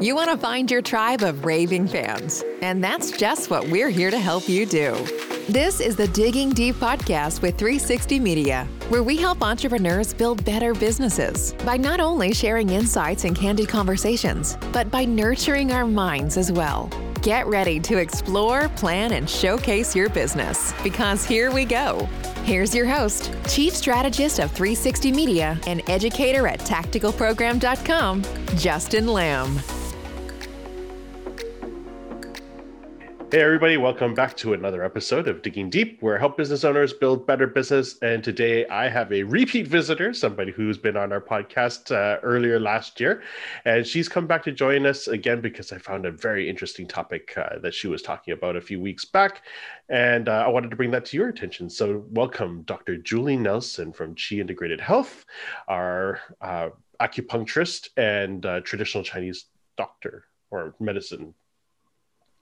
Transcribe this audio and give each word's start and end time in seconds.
You 0.00 0.14
want 0.14 0.30
to 0.30 0.38
find 0.38 0.70
your 0.70 0.80
tribe 0.80 1.22
of 1.22 1.44
raving 1.44 1.86
fans, 1.86 2.42
and 2.62 2.82
that's 2.82 3.10
just 3.10 3.50
what 3.50 3.68
we're 3.68 3.90
here 3.90 4.10
to 4.10 4.18
help 4.18 4.48
you 4.48 4.64
do. 4.64 4.94
This 5.46 5.78
is 5.78 5.94
the 5.94 6.08
Digging 6.08 6.48
Deep 6.52 6.76
podcast 6.76 7.42
with 7.42 7.58
360 7.58 8.18
Media, 8.18 8.66
where 8.88 9.02
we 9.02 9.18
help 9.18 9.42
entrepreneurs 9.42 10.14
build 10.14 10.42
better 10.46 10.72
businesses 10.72 11.52
by 11.66 11.76
not 11.76 12.00
only 12.00 12.32
sharing 12.32 12.70
insights 12.70 13.24
and 13.24 13.36
candid 13.36 13.68
conversations, 13.68 14.56
but 14.72 14.90
by 14.90 15.04
nurturing 15.04 15.70
our 15.70 15.86
minds 15.86 16.38
as 16.38 16.50
well. 16.50 16.88
Get 17.20 17.46
ready 17.46 17.78
to 17.80 17.98
explore, 17.98 18.70
plan, 18.70 19.12
and 19.12 19.28
showcase 19.28 19.94
your 19.94 20.08
business 20.08 20.72
because 20.82 21.26
here 21.26 21.52
we 21.52 21.66
go. 21.66 22.08
Here's 22.44 22.74
your 22.74 22.86
host, 22.86 23.34
Chief 23.50 23.76
Strategist 23.76 24.38
of 24.38 24.50
360 24.52 25.12
Media 25.12 25.60
and 25.66 25.82
educator 25.90 26.46
at 26.46 26.60
tacticalprogram.com, 26.60 28.24
Justin 28.56 29.06
Lamb. 29.06 29.60
Hey, 33.32 33.42
everybody, 33.42 33.76
welcome 33.76 34.12
back 34.12 34.36
to 34.38 34.54
another 34.54 34.82
episode 34.82 35.28
of 35.28 35.40
Digging 35.40 35.70
Deep, 35.70 36.02
where 36.02 36.16
I 36.16 36.18
help 36.18 36.36
business 36.36 36.64
owners 36.64 36.92
build 36.92 37.28
better 37.28 37.46
business. 37.46 37.96
And 38.02 38.24
today 38.24 38.66
I 38.66 38.88
have 38.88 39.12
a 39.12 39.22
repeat 39.22 39.68
visitor, 39.68 40.12
somebody 40.12 40.50
who's 40.50 40.76
been 40.76 40.96
on 40.96 41.12
our 41.12 41.20
podcast 41.20 41.94
uh, 41.94 42.18
earlier 42.24 42.58
last 42.58 42.98
year. 42.98 43.22
And 43.64 43.86
she's 43.86 44.08
come 44.08 44.26
back 44.26 44.42
to 44.44 44.50
join 44.50 44.84
us 44.84 45.06
again 45.06 45.40
because 45.40 45.70
I 45.70 45.78
found 45.78 46.06
a 46.06 46.10
very 46.10 46.50
interesting 46.50 46.88
topic 46.88 47.32
uh, 47.36 47.60
that 47.60 47.72
she 47.72 47.86
was 47.86 48.02
talking 48.02 48.34
about 48.34 48.56
a 48.56 48.60
few 48.60 48.80
weeks 48.80 49.04
back. 49.04 49.42
And 49.88 50.28
uh, 50.28 50.42
I 50.44 50.48
wanted 50.48 50.70
to 50.70 50.76
bring 50.76 50.90
that 50.90 51.04
to 51.04 51.16
your 51.16 51.28
attention. 51.28 51.70
So, 51.70 52.04
welcome, 52.10 52.62
Dr. 52.62 52.96
Julie 52.96 53.36
Nelson 53.36 53.92
from 53.92 54.16
Chi 54.16 54.40
Integrated 54.40 54.80
Health, 54.80 55.24
our 55.68 56.18
uh, 56.40 56.70
acupuncturist 57.00 57.90
and 57.96 58.44
uh, 58.44 58.58
traditional 58.62 59.04
Chinese 59.04 59.44
doctor 59.76 60.24
or 60.50 60.74
medicine 60.80 61.32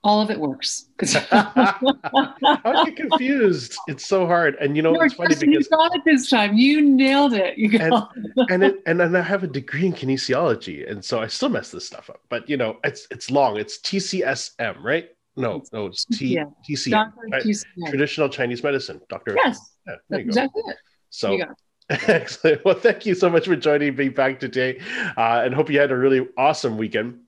all 0.04 0.20
of 0.20 0.30
it 0.30 0.38
works. 0.38 0.86
I 1.02 2.82
get 2.86 2.96
confused. 2.96 3.76
It's 3.88 4.06
so 4.06 4.26
hard, 4.26 4.56
and 4.60 4.76
you 4.76 4.82
know 4.82 4.92
no, 4.92 5.00
it's 5.00 5.14
funny 5.14 5.34
because 5.34 5.42
you 5.42 5.76
got 5.76 5.94
it 5.94 6.02
this 6.04 6.30
time. 6.30 6.56
You 6.56 6.82
nailed 6.82 7.32
it. 7.32 7.58
You 7.58 7.78
got 7.78 8.14
and 8.50 8.62
it. 8.62 8.82
and, 8.86 9.00
and 9.00 9.16
I 9.16 9.22
have 9.22 9.42
a 9.42 9.46
degree 9.46 9.86
in 9.86 9.92
kinesiology, 9.92 10.90
and 10.90 11.04
so 11.04 11.20
I 11.20 11.26
still 11.26 11.48
mess 11.48 11.70
this 11.70 11.86
stuff 11.86 12.10
up. 12.10 12.20
But 12.28 12.48
you 12.48 12.56
know, 12.56 12.78
it's 12.84 13.06
it's 13.10 13.30
long. 13.30 13.58
It's 13.58 13.78
TCSM, 13.78 14.82
right? 14.82 15.08
No, 15.36 15.62
no, 15.72 15.86
it's 15.86 16.04
T 16.04 16.34
yeah. 16.34 16.44
TCM, 16.68 17.12
right? 17.30 17.42
TCM. 17.42 17.88
Traditional 17.88 18.28
Chinese 18.28 18.62
medicine, 18.62 19.00
Doctor. 19.08 19.36
Yes, 19.36 19.58
yeah, 19.86 19.94
that's 20.08 20.22
exactly 20.22 20.62
it. 20.66 20.76
So. 21.10 21.38
Excellent. 21.90 22.62
Well, 22.66 22.74
thank 22.74 23.06
you 23.06 23.14
so 23.14 23.30
much 23.30 23.46
for 23.46 23.56
joining 23.56 23.96
me 23.96 24.10
back 24.10 24.40
today, 24.40 24.78
uh, 25.16 25.40
and 25.42 25.54
hope 25.54 25.70
you 25.70 25.80
had 25.80 25.90
a 25.90 25.96
really 25.96 26.28
awesome 26.36 26.76
weekend. 26.76 27.18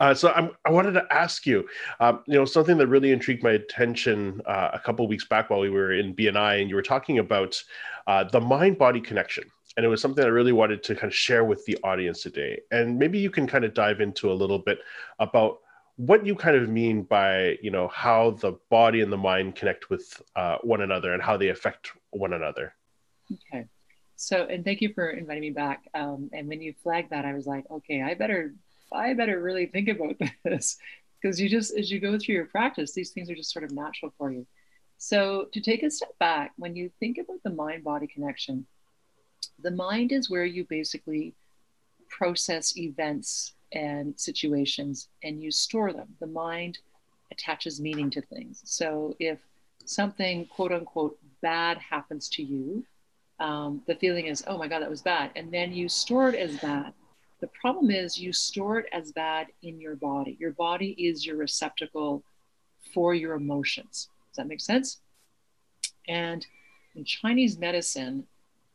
Uh, 0.00 0.14
so 0.14 0.30
I'm, 0.32 0.50
i 0.64 0.70
wanted 0.70 0.92
to 0.92 1.06
ask 1.10 1.46
you, 1.46 1.68
um, 2.00 2.22
you 2.26 2.34
know, 2.34 2.44
something 2.44 2.76
that 2.78 2.86
really 2.86 3.12
intrigued 3.12 3.42
my 3.42 3.52
attention 3.52 4.40
uh, 4.46 4.70
a 4.72 4.78
couple 4.78 5.06
weeks 5.06 5.26
back 5.26 5.50
while 5.50 5.60
we 5.60 5.70
were 5.70 5.92
in 5.92 6.14
BNI, 6.14 6.60
and 6.60 6.68
you 6.70 6.76
were 6.76 6.82
talking 6.82 7.18
about 7.18 7.62
uh, 8.06 8.24
the 8.24 8.40
mind-body 8.40 9.00
connection, 9.00 9.44
and 9.76 9.84
it 9.84 9.88
was 9.88 10.00
something 10.00 10.24
I 10.24 10.28
really 10.28 10.52
wanted 10.52 10.82
to 10.84 10.94
kind 10.94 11.10
of 11.10 11.14
share 11.14 11.44
with 11.44 11.64
the 11.66 11.78
audience 11.84 12.22
today. 12.22 12.60
And 12.70 12.98
maybe 12.98 13.18
you 13.18 13.30
can 13.30 13.46
kind 13.46 13.64
of 13.64 13.74
dive 13.74 14.00
into 14.00 14.30
a 14.30 14.34
little 14.34 14.58
bit 14.58 14.78
about 15.18 15.58
what 15.96 16.26
you 16.26 16.34
kind 16.34 16.56
of 16.56 16.68
mean 16.68 17.02
by, 17.02 17.58
you 17.62 17.70
know, 17.70 17.88
how 17.88 18.32
the 18.32 18.52
body 18.70 19.02
and 19.02 19.12
the 19.12 19.16
mind 19.16 19.54
connect 19.54 19.90
with 19.90 20.20
uh, 20.36 20.56
one 20.62 20.80
another 20.80 21.12
and 21.12 21.22
how 21.22 21.36
they 21.36 21.48
affect 21.48 21.92
one 22.10 22.32
another. 22.32 22.74
Okay. 23.30 23.66
So, 24.16 24.46
and 24.46 24.64
thank 24.64 24.80
you 24.80 24.92
for 24.94 25.10
inviting 25.10 25.42
me 25.42 25.50
back. 25.50 25.88
Um, 25.94 26.30
and 26.32 26.48
when 26.48 26.62
you 26.62 26.74
flagged 26.82 27.10
that, 27.10 27.24
I 27.24 27.34
was 27.34 27.46
like, 27.46 27.64
okay, 27.70 28.02
I 28.02 28.14
better 28.14 28.54
I 28.94 29.14
better 29.14 29.40
really 29.40 29.66
think 29.66 29.88
about 29.88 30.16
this 30.44 30.78
because 31.20 31.40
you 31.40 31.48
just, 31.48 31.76
as 31.76 31.90
you 31.90 32.00
go 32.00 32.18
through 32.18 32.34
your 32.34 32.46
practice, 32.46 32.92
these 32.92 33.10
things 33.10 33.30
are 33.30 33.34
just 33.34 33.52
sort 33.52 33.64
of 33.64 33.70
natural 33.70 34.12
for 34.18 34.32
you. 34.32 34.46
So, 34.98 35.48
to 35.52 35.60
take 35.60 35.82
a 35.82 35.90
step 35.90 36.16
back, 36.18 36.52
when 36.56 36.76
you 36.76 36.90
think 37.00 37.18
about 37.18 37.42
the 37.42 37.50
mind 37.50 37.82
body 37.82 38.06
connection, 38.06 38.66
the 39.60 39.70
mind 39.70 40.12
is 40.12 40.30
where 40.30 40.44
you 40.44 40.64
basically 40.68 41.34
process 42.08 42.76
events 42.76 43.54
and 43.72 44.18
situations 44.18 45.08
and 45.24 45.42
you 45.42 45.50
store 45.50 45.92
them. 45.92 46.08
The 46.20 46.26
mind 46.26 46.78
attaches 47.32 47.80
meaning 47.80 48.10
to 48.10 48.20
things. 48.20 48.62
So, 48.64 49.16
if 49.18 49.40
something 49.84 50.46
quote 50.46 50.72
unquote 50.72 51.18
bad 51.40 51.78
happens 51.78 52.28
to 52.30 52.42
you, 52.42 52.84
um, 53.40 53.82
the 53.86 53.96
feeling 53.96 54.26
is, 54.26 54.44
oh 54.46 54.56
my 54.56 54.68
God, 54.68 54.82
that 54.82 54.90
was 54.90 55.02
bad. 55.02 55.32
And 55.34 55.50
then 55.50 55.72
you 55.72 55.88
store 55.88 56.28
it 56.28 56.36
as 56.36 56.58
bad. 56.58 56.92
The 57.42 57.48
problem 57.48 57.90
is 57.90 58.16
you 58.16 58.32
store 58.32 58.78
it 58.78 58.86
as 58.92 59.10
bad 59.10 59.48
in 59.62 59.80
your 59.80 59.96
body. 59.96 60.36
Your 60.38 60.52
body 60.52 60.90
is 60.96 61.26
your 61.26 61.36
receptacle 61.36 62.22
for 62.94 63.16
your 63.16 63.34
emotions. 63.34 64.08
Does 64.30 64.36
that 64.36 64.46
make 64.46 64.60
sense? 64.60 65.00
And 66.06 66.46
in 66.94 67.04
Chinese 67.04 67.58
medicine, 67.58 68.28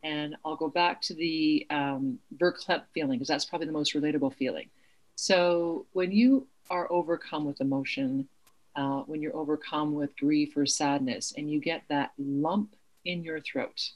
and 0.03 0.35
I'll 0.43 0.57
go 0.57 0.67
back 0.67 1.01
to 1.03 1.13
the 1.13 1.65
um, 1.69 2.19
verklempt 2.35 2.83
feeling 2.93 3.17
because 3.17 3.29
that's 3.29 3.45
probably 3.45 3.67
the 3.67 3.73
most 3.73 3.93
relatable 3.93 4.33
feeling. 4.33 4.69
So 5.15 5.85
when 5.93 6.11
you 6.11 6.45
are 6.69 6.91
overcome 6.91 7.45
with 7.45 7.61
emotion, 7.61 8.27
uh, 8.75 8.99
when 9.03 9.21
you're 9.21 9.35
overcome 9.35 9.93
with 9.93 10.17
grief 10.17 10.57
or 10.57 10.65
sadness, 10.65 11.33
and 11.37 11.49
you 11.49 11.61
get 11.61 11.83
that 11.87 12.11
lump 12.17 12.75
in 13.05 13.23
your 13.23 13.39
throat, 13.39 13.91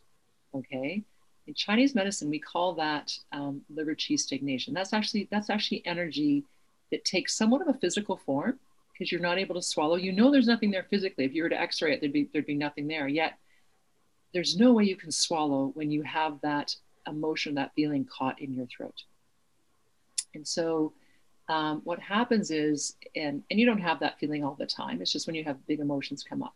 okay, 0.55 1.03
in 1.47 1.53
Chinese 1.53 1.95
medicine, 1.95 2.29
we 2.29 2.39
call 2.39 2.73
that 2.73 3.17
um, 3.31 3.61
liver 3.73 3.95
qi 3.95 4.19
stagnation. 4.19 4.73
That's 4.73 4.93
actually 4.93 5.27
that's 5.31 5.49
actually 5.49 5.85
energy 5.85 6.43
that 6.91 7.05
takes 7.05 7.35
somewhat 7.35 7.61
of 7.61 7.67
a 7.67 7.79
physical 7.79 8.17
form 8.17 8.59
because 8.93 9.11
you're 9.11 9.21
not 9.21 9.39
able 9.39 9.55
to 9.55 9.61
swallow. 9.61 9.95
You 9.95 10.11
know 10.11 10.31
there's 10.31 10.47
nothing 10.47 10.71
there 10.71 10.85
physically. 10.89 11.25
If 11.25 11.33
you 11.33 11.43
were 11.43 11.49
to 11.49 11.59
X-ray 11.59 11.93
it, 11.93 12.01
there'd 12.01 12.13
be 12.13 12.29
there'd 12.31 12.45
be 12.45 12.55
nothing 12.55 12.87
there. 12.87 13.07
Yet 13.07 13.37
there's 14.33 14.55
no 14.57 14.73
way 14.73 14.83
you 14.83 14.95
can 14.95 15.11
swallow 15.11 15.71
when 15.73 15.91
you 15.91 16.03
have 16.03 16.39
that 16.41 16.75
emotion, 17.07 17.55
that 17.55 17.73
feeling 17.75 18.05
caught 18.05 18.39
in 18.39 18.53
your 18.53 18.67
throat. 18.67 19.03
And 20.35 20.47
so 20.47 20.93
um, 21.49 21.81
what 21.83 21.99
happens 21.99 22.51
is, 22.51 22.95
and 23.15 23.43
and 23.49 23.59
you 23.59 23.65
don't 23.65 23.81
have 23.81 23.99
that 23.99 24.19
feeling 24.19 24.43
all 24.43 24.55
the 24.55 24.65
time. 24.65 25.01
It's 25.01 25.11
just 25.11 25.27
when 25.27 25.35
you 25.35 25.43
have 25.43 25.65
big 25.67 25.79
emotions 25.79 26.23
come 26.23 26.43
up. 26.43 26.53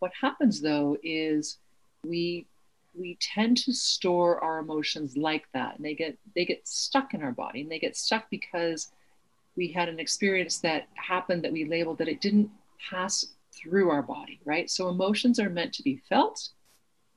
What 0.00 0.12
happens 0.20 0.60
though 0.60 0.98
is 1.02 1.58
we 2.04 2.46
we 2.98 3.18
tend 3.20 3.56
to 3.56 3.72
store 3.72 4.42
our 4.42 4.58
emotions 4.58 5.16
like 5.16 5.44
that 5.52 5.76
and 5.76 5.84
they 5.84 5.94
get 5.94 6.16
they 6.34 6.44
get 6.44 6.66
stuck 6.66 7.14
in 7.14 7.22
our 7.22 7.32
body 7.32 7.62
and 7.62 7.70
they 7.70 7.78
get 7.78 7.96
stuck 7.96 8.28
because 8.30 8.92
we 9.56 9.68
had 9.68 9.88
an 9.88 10.00
experience 10.00 10.58
that 10.58 10.88
happened 10.94 11.44
that 11.44 11.52
we 11.52 11.64
labeled 11.64 11.98
that 11.98 12.08
it 12.08 12.20
didn't 12.20 12.50
pass 12.90 13.26
through 13.52 13.90
our 13.90 14.02
body 14.02 14.40
right? 14.44 14.70
So 14.70 14.88
emotions 14.88 15.38
are 15.38 15.50
meant 15.50 15.72
to 15.74 15.82
be 15.82 16.02
felt 16.08 16.50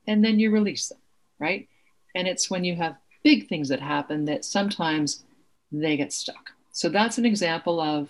and 0.07 0.23
then 0.23 0.39
you 0.39 0.51
release 0.51 0.89
them 0.89 0.99
right? 1.39 1.67
And 2.15 2.27
it's 2.27 2.49
when 2.49 2.63
you 2.63 2.75
have 2.75 2.97
big 3.23 3.47
things 3.47 3.69
that 3.69 3.81
happen 3.81 4.25
that 4.25 4.45
sometimes 4.45 5.23
they 5.71 5.97
get 5.97 6.13
stuck. 6.13 6.51
So 6.71 6.89
that's 6.89 7.17
an 7.17 7.25
example 7.25 7.79
of 7.79 8.09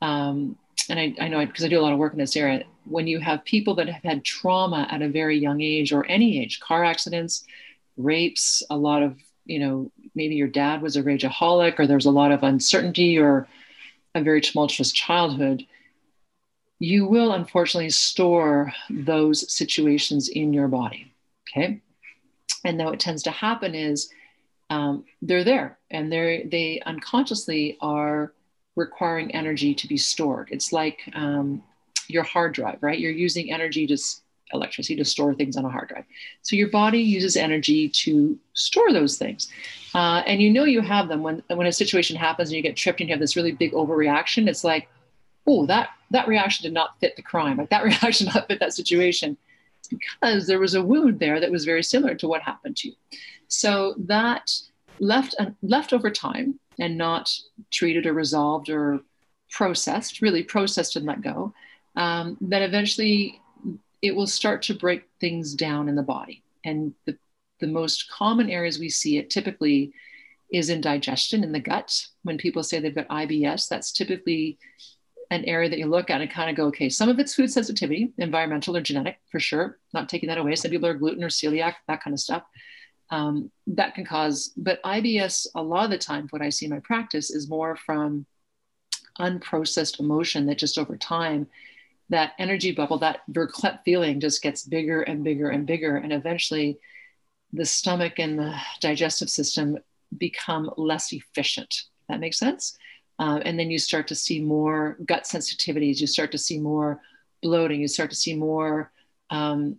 um, 0.00 0.56
and 0.88 0.98
I, 0.98 1.14
I 1.20 1.28
know 1.28 1.44
because 1.44 1.64
I, 1.64 1.66
I 1.66 1.70
do 1.70 1.78
a 1.78 1.82
lot 1.82 1.92
of 1.92 1.98
work 1.98 2.12
in 2.12 2.18
this 2.18 2.36
area, 2.36 2.64
when 2.84 3.06
you 3.06 3.20
have 3.20 3.44
people 3.44 3.74
that 3.76 3.88
have 3.88 4.02
had 4.02 4.24
trauma 4.24 4.86
at 4.90 5.02
a 5.02 5.08
very 5.08 5.38
young 5.38 5.60
age 5.60 5.92
or 5.92 6.06
any 6.06 6.40
age, 6.40 6.60
car 6.60 6.84
accidents, 6.84 7.44
rapes, 7.96 8.62
a 8.70 8.76
lot 8.76 9.02
of, 9.02 9.16
you 9.44 9.58
know, 9.58 9.90
maybe 10.14 10.34
your 10.34 10.48
dad 10.48 10.82
was 10.82 10.96
a 10.96 11.02
rageaholic 11.02 11.78
or 11.78 11.86
there's 11.86 12.06
a 12.06 12.10
lot 12.10 12.32
of 12.32 12.42
uncertainty 12.42 13.18
or 13.18 13.46
a 14.14 14.22
very 14.22 14.40
tumultuous 14.40 14.92
childhood, 14.92 15.66
you 16.78 17.06
will 17.06 17.32
unfortunately 17.32 17.90
store 17.90 18.72
those 18.90 19.50
situations 19.52 20.28
in 20.28 20.52
your 20.52 20.68
body. 20.68 21.12
Okay. 21.48 21.80
And 22.64 22.78
now 22.78 22.90
what 22.90 23.00
tends 23.00 23.22
to 23.24 23.30
happen 23.30 23.74
is 23.74 24.10
um, 24.70 25.04
they're 25.20 25.44
there 25.44 25.78
and 25.90 26.10
they're, 26.10 26.44
they 26.44 26.80
unconsciously 26.84 27.76
are 27.80 28.32
requiring 28.76 29.34
energy 29.34 29.74
to 29.74 29.86
be 29.86 29.96
stored. 29.96 30.48
It's 30.50 30.72
like 30.72 31.00
um, 31.14 31.62
your 32.08 32.22
hard 32.22 32.54
drive, 32.54 32.78
right? 32.80 32.98
You're 32.98 33.10
using 33.10 33.52
energy 33.52 33.86
to 33.86 33.96
electricity 34.52 34.96
to 34.96 35.04
store 35.04 35.34
things 35.34 35.56
on 35.56 35.64
a 35.64 35.68
hard 35.68 35.88
drive. 35.88 36.04
So 36.42 36.56
your 36.56 36.68
body 36.68 37.00
uses 37.00 37.36
energy 37.36 37.88
to 37.88 38.38
store 38.54 38.92
those 38.92 39.16
things. 39.16 39.48
Uh, 39.94 40.22
and 40.26 40.40
you 40.40 40.50
know 40.50 40.64
you 40.64 40.80
have 40.80 41.08
them 41.08 41.22
when 41.22 41.42
when 41.48 41.66
a 41.66 41.72
situation 41.72 42.16
happens 42.16 42.50
and 42.50 42.56
you 42.56 42.62
get 42.62 42.76
tripped 42.76 43.00
and 43.00 43.08
you 43.08 43.14
have 43.14 43.20
this 43.20 43.36
really 43.36 43.52
big 43.52 43.72
overreaction. 43.72 44.48
It's 44.48 44.64
like, 44.64 44.88
oh, 45.46 45.66
that 45.66 45.90
that 46.10 46.28
reaction 46.28 46.64
did 46.64 46.72
not 46.72 46.98
fit 47.00 47.16
the 47.16 47.22
crime. 47.22 47.56
Like 47.56 47.70
that 47.70 47.84
reaction 47.90 48.26
did 48.26 48.34
not 48.34 48.48
fit 48.48 48.60
that 48.60 48.74
situation. 48.74 49.36
It's 49.78 49.88
because 49.88 50.46
there 50.46 50.60
was 50.60 50.74
a 50.74 50.82
wound 50.82 51.18
there 51.18 51.40
that 51.40 51.50
was 51.50 51.64
very 51.64 51.82
similar 51.82 52.14
to 52.16 52.28
what 52.28 52.42
happened 52.42 52.76
to 52.78 52.88
you. 52.88 52.94
So 53.48 53.94
that 53.98 54.50
left 54.98 55.34
uh, 55.38 55.50
left 55.62 55.92
over 55.92 56.10
time 56.10 56.58
and 56.78 56.96
not 56.96 57.32
treated 57.70 58.06
or 58.06 58.12
resolved 58.12 58.68
or 58.68 59.00
processed, 59.50 60.22
really 60.22 60.42
processed 60.42 60.96
and 60.96 61.06
let 61.06 61.22
go, 61.22 61.52
um, 61.96 62.36
then 62.40 62.62
eventually 62.62 63.40
it 64.00 64.14
will 64.14 64.26
start 64.26 64.62
to 64.62 64.74
break 64.74 65.04
things 65.20 65.54
down 65.54 65.88
in 65.88 65.94
the 65.94 66.02
body. 66.02 66.42
And 66.64 66.94
the, 67.06 67.16
the 67.60 67.66
most 67.66 68.10
common 68.10 68.50
areas 68.50 68.78
we 68.78 68.88
see 68.88 69.18
it 69.18 69.30
typically 69.30 69.92
is 70.52 70.68
in 70.68 70.80
digestion 70.80 71.44
in 71.44 71.52
the 71.52 71.60
gut. 71.60 72.06
When 72.24 72.36
people 72.36 72.62
say 72.62 72.80
they've 72.80 72.94
got 72.94 73.08
IBS, 73.08 73.68
that's 73.68 73.92
typically 73.92 74.58
an 75.30 75.44
area 75.46 75.70
that 75.70 75.78
you 75.78 75.86
look 75.86 76.10
at 76.10 76.20
and 76.20 76.30
kind 76.30 76.50
of 76.50 76.56
go, 76.56 76.66
okay, 76.66 76.90
some 76.90 77.08
of 77.08 77.18
it's 77.18 77.34
food 77.34 77.50
sensitivity, 77.50 78.12
environmental 78.18 78.76
or 78.76 78.82
genetic 78.82 79.18
for 79.30 79.40
sure. 79.40 79.78
Not 79.94 80.08
taking 80.08 80.28
that 80.28 80.38
away. 80.38 80.54
Some 80.56 80.70
people 80.70 80.88
are 80.88 80.94
gluten 80.94 81.24
or 81.24 81.28
celiac, 81.28 81.74
that 81.88 82.02
kind 82.02 82.12
of 82.12 82.20
stuff. 82.20 82.42
Um, 83.12 83.50
that 83.66 83.94
can 83.94 84.06
cause, 84.06 84.54
but 84.56 84.82
IBS, 84.82 85.46
a 85.54 85.62
lot 85.62 85.84
of 85.84 85.90
the 85.90 85.98
time, 85.98 86.26
what 86.30 86.40
I 86.40 86.48
see 86.48 86.64
in 86.64 86.70
my 86.72 86.80
practice 86.80 87.30
is 87.30 87.46
more 87.48 87.76
from 87.76 88.24
unprocessed 89.20 90.00
emotion 90.00 90.46
that 90.46 90.56
just 90.56 90.78
over 90.78 90.96
time, 90.96 91.46
that 92.08 92.32
energy 92.38 92.72
bubble, 92.72 92.98
that 92.98 93.20
verklempt 93.30 93.84
feeling 93.84 94.18
just 94.18 94.42
gets 94.42 94.64
bigger 94.64 95.02
and 95.02 95.22
bigger 95.22 95.50
and 95.50 95.66
bigger. 95.66 95.98
And 95.98 96.10
eventually, 96.10 96.78
the 97.52 97.66
stomach 97.66 98.18
and 98.18 98.38
the 98.38 98.54
digestive 98.80 99.28
system 99.28 99.76
become 100.16 100.70
less 100.78 101.12
efficient. 101.12 101.82
That 102.08 102.18
makes 102.18 102.38
sense. 102.38 102.78
Uh, 103.18 103.40
and 103.44 103.58
then 103.58 103.70
you 103.70 103.78
start 103.78 104.08
to 104.08 104.14
see 104.14 104.40
more 104.40 104.96
gut 105.04 105.24
sensitivities. 105.24 106.00
You 106.00 106.06
start 106.06 106.32
to 106.32 106.38
see 106.38 106.58
more 106.58 107.00
bloating. 107.42 107.82
You 107.82 107.88
start 107.88 108.08
to 108.08 108.16
see 108.16 108.34
more 108.34 108.90
um, 109.28 109.76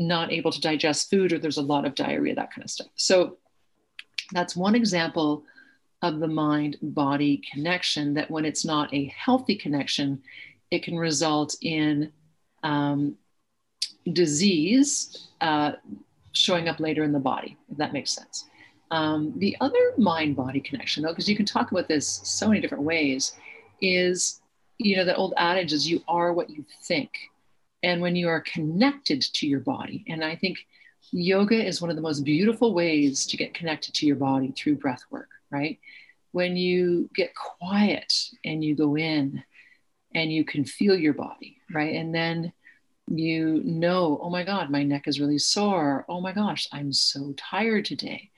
not 0.00 0.32
able 0.32 0.50
to 0.50 0.60
digest 0.60 1.10
food, 1.10 1.32
or 1.32 1.38
there's 1.38 1.58
a 1.58 1.62
lot 1.62 1.84
of 1.84 1.94
diarrhea, 1.94 2.34
that 2.34 2.52
kind 2.52 2.64
of 2.64 2.70
stuff. 2.70 2.88
So 2.96 3.36
that's 4.32 4.56
one 4.56 4.74
example 4.74 5.44
of 6.02 6.18
the 6.18 6.28
mind 6.28 6.78
body 6.80 7.42
connection 7.52 8.14
that 8.14 8.30
when 8.30 8.46
it's 8.46 8.64
not 8.64 8.92
a 8.94 9.12
healthy 9.16 9.54
connection, 9.54 10.22
it 10.70 10.82
can 10.82 10.96
result 10.96 11.54
in 11.60 12.10
um, 12.62 13.14
disease 14.12 15.28
uh, 15.42 15.72
showing 16.32 16.68
up 16.68 16.80
later 16.80 17.04
in 17.04 17.12
the 17.12 17.18
body, 17.18 17.58
if 17.70 17.76
that 17.76 17.92
makes 17.92 18.10
sense. 18.10 18.46
Um, 18.90 19.34
the 19.36 19.56
other 19.60 19.92
mind 19.98 20.34
body 20.34 20.60
connection, 20.60 21.02
though, 21.02 21.10
because 21.10 21.28
you 21.28 21.36
can 21.36 21.46
talk 21.46 21.70
about 21.70 21.88
this 21.88 22.08
so 22.24 22.48
many 22.48 22.60
different 22.60 22.84
ways, 22.84 23.36
is 23.82 24.40
you 24.78 24.96
know, 24.96 25.04
the 25.04 25.14
old 25.14 25.34
adage 25.36 25.74
is 25.74 25.86
you 25.86 26.02
are 26.08 26.32
what 26.32 26.48
you 26.48 26.64
think. 26.84 27.10
And 27.82 28.00
when 28.00 28.16
you 28.16 28.28
are 28.28 28.40
connected 28.40 29.22
to 29.22 29.46
your 29.46 29.60
body, 29.60 30.04
and 30.08 30.24
I 30.24 30.36
think 30.36 30.58
yoga 31.12 31.64
is 31.64 31.80
one 31.80 31.90
of 31.90 31.96
the 31.96 32.02
most 32.02 32.24
beautiful 32.24 32.74
ways 32.74 33.26
to 33.26 33.36
get 33.36 33.54
connected 33.54 33.94
to 33.94 34.06
your 34.06 34.16
body 34.16 34.52
through 34.52 34.76
breath 34.76 35.02
work, 35.10 35.30
right? 35.50 35.78
When 36.32 36.56
you 36.56 37.08
get 37.14 37.34
quiet 37.34 38.12
and 38.44 38.62
you 38.62 38.76
go 38.76 38.96
in 38.96 39.42
and 40.14 40.32
you 40.32 40.44
can 40.44 40.64
feel 40.64 40.96
your 40.96 41.14
body, 41.14 41.56
right? 41.72 41.94
And 41.94 42.14
then 42.14 42.52
you 43.10 43.60
know, 43.64 44.20
oh 44.22 44.30
my 44.30 44.44
God, 44.44 44.70
my 44.70 44.84
neck 44.84 45.08
is 45.08 45.20
really 45.20 45.38
sore. 45.38 46.04
Oh 46.08 46.20
my 46.20 46.32
gosh, 46.32 46.68
I'm 46.72 46.92
so 46.92 47.34
tired 47.36 47.84
today. 47.84 48.30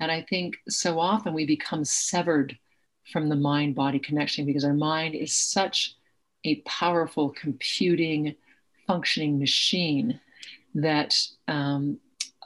And 0.00 0.12
I 0.12 0.22
think 0.28 0.56
so 0.68 1.00
often 1.00 1.32
we 1.32 1.46
become 1.46 1.84
severed 1.84 2.56
from 3.10 3.28
the 3.28 3.36
mind 3.36 3.74
body 3.74 3.98
connection 3.98 4.44
because 4.44 4.64
our 4.64 4.74
mind 4.74 5.14
is 5.14 5.32
such 5.32 5.94
a 6.44 6.56
powerful 6.66 7.30
computing, 7.30 8.34
functioning 8.88 9.38
machine 9.38 10.18
that 10.74 11.14
um, 11.46 11.98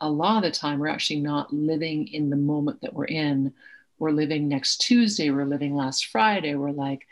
a 0.02 0.10
lot 0.10 0.36
of 0.36 0.42
the 0.42 0.50
time 0.50 0.78
we're 0.78 0.88
actually 0.88 1.20
not 1.20 1.50
living 1.50 2.08
in 2.08 2.28
the 2.28 2.36
moment 2.36 2.82
that 2.82 2.92
we're 2.92 3.06
in. 3.06 3.54
We're 3.98 4.10
living 4.10 4.48
next 4.48 4.82
Tuesday, 4.82 5.30
we're 5.30 5.46
living 5.46 5.74
last 5.74 6.06
Friday. 6.06 6.54
We're 6.54 6.72
like, 6.72 7.06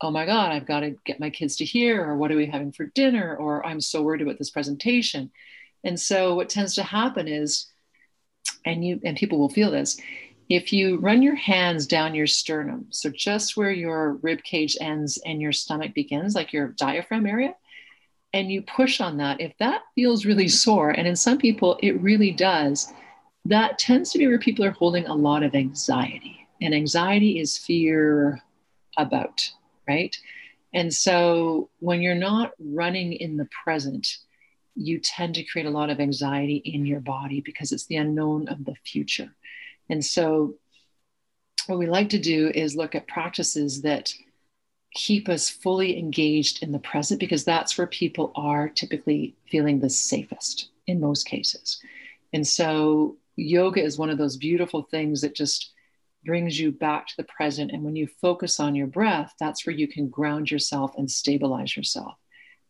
oh 0.00 0.10
my 0.10 0.24
God, 0.24 0.52
I've 0.52 0.66
got 0.66 0.80
to 0.80 0.96
get 1.04 1.20
my 1.20 1.28
kids 1.28 1.56
to 1.56 1.64
here, 1.66 2.02
or 2.02 2.16
what 2.16 2.32
are 2.32 2.36
we 2.36 2.46
having 2.46 2.72
for 2.72 2.86
dinner, 2.86 3.36
or 3.36 3.66
I'm 3.66 3.82
so 3.82 4.02
worried 4.02 4.22
about 4.22 4.38
this 4.38 4.50
presentation. 4.50 5.30
And 5.84 6.00
so 6.00 6.34
what 6.34 6.48
tends 6.48 6.74
to 6.76 6.82
happen 6.82 7.28
is 7.28 7.66
and 8.66 8.84
you 8.84 9.00
and 9.04 9.16
people 9.16 9.38
will 9.38 9.48
feel 9.48 9.70
this 9.70 9.98
if 10.48 10.72
you 10.72 10.98
run 10.98 11.22
your 11.22 11.34
hands 11.34 11.86
down 11.86 12.14
your 12.14 12.26
sternum 12.26 12.86
so 12.90 13.10
just 13.10 13.56
where 13.56 13.70
your 13.70 14.14
rib 14.22 14.42
cage 14.42 14.76
ends 14.80 15.18
and 15.24 15.40
your 15.40 15.52
stomach 15.52 15.94
begins 15.94 16.34
like 16.34 16.52
your 16.52 16.68
diaphragm 16.68 17.26
area 17.26 17.54
and 18.36 18.50
you 18.50 18.62
push 18.62 19.00
on 19.00 19.16
that 19.16 19.40
if 19.40 19.52
that 19.58 19.82
feels 19.94 20.26
really 20.26 20.48
sore 20.48 20.90
and 20.90 21.06
in 21.06 21.16
some 21.16 21.38
people 21.38 21.78
it 21.82 22.00
really 22.00 22.30
does 22.30 22.92
that 23.44 23.78
tends 23.78 24.10
to 24.10 24.18
be 24.18 24.26
where 24.26 24.38
people 24.38 24.64
are 24.64 24.72
holding 24.72 25.06
a 25.06 25.14
lot 25.14 25.42
of 25.42 25.54
anxiety 25.54 26.46
and 26.60 26.74
anxiety 26.74 27.38
is 27.38 27.58
fear 27.58 28.40
about 28.96 29.50
right 29.88 30.16
and 30.74 30.92
so 30.92 31.70
when 31.78 32.02
you're 32.02 32.14
not 32.14 32.52
running 32.58 33.12
in 33.12 33.36
the 33.36 33.48
present 33.64 34.18
you 34.76 35.00
tend 35.00 35.34
to 35.34 35.42
create 35.42 35.66
a 35.66 35.70
lot 35.70 35.90
of 35.90 36.00
anxiety 36.00 36.56
in 36.56 36.84
your 36.84 37.00
body 37.00 37.40
because 37.40 37.72
it's 37.72 37.86
the 37.86 37.96
unknown 37.96 38.46
of 38.48 38.64
the 38.64 38.74
future. 38.84 39.34
And 39.88 40.04
so, 40.04 40.54
what 41.66 41.78
we 41.78 41.86
like 41.86 42.10
to 42.10 42.18
do 42.18 42.52
is 42.54 42.76
look 42.76 42.94
at 42.94 43.08
practices 43.08 43.82
that 43.82 44.12
keep 44.96 45.28
us 45.28 45.50
fully 45.50 45.98
engaged 45.98 46.62
in 46.62 46.72
the 46.72 46.78
present 46.78 47.20
because 47.20 47.44
that's 47.44 47.76
where 47.76 47.86
people 47.86 48.32
are 48.34 48.70
typically 48.70 49.36
feeling 49.50 49.78
the 49.78 49.90
safest 49.90 50.70
in 50.86 50.98
most 50.98 51.24
cases. 51.24 51.78
And 52.32 52.46
so, 52.46 53.18
yoga 53.36 53.82
is 53.82 53.98
one 53.98 54.08
of 54.08 54.16
those 54.16 54.38
beautiful 54.38 54.82
things 54.82 55.20
that 55.20 55.34
just 55.34 55.72
brings 56.24 56.58
you 56.58 56.72
back 56.72 57.06
to 57.06 57.16
the 57.18 57.24
present. 57.24 57.70
And 57.72 57.84
when 57.84 57.94
you 57.94 58.08
focus 58.20 58.58
on 58.58 58.74
your 58.74 58.86
breath, 58.86 59.34
that's 59.38 59.66
where 59.66 59.76
you 59.76 59.86
can 59.86 60.08
ground 60.08 60.50
yourself 60.50 60.92
and 60.96 61.10
stabilize 61.10 61.76
yourself. 61.76 62.14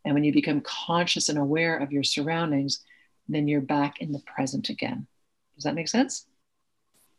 And 0.04 0.12
when 0.12 0.24
you 0.24 0.32
become 0.32 0.60
conscious 0.62 1.28
and 1.28 1.38
aware 1.38 1.78
of 1.78 1.92
your 1.92 2.02
surroundings, 2.02 2.80
then 3.28 3.46
you're 3.46 3.60
back 3.60 4.00
in 4.00 4.10
the 4.10 4.22
present 4.26 4.68
again. 4.68 5.06
Does 5.54 5.64
that 5.64 5.76
make 5.76 5.88
sense? 5.88 6.26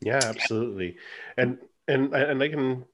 Yeah, 0.02 0.20
absolutely. 0.22 0.98
And 1.38 1.60
and 1.88 2.14
and 2.14 2.44
I 2.44 2.50
can 2.50 2.86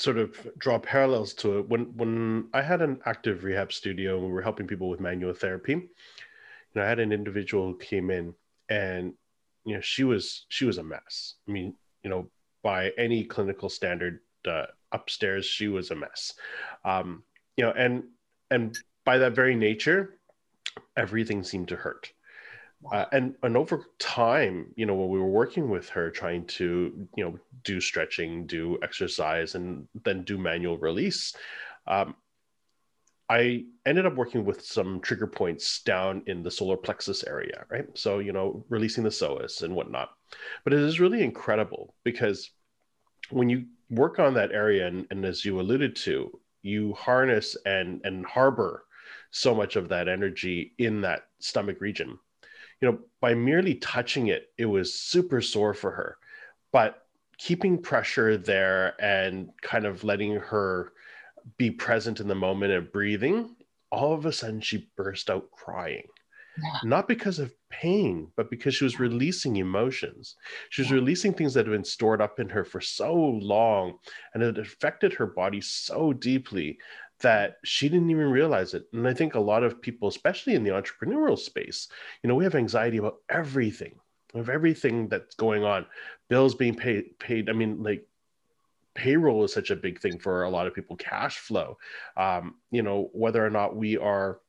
sort 0.00 0.16
of 0.16 0.48
draw 0.56 0.78
parallels 0.78 1.34
to 1.34 1.58
it. 1.58 1.68
When 1.68 1.94
when 1.96 2.48
I 2.54 2.62
had 2.62 2.80
an 2.80 3.00
active 3.04 3.44
rehab 3.44 3.70
studio 3.72 4.16
and 4.16 4.26
we 4.26 4.32
were 4.32 4.42
helping 4.42 4.66
people 4.66 4.88
with 4.88 4.98
manual 4.98 5.34
therapy, 5.34 5.72
you 5.72 5.88
know, 6.74 6.82
I 6.82 6.88
had 6.88 7.00
an 7.00 7.12
individual 7.12 7.66
who 7.66 7.76
came 7.78 8.10
in 8.10 8.34
and 8.70 9.12
you 9.64 9.74
know 9.74 9.80
she 9.82 10.04
was 10.04 10.46
she 10.48 10.64
was 10.64 10.78
a 10.78 10.82
mess. 10.82 11.34
I 11.46 11.52
mean, 11.52 11.74
you 12.02 12.08
know, 12.08 12.30
by 12.62 12.92
any 12.96 13.24
clinical 13.24 13.68
standard, 13.68 14.20
uh, 14.48 14.66
upstairs 14.92 15.44
she 15.44 15.68
was 15.68 15.90
a 15.90 15.96
mess. 15.96 16.32
Um, 16.84 17.22
you 17.58 17.64
know, 17.64 17.72
and 17.72 18.04
and 18.50 18.76
by 19.04 19.18
that 19.18 19.34
very 19.34 19.54
nature, 19.54 20.18
everything 20.96 21.44
seemed 21.44 21.68
to 21.68 21.76
hurt. 21.76 22.10
Uh, 22.90 23.04
and 23.12 23.34
and 23.42 23.56
over 23.56 23.84
time, 23.98 24.72
you 24.74 24.86
know, 24.86 24.94
when 24.94 25.10
we 25.10 25.18
were 25.18 25.28
working 25.28 25.68
with 25.68 25.88
her, 25.90 26.10
trying 26.10 26.46
to 26.46 27.06
you 27.16 27.24
know 27.24 27.38
do 27.62 27.80
stretching, 27.80 28.46
do 28.46 28.78
exercise, 28.82 29.54
and 29.54 29.86
then 30.04 30.22
do 30.24 30.38
manual 30.38 30.78
release, 30.78 31.34
um, 31.86 32.14
I 33.28 33.64
ended 33.84 34.06
up 34.06 34.16
working 34.16 34.44
with 34.44 34.64
some 34.64 35.00
trigger 35.00 35.26
points 35.26 35.82
down 35.82 36.22
in 36.26 36.42
the 36.42 36.50
solar 36.50 36.76
plexus 36.76 37.22
area, 37.24 37.64
right? 37.70 37.86
So 37.94 38.18
you 38.18 38.32
know, 38.32 38.64
releasing 38.70 39.04
the 39.04 39.10
psoas 39.10 39.62
and 39.62 39.74
whatnot. 39.74 40.10
But 40.64 40.72
it 40.72 40.80
is 40.80 41.00
really 41.00 41.22
incredible 41.22 41.94
because 42.02 42.50
when 43.30 43.50
you 43.50 43.66
work 43.90 44.18
on 44.18 44.34
that 44.34 44.52
area, 44.52 44.86
and, 44.86 45.06
and 45.10 45.24
as 45.24 45.44
you 45.44 45.60
alluded 45.60 45.96
to, 45.96 46.40
you 46.62 46.94
harness 46.94 47.56
and 47.66 48.00
and 48.04 48.24
harbor 48.24 48.84
so 49.30 49.54
much 49.54 49.76
of 49.76 49.88
that 49.90 50.08
energy 50.08 50.72
in 50.78 51.02
that 51.02 51.26
stomach 51.40 51.80
region. 51.80 52.18
You 52.80 52.92
know, 52.92 52.98
by 53.20 53.34
merely 53.34 53.74
touching 53.74 54.28
it, 54.28 54.48
it 54.56 54.66
was 54.66 54.94
super 54.94 55.40
sore 55.40 55.74
for 55.74 55.90
her. 55.90 56.16
But 56.72 57.02
keeping 57.38 57.80
pressure 57.80 58.36
there 58.36 58.94
and 59.00 59.50
kind 59.62 59.86
of 59.86 60.04
letting 60.04 60.34
her 60.34 60.92
be 61.56 61.70
present 61.70 62.20
in 62.20 62.28
the 62.28 62.34
moment 62.34 62.72
and 62.72 62.92
breathing, 62.92 63.56
all 63.90 64.12
of 64.12 64.26
a 64.26 64.32
sudden 64.32 64.60
she 64.60 64.88
burst 64.96 65.30
out 65.30 65.50
crying. 65.50 66.06
Yeah. 66.62 66.78
Not 66.84 67.08
because 67.08 67.38
of 67.38 67.54
pain, 67.70 68.30
but 68.36 68.50
because 68.50 68.74
she 68.74 68.84
was 68.84 69.00
releasing 69.00 69.56
emotions. 69.56 70.36
She 70.68 70.82
was 70.82 70.92
releasing 70.92 71.32
things 71.32 71.54
that 71.54 71.66
had 71.66 71.72
been 71.72 71.84
stored 71.84 72.20
up 72.20 72.40
in 72.40 72.48
her 72.48 72.64
for 72.64 72.80
so 72.80 73.14
long 73.14 73.98
and 74.34 74.42
it 74.42 74.58
affected 74.58 75.14
her 75.14 75.26
body 75.26 75.60
so 75.60 76.12
deeply 76.12 76.78
that 77.20 77.58
she 77.64 77.88
didn't 77.88 78.10
even 78.10 78.30
realize 78.30 78.74
it. 78.74 78.86
And 78.92 79.06
I 79.06 79.14
think 79.14 79.34
a 79.34 79.40
lot 79.40 79.62
of 79.62 79.80
people, 79.80 80.08
especially 80.08 80.54
in 80.54 80.64
the 80.64 80.70
entrepreneurial 80.70 81.38
space, 81.38 81.88
you 82.22 82.28
know, 82.28 82.34
we 82.34 82.44
have 82.44 82.54
anxiety 82.54 82.98
about 82.98 83.18
everything, 83.28 83.94
of 84.34 84.48
everything 84.48 85.08
that's 85.08 85.34
going 85.34 85.64
on, 85.64 85.86
bills 86.28 86.54
being 86.54 86.74
paid, 86.74 87.18
paid. 87.18 87.50
I 87.50 87.52
mean, 87.52 87.82
like 87.82 88.06
payroll 88.94 89.44
is 89.44 89.52
such 89.52 89.70
a 89.70 89.76
big 89.76 90.00
thing 90.00 90.18
for 90.18 90.44
a 90.44 90.50
lot 90.50 90.66
of 90.66 90.74
people, 90.74 90.96
cash 90.96 91.38
flow, 91.38 91.78
um, 92.16 92.56
you 92.70 92.82
know, 92.82 93.10
whether 93.12 93.44
or 93.44 93.50
not 93.50 93.76
we 93.76 93.96
are 93.96 94.40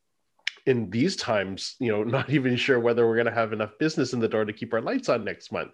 in 0.65 0.89
these 0.89 1.15
times, 1.15 1.75
you 1.79 1.91
know, 1.91 2.03
not 2.17 2.29
even 2.29 2.55
sure 2.55 2.79
whether 2.79 3.07
we're 3.07 3.15
going 3.15 3.25
to 3.25 3.31
have 3.31 3.53
enough 3.53 3.77
business 3.79 4.13
in 4.13 4.19
the 4.19 4.27
door 4.27 4.45
to 4.45 4.53
keep 4.53 4.73
our 4.73 4.81
lights 4.81 5.09
on 5.09 5.23
next 5.23 5.51
month. 5.51 5.73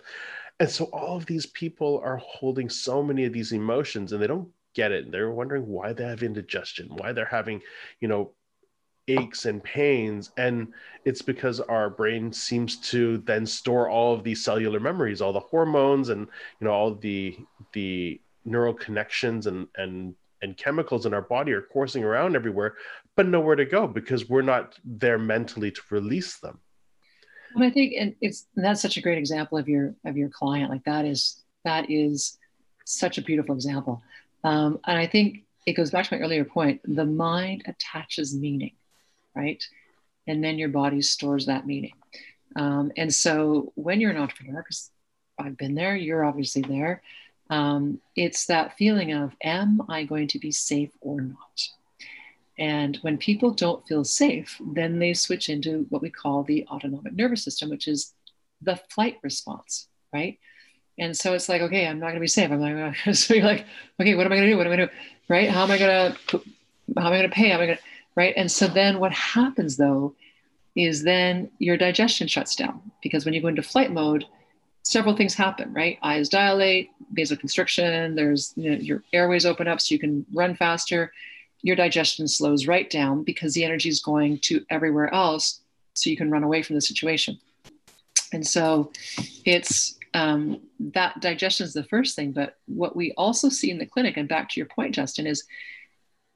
And 0.60 0.70
so 0.70 0.86
all 0.86 1.16
of 1.16 1.26
these 1.28 1.46
people 1.46 2.02
are 2.04 2.18
holding 2.18 2.70
so 2.70 3.04
many 3.04 3.26
of 3.26 3.34
these 3.34 3.52
emotions 3.52 4.12
and 4.12 4.22
they 4.22 4.28
don't 4.28 4.50
get 4.78 4.92
it. 4.92 5.12
They're 5.12 5.32
wondering 5.32 5.68
why 5.68 5.92
they 5.92 6.06
have 6.06 6.22
indigestion, 6.22 6.88
why 6.92 7.12
they're 7.12 7.26
having, 7.26 7.62
you 8.00 8.08
know, 8.08 8.34
aches 9.08 9.46
and 9.46 9.64
pains. 9.64 10.32
And 10.38 10.68
it's 11.04 11.24
because 11.24 11.60
our 11.60 11.90
brain 11.90 12.32
seems 12.32 12.78
to 12.92 13.18
then 13.20 13.46
store 13.46 13.90
all 13.90 14.14
of 14.14 14.24
these 14.24 14.44
cellular 14.44 14.80
memories 14.80 15.20
all 15.20 15.34
the 15.34 15.40
hormones 15.40 16.10
and 16.10 16.28
you 16.60 16.66
know 16.66 16.72
all 16.72 16.94
the 16.94 17.38
the 17.74 18.22
neural 18.46 18.74
connections 18.74 19.48
and 19.48 19.68
and 19.78 20.14
and 20.44 20.56
chemicals 20.58 21.06
in 21.08 21.14
our 21.14 21.22
body 21.24 21.52
are 21.54 21.64
coursing 21.74 22.04
around 22.04 22.36
everywhere 22.36 22.76
but 23.16 23.28
nowhere 23.28 23.56
to 23.56 23.66
go 23.66 23.88
because 23.88 24.30
we're 24.30 24.44
not 24.44 24.78
there 24.86 25.18
mentally 25.18 25.72
to 25.72 25.82
release 25.90 26.38
them. 26.38 26.60
And 27.56 27.64
i 27.64 27.72
think 27.72 27.94
and 28.00 28.14
it's 28.22 28.46
and 28.56 28.64
that's 28.64 28.82
such 28.82 28.98
a 28.98 29.02
great 29.02 29.18
example 29.18 29.58
of 29.58 29.68
your 29.68 29.96
of 30.06 30.16
your 30.16 30.30
client. 30.30 30.70
Like 30.70 30.84
that 30.84 31.06
is 31.06 31.44
that 31.64 31.90
is 31.90 32.38
such 32.86 33.18
a 33.18 33.22
beautiful 33.22 33.54
example 33.54 34.02
um, 34.44 34.80
and 34.86 34.98
i 34.98 35.06
think 35.08 35.44
it 35.66 35.74
goes 35.74 35.92
back 35.92 36.06
to 36.08 36.16
my 36.16 36.22
earlier 36.22 36.46
point 36.46 36.82
the 36.84 37.06
mind 37.06 37.64
attaches 37.66 38.36
meaning 38.36 38.72
right? 39.38 39.64
And 40.26 40.44
then 40.44 40.58
your 40.58 40.70
body 40.70 41.02
stores 41.02 41.46
that 41.46 41.66
meaning. 41.66 41.94
Um, 42.56 42.92
and 42.98 43.14
so 43.14 43.72
when 43.76 44.02
you're 44.02 44.12
an 44.12 44.18
entrepreneur, 44.18 44.62
because 44.62 44.90
I've 45.40 45.58
been 45.58 45.76
there, 45.76 45.96
you're 45.96 46.26
obviously 46.26 46.64
there, 46.64 47.04
um, 47.50 48.02
it's 48.16 48.48
that 48.48 48.78
feeling 48.78 49.14
of, 49.14 49.34
am 49.42 49.82
I 49.88 50.04
going 50.04 50.28
to 50.30 50.40
be 50.40 50.52
safe 50.52 50.90
or 51.00 51.22
not? 51.22 51.70
And 52.58 52.98
when 53.04 53.18
people 53.18 53.52
don't 53.52 53.88
feel 53.88 54.04
safe, 54.04 54.60
then 54.74 54.98
they 54.98 55.14
switch 55.14 55.48
into 55.48 55.86
what 55.90 56.02
we 56.02 56.10
call 56.10 56.44
the 56.44 56.66
autonomic 56.68 57.14
nervous 57.14 57.44
system, 57.44 57.70
which 57.70 57.88
is 57.88 58.14
the 58.62 58.80
flight 58.90 59.18
response, 59.22 59.88
right? 60.12 60.40
And 61.00 61.16
so 61.16 61.34
it's 61.34 61.48
like, 61.48 61.62
okay, 61.62 61.86
I'm 61.86 62.00
not 62.00 62.08
going 62.08 62.16
to 62.16 62.22
be 62.22 62.28
safe. 62.28 62.52
I'm 62.52 62.60
to. 62.60 63.14
So 63.14 63.36
you're 63.36 63.46
like, 63.46 63.66
okay, 64.00 64.16
what 64.16 64.26
am 64.26 64.32
I 64.32 64.36
going 64.36 64.48
to 64.48 64.54
do? 64.54 64.58
What 64.58 64.68
am 64.68 64.74
I 64.74 64.76
going 64.78 64.88
to 64.90 64.94
do? 64.94 65.02
Right? 65.30 65.50
How 65.50 65.64
am 65.64 65.72
I 65.72 65.78
going 65.78 66.12
to? 66.12 66.42
How 66.98 67.08
am 67.08 67.14
I 67.14 67.18
going 67.18 67.30
to 67.30 67.36
pay? 67.36 67.50
How 67.50 67.56
am 67.56 67.62
I 67.62 67.66
going 67.66 67.78
to? 67.78 67.84
right? 68.18 68.34
And 68.36 68.52
so 68.52 68.68
then 68.68 69.00
what 69.00 69.14
happens 69.14 69.78
though 69.78 70.16
is 70.76 71.04
then 71.04 71.50
your 71.60 71.78
digestion 71.78 72.28
shuts 72.28 72.56
down 72.56 72.92
because 73.02 73.24
when 73.24 73.34
you 73.34 73.42
go 73.42 73.48
into 73.48 73.64
flight 73.64 73.92
mode, 73.92 74.26
several 74.84 75.16
things 75.16 75.36
happen, 75.36 75.72
right? 75.74 76.00
Eyes 76.02 76.28
dilate, 76.28 76.90
vasoconstriction, 77.16 78.16
there's 78.16 78.54
you 78.58 78.72
know, 78.72 78.78
your 78.78 79.04
airways 79.14 79.46
open 79.46 79.68
up 79.68 79.80
so 79.80 79.94
you 79.94 80.00
can 80.00 80.26
run 80.34 80.56
faster. 80.56 81.14
Your 81.62 81.76
digestion 81.76 82.28
slows 82.28 82.68
right 82.68 82.90
down 82.90 83.24
because 83.24 83.54
the 83.54 83.64
energy 83.64 83.90
is 83.90 84.02
going 84.02 84.40
to 84.40 84.66
everywhere 84.70 85.14
else 85.14 85.62
so 85.94 86.10
you 86.10 86.18
can 86.18 86.32
run 86.32 86.44
away 86.44 86.64
from 86.64 86.76
the 86.76 86.82
situation. 86.82 87.38
And 88.34 88.46
so 88.46 88.92
it's 89.46 89.97
um, 90.18 90.62
that 90.80 91.22
digestion 91.22 91.66
is 91.66 91.74
the 91.74 91.84
first 91.84 92.16
thing. 92.16 92.32
But 92.32 92.58
what 92.66 92.96
we 92.96 93.14
also 93.18 93.50
see 93.50 93.70
in 93.70 93.78
the 93.78 93.86
clinic, 93.86 94.18
and 94.18 94.28
back 94.28 94.50
to 94.50 94.60
your 94.60 94.68
point, 94.68 94.96
Justin, 94.96 95.28
is 95.28 95.46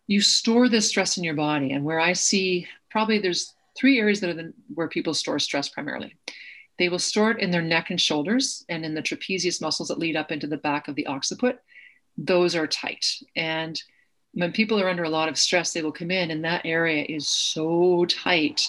you 0.06 0.22
store 0.22 0.70
this 0.70 0.88
stress 0.88 1.18
in 1.18 1.24
your 1.24 1.34
body. 1.34 1.72
And 1.72 1.84
where 1.84 2.00
I 2.00 2.14
see 2.14 2.68
probably 2.92 3.18
there's 3.18 3.54
three 3.76 3.98
areas 4.00 4.20
that 4.20 4.30
are 4.30 4.36
the, 4.36 4.54
where 4.76 4.88
people 4.88 5.16
store 5.16 5.40
stress 5.40 5.68
primarily. 5.68 6.16
They 6.78 6.90
will 6.90 7.00
store 7.00 7.32
it 7.32 7.40
in 7.40 7.50
their 7.50 7.62
neck 7.64 7.90
and 7.90 8.00
shoulders 8.00 8.64
and 8.70 8.86
in 8.86 8.94
the 8.94 9.02
trapezius 9.02 9.62
muscles 9.62 9.88
that 9.88 10.00
lead 10.00 10.16
up 10.16 10.32
into 10.32 10.48
the 10.48 10.58
back 10.58 10.88
of 10.88 10.96
the 10.96 11.08
occiput. 11.08 11.60
Those 12.18 12.56
are 12.56 12.68
tight. 12.68 13.06
And 13.36 13.82
when 14.34 14.52
people 14.52 14.80
are 14.80 14.90
under 14.90 15.04
a 15.04 15.10
lot 15.10 15.30
of 15.30 15.40
stress, 15.40 15.74
they 15.74 15.82
will 15.82 15.92
come 15.92 16.12
in 16.12 16.30
and 16.30 16.44
that 16.44 16.66
area 16.66 17.04
is 17.04 17.28
so 17.28 18.06
tight. 18.06 18.68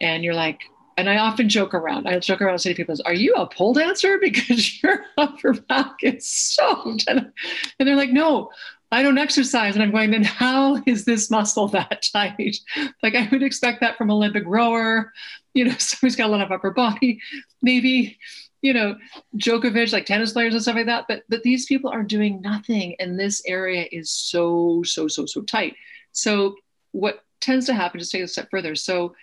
And 0.00 0.22
you're 0.22 0.34
like, 0.34 0.60
and 0.96 1.08
I 1.08 1.18
often 1.18 1.48
joke 1.48 1.74
around. 1.74 2.06
I 2.06 2.18
joke 2.18 2.40
around 2.40 2.54
and 2.54 2.60
say 2.60 2.74
people, 2.74 2.94
"Are 3.04 3.14
you 3.14 3.34
a 3.34 3.46
pole 3.46 3.74
dancer? 3.74 4.18
Because 4.20 4.82
your 4.82 5.04
upper 5.16 5.54
back 5.54 5.96
is 6.02 6.28
so." 6.28 6.96
And 7.08 7.32
they're 7.78 7.96
like, 7.96 8.10
"No, 8.10 8.50
I 8.92 9.02
don't 9.02 9.16
exercise. 9.16 9.74
And 9.74 9.82
I'm 9.82 9.90
going, 9.90 10.10
then 10.10 10.22
how 10.22 10.80
is 10.86 11.06
this 11.06 11.30
muscle 11.30 11.66
that 11.68 12.06
tight? 12.12 12.58
Like 13.02 13.14
I 13.14 13.26
would 13.32 13.42
expect 13.42 13.80
that 13.80 13.96
from 13.96 14.10
Olympic 14.10 14.44
rower, 14.46 15.12
you 15.54 15.64
know, 15.64 15.74
somebody's 15.78 16.14
got 16.14 16.28
a 16.28 16.32
lot 16.32 16.42
of 16.42 16.52
upper 16.52 16.70
body, 16.70 17.20
maybe, 17.62 18.18
you 18.60 18.74
know, 18.74 18.96
Djokovic, 19.36 19.92
like 19.92 20.04
tennis 20.04 20.32
players 20.32 20.52
and 20.52 20.62
stuff 20.62 20.76
like 20.76 20.86
that. 20.86 21.06
But 21.08 21.22
but 21.30 21.42
these 21.42 21.64
people 21.66 21.90
are 21.90 22.02
doing 22.02 22.42
nothing. 22.42 22.94
And 23.00 23.18
this 23.18 23.42
area 23.46 23.86
is 23.90 24.10
so, 24.10 24.82
so, 24.84 25.08
so, 25.08 25.24
so 25.24 25.40
tight. 25.40 25.74
So 26.12 26.56
what 26.92 27.24
tends 27.40 27.66
to 27.66 27.74
happen, 27.74 27.98
just 27.98 28.12
take 28.12 28.22
a 28.22 28.28
step 28.28 28.48
further. 28.50 28.74
So 28.74 29.14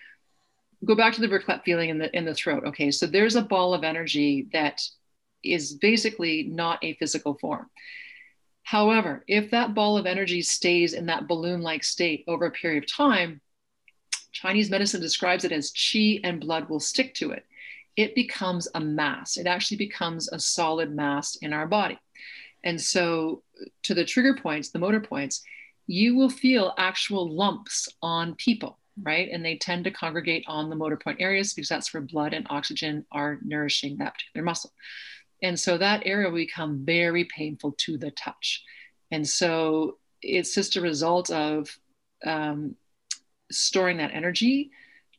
go 0.86 0.96
back 0.96 1.14
to 1.14 1.22
the 1.22 1.28
verklempt 1.28 1.64
feeling 1.64 1.90
in 1.90 1.98
the 1.98 2.16
in 2.16 2.26
the 2.26 2.34
throat. 2.34 2.64
Okay. 2.66 2.92
So 2.92 3.06
there's 3.06 3.36
a 3.36 3.42
ball 3.42 3.74
of 3.74 3.84
energy 3.84 4.48
that 4.54 4.82
is 5.44 5.74
basically 5.74 6.44
not 6.44 6.84
a 6.84 6.96
physical 6.96 7.38
form 7.40 7.70
However, 8.70 9.24
if 9.28 9.50
that 9.50 9.74
ball 9.74 9.98
of 9.98 10.06
energy 10.06 10.44
stays 10.44 10.94
in 10.94 11.08
that 11.08 11.28
balloon 11.28 11.64
like 11.64 11.84
state 11.84 12.24
over 12.28 12.46
a 12.46 12.52
period 12.52 12.84
of 12.84 12.92
time, 12.92 13.42
Chinese 14.32 14.70
medicine 14.70 15.02
describes 15.02 15.44
it 15.44 15.52
as 15.52 15.72
qi 15.72 16.22
and 16.24 16.40
blood 16.40 16.70
will 16.70 16.80
stick 16.80 17.16
to 17.16 17.32
it. 17.32 17.46
It 17.96 18.14
becomes 18.14 18.68
a 18.76 18.80
mass. 18.80 19.38
It 19.38 19.48
actually 19.48 19.78
becomes 19.78 20.32
a 20.32 20.40
solid 20.40 20.96
mass 20.96 21.36
in 21.38 21.52
our 21.52 21.66
body. 21.66 21.98
And 22.64 22.80
so, 22.80 23.42
to 23.84 23.96
the 23.96 24.06
trigger 24.06 24.36
points, 24.36 24.70
the 24.70 24.78
motor 24.78 25.02
points, 25.02 25.42
you 25.88 26.16
will 26.16 26.30
feel 26.30 26.76
actual 26.78 27.36
lumps 27.36 27.90
on 28.04 28.36
people, 28.36 28.78
right? 29.04 29.30
And 29.32 29.44
they 29.44 29.58
tend 29.58 29.84
to 29.86 29.92
congregate 29.92 30.44
on 30.48 30.70
the 30.70 30.76
motor 30.76 30.98
point 30.98 31.22
areas 31.22 31.54
because 31.54 31.70
that's 31.70 31.94
where 31.94 32.02
blood 32.02 32.34
and 32.34 32.48
oxygen 32.50 33.06
are 33.12 33.40
nourishing 33.44 33.98
that 33.98 34.14
particular 34.14 34.44
muscle. 34.44 34.72
And 35.42 35.60
so 35.60 35.78
that 35.78 36.04
area 36.06 36.30
will 36.30 36.36
become 36.36 36.86
very 36.86 37.26
painful 37.26 37.74
to 37.80 37.98
the 37.98 38.12
touch. 38.12 38.64
And 39.12 39.28
so 39.28 39.98
it's 40.22 40.54
just 40.54 40.76
a 40.76 40.82
result 40.82 41.30
of 41.32 41.70
um, 42.26 42.76
storing 43.52 43.98
that 43.98 44.14
energy, 44.14 44.72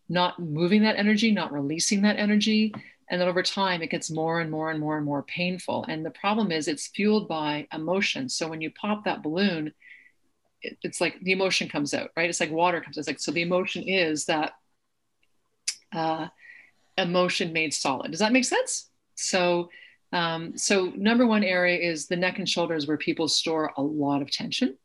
not 0.08 0.38
moving 0.38 0.82
that 0.82 0.96
energy, 0.96 1.32
not 1.32 1.52
releasing 1.52 2.02
that 2.02 2.18
energy. 2.18 2.74
And 3.10 3.20
then 3.20 3.28
over 3.28 3.42
time, 3.42 3.82
it 3.82 3.90
gets 3.90 4.10
more 4.10 4.40
and 4.40 4.50
more 4.50 4.70
and 4.70 4.78
more 4.78 4.96
and 4.96 5.06
more 5.06 5.22
painful. 5.22 5.84
And 5.88 6.04
the 6.04 6.10
problem 6.10 6.52
is, 6.52 6.68
it's 6.68 6.88
fueled 6.88 7.26
by 7.26 7.66
emotion. 7.72 8.28
So 8.28 8.48
when 8.48 8.60
you 8.60 8.70
pop 8.70 9.04
that 9.04 9.22
balloon, 9.22 9.72
it's 10.62 11.00
like 11.00 11.18
the 11.20 11.32
emotion 11.32 11.68
comes 11.68 11.94
out, 11.94 12.10
right? 12.16 12.28
It's 12.28 12.40
like 12.40 12.50
water 12.50 12.80
comes 12.80 12.96
out. 12.96 13.00
It's 13.00 13.08
like, 13.08 13.20
so 13.20 13.32
the 13.32 13.42
emotion 13.42 13.82
is 13.82 14.26
that 14.26 14.52
uh, 15.92 16.28
emotion 16.96 17.52
made 17.52 17.74
solid. 17.74 18.10
Does 18.10 18.20
that 18.20 18.32
make 18.32 18.44
sense? 18.44 18.88
So 19.14 19.70
um, 20.12 20.56
so 20.56 20.92
number 20.96 21.26
one 21.26 21.44
area 21.44 21.78
is 21.78 22.06
the 22.06 22.16
neck 22.16 22.38
and 22.38 22.48
shoulders 22.48 22.86
where 22.86 22.96
people 22.96 23.28
store 23.28 23.72
a 23.76 23.82
lot 23.82 24.22
of 24.22 24.30
tension. 24.30 24.76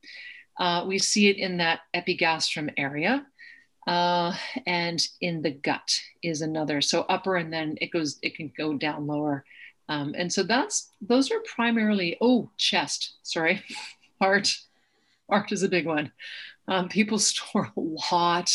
Uh, 0.60 0.86
we 0.88 1.00
see 1.00 1.30
it 1.30 1.38
in 1.38 1.58
that 1.58 1.82
epigastrium 1.94 2.70
area. 2.78 3.26
Uh, 3.88 4.36
and 4.66 5.08
in 5.22 5.42
the 5.42 5.52
gut 5.52 6.00
is 6.24 6.42
another. 6.42 6.82
So 6.82 7.02
upper 7.02 7.36
and 7.36 7.54
then 7.54 7.78
it 7.82 7.92
goes, 7.92 8.18
it 8.24 8.36
can 8.36 8.52
go 8.58 8.74
down 8.74 9.06
lower. 9.06 9.46
Um, 9.90 10.16
and 10.18 10.32
so 10.34 10.42
that's, 10.42 10.90
those 11.02 11.32
are 11.32 11.40
primarily, 11.56 12.18
oh, 12.20 12.50
chest, 12.58 13.16
sorry, 13.22 13.64
heart. 14.22 14.58
Heart 15.30 15.52
is 15.52 15.64
a 15.64 15.70
big 15.70 15.86
one. 15.86 16.12
Um, 16.68 16.90
people 16.90 17.20
store 17.20 17.72
a 17.76 17.80
lot 17.80 18.52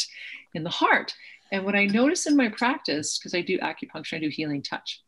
in 0.54 0.64
the 0.64 0.70
heart. 0.70 1.14
And 1.52 1.64
what 1.64 1.74
I 1.74 1.86
notice 1.86 2.26
in 2.26 2.36
my 2.36 2.48
practice, 2.48 3.18
because 3.18 3.34
I 3.34 3.40
do 3.40 3.58
acupuncture, 3.58 4.14
I 4.14 4.20
do 4.20 4.28
healing 4.28 4.62
touch, 4.62 5.02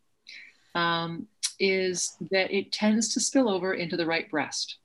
um, 0.75 1.29
is 1.61 2.17
that 2.33 2.51
it 2.51 2.73
tends 2.73 3.15
to 3.15 3.21
spill 3.21 3.49
over 3.49 3.75
into 3.75 3.97
the 3.97 4.07
right 4.07 4.29
breast. 4.29 4.79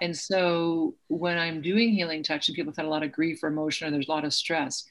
And 0.00 0.16
so 0.16 0.94
when 1.08 1.38
I'm 1.38 1.60
doing 1.60 1.90
healing 1.92 2.22
touch 2.22 2.48
and 2.48 2.54
people 2.54 2.72
have 2.72 2.76
had 2.76 2.86
a 2.86 2.90
lot 2.90 3.02
of 3.02 3.12
grief 3.12 3.42
or 3.42 3.48
emotion 3.48 3.86
or 3.86 3.90
there's 3.90 4.08
a 4.08 4.12
lot 4.12 4.24
of 4.24 4.34
stress 4.34 4.84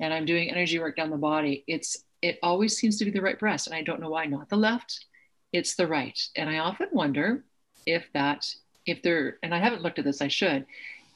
and 0.00 0.12
I'm 0.12 0.24
doing 0.24 0.50
energy 0.50 0.78
work 0.78 0.96
down 0.96 1.10
the 1.10 1.16
body, 1.16 1.64
it's 1.66 2.04
it 2.22 2.38
always 2.42 2.76
seems 2.76 2.96
to 2.98 3.04
be 3.04 3.10
the 3.10 3.20
right 3.20 3.38
breast. 3.38 3.66
And 3.66 3.76
I 3.76 3.82
don't 3.82 4.00
know 4.00 4.08
why, 4.08 4.24
not 4.24 4.48
the 4.48 4.56
left, 4.56 5.04
it's 5.52 5.74
the 5.74 5.86
right. 5.86 6.18
And 6.36 6.48
I 6.48 6.58
often 6.58 6.88
wonder 6.90 7.44
if 7.86 8.10
that, 8.14 8.46
if 8.86 9.02
there, 9.02 9.38
and 9.42 9.54
I 9.54 9.58
haven't 9.58 9.82
looked 9.82 9.98
at 9.98 10.04
this, 10.04 10.22
I 10.22 10.28
should, 10.28 10.66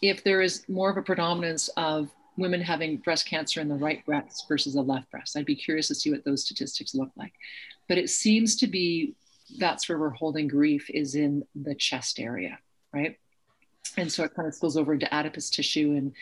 if 0.02 0.25
there 0.25 0.40
is 0.40 0.68
more 0.68 0.90
of 0.90 0.96
a 0.96 1.02
predominance 1.02 1.68
of 1.76 2.10
women 2.38 2.60
having 2.60 2.98
breast 2.98 3.26
cancer 3.26 3.60
in 3.60 3.68
the 3.68 3.75
right 3.75 4.04
breast 4.06 4.46
versus 4.48 4.75
the 4.75 4.82
left 4.82 5.10
breast. 5.10 5.37
I'd 5.37 5.44
be 5.44 5.56
curious 5.56 5.88
to 5.88 5.94
see 5.94 6.10
what 6.10 6.25
those 6.25 6.44
statistics 6.44 6.94
look 6.94 7.10
like. 7.16 7.32
But 7.88 7.98
it 7.98 8.10
seems 8.10 8.56
to 8.56 8.68
be 8.68 9.14
that's 9.58 9.88
where 9.88 9.98
we're 9.98 10.10
holding 10.10 10.46
grief 10.46 10.88
is 10.90 11.14
in 11.14 11.44
the 11.54 11.75
chest 11.75 12.20
area, 12.20 12.58
right? 12.92 13.18
And 13.96 14.10
so 14.10 14.22
it 14.22 14.34
kind 14.34 14.46
of 14.46 14.54
spills 14.54 14.76
over 14.76 14.92
into 14.92 15.12
adipose 15.12 15.50
tissue 15.50 15.94
and 15.96 16.12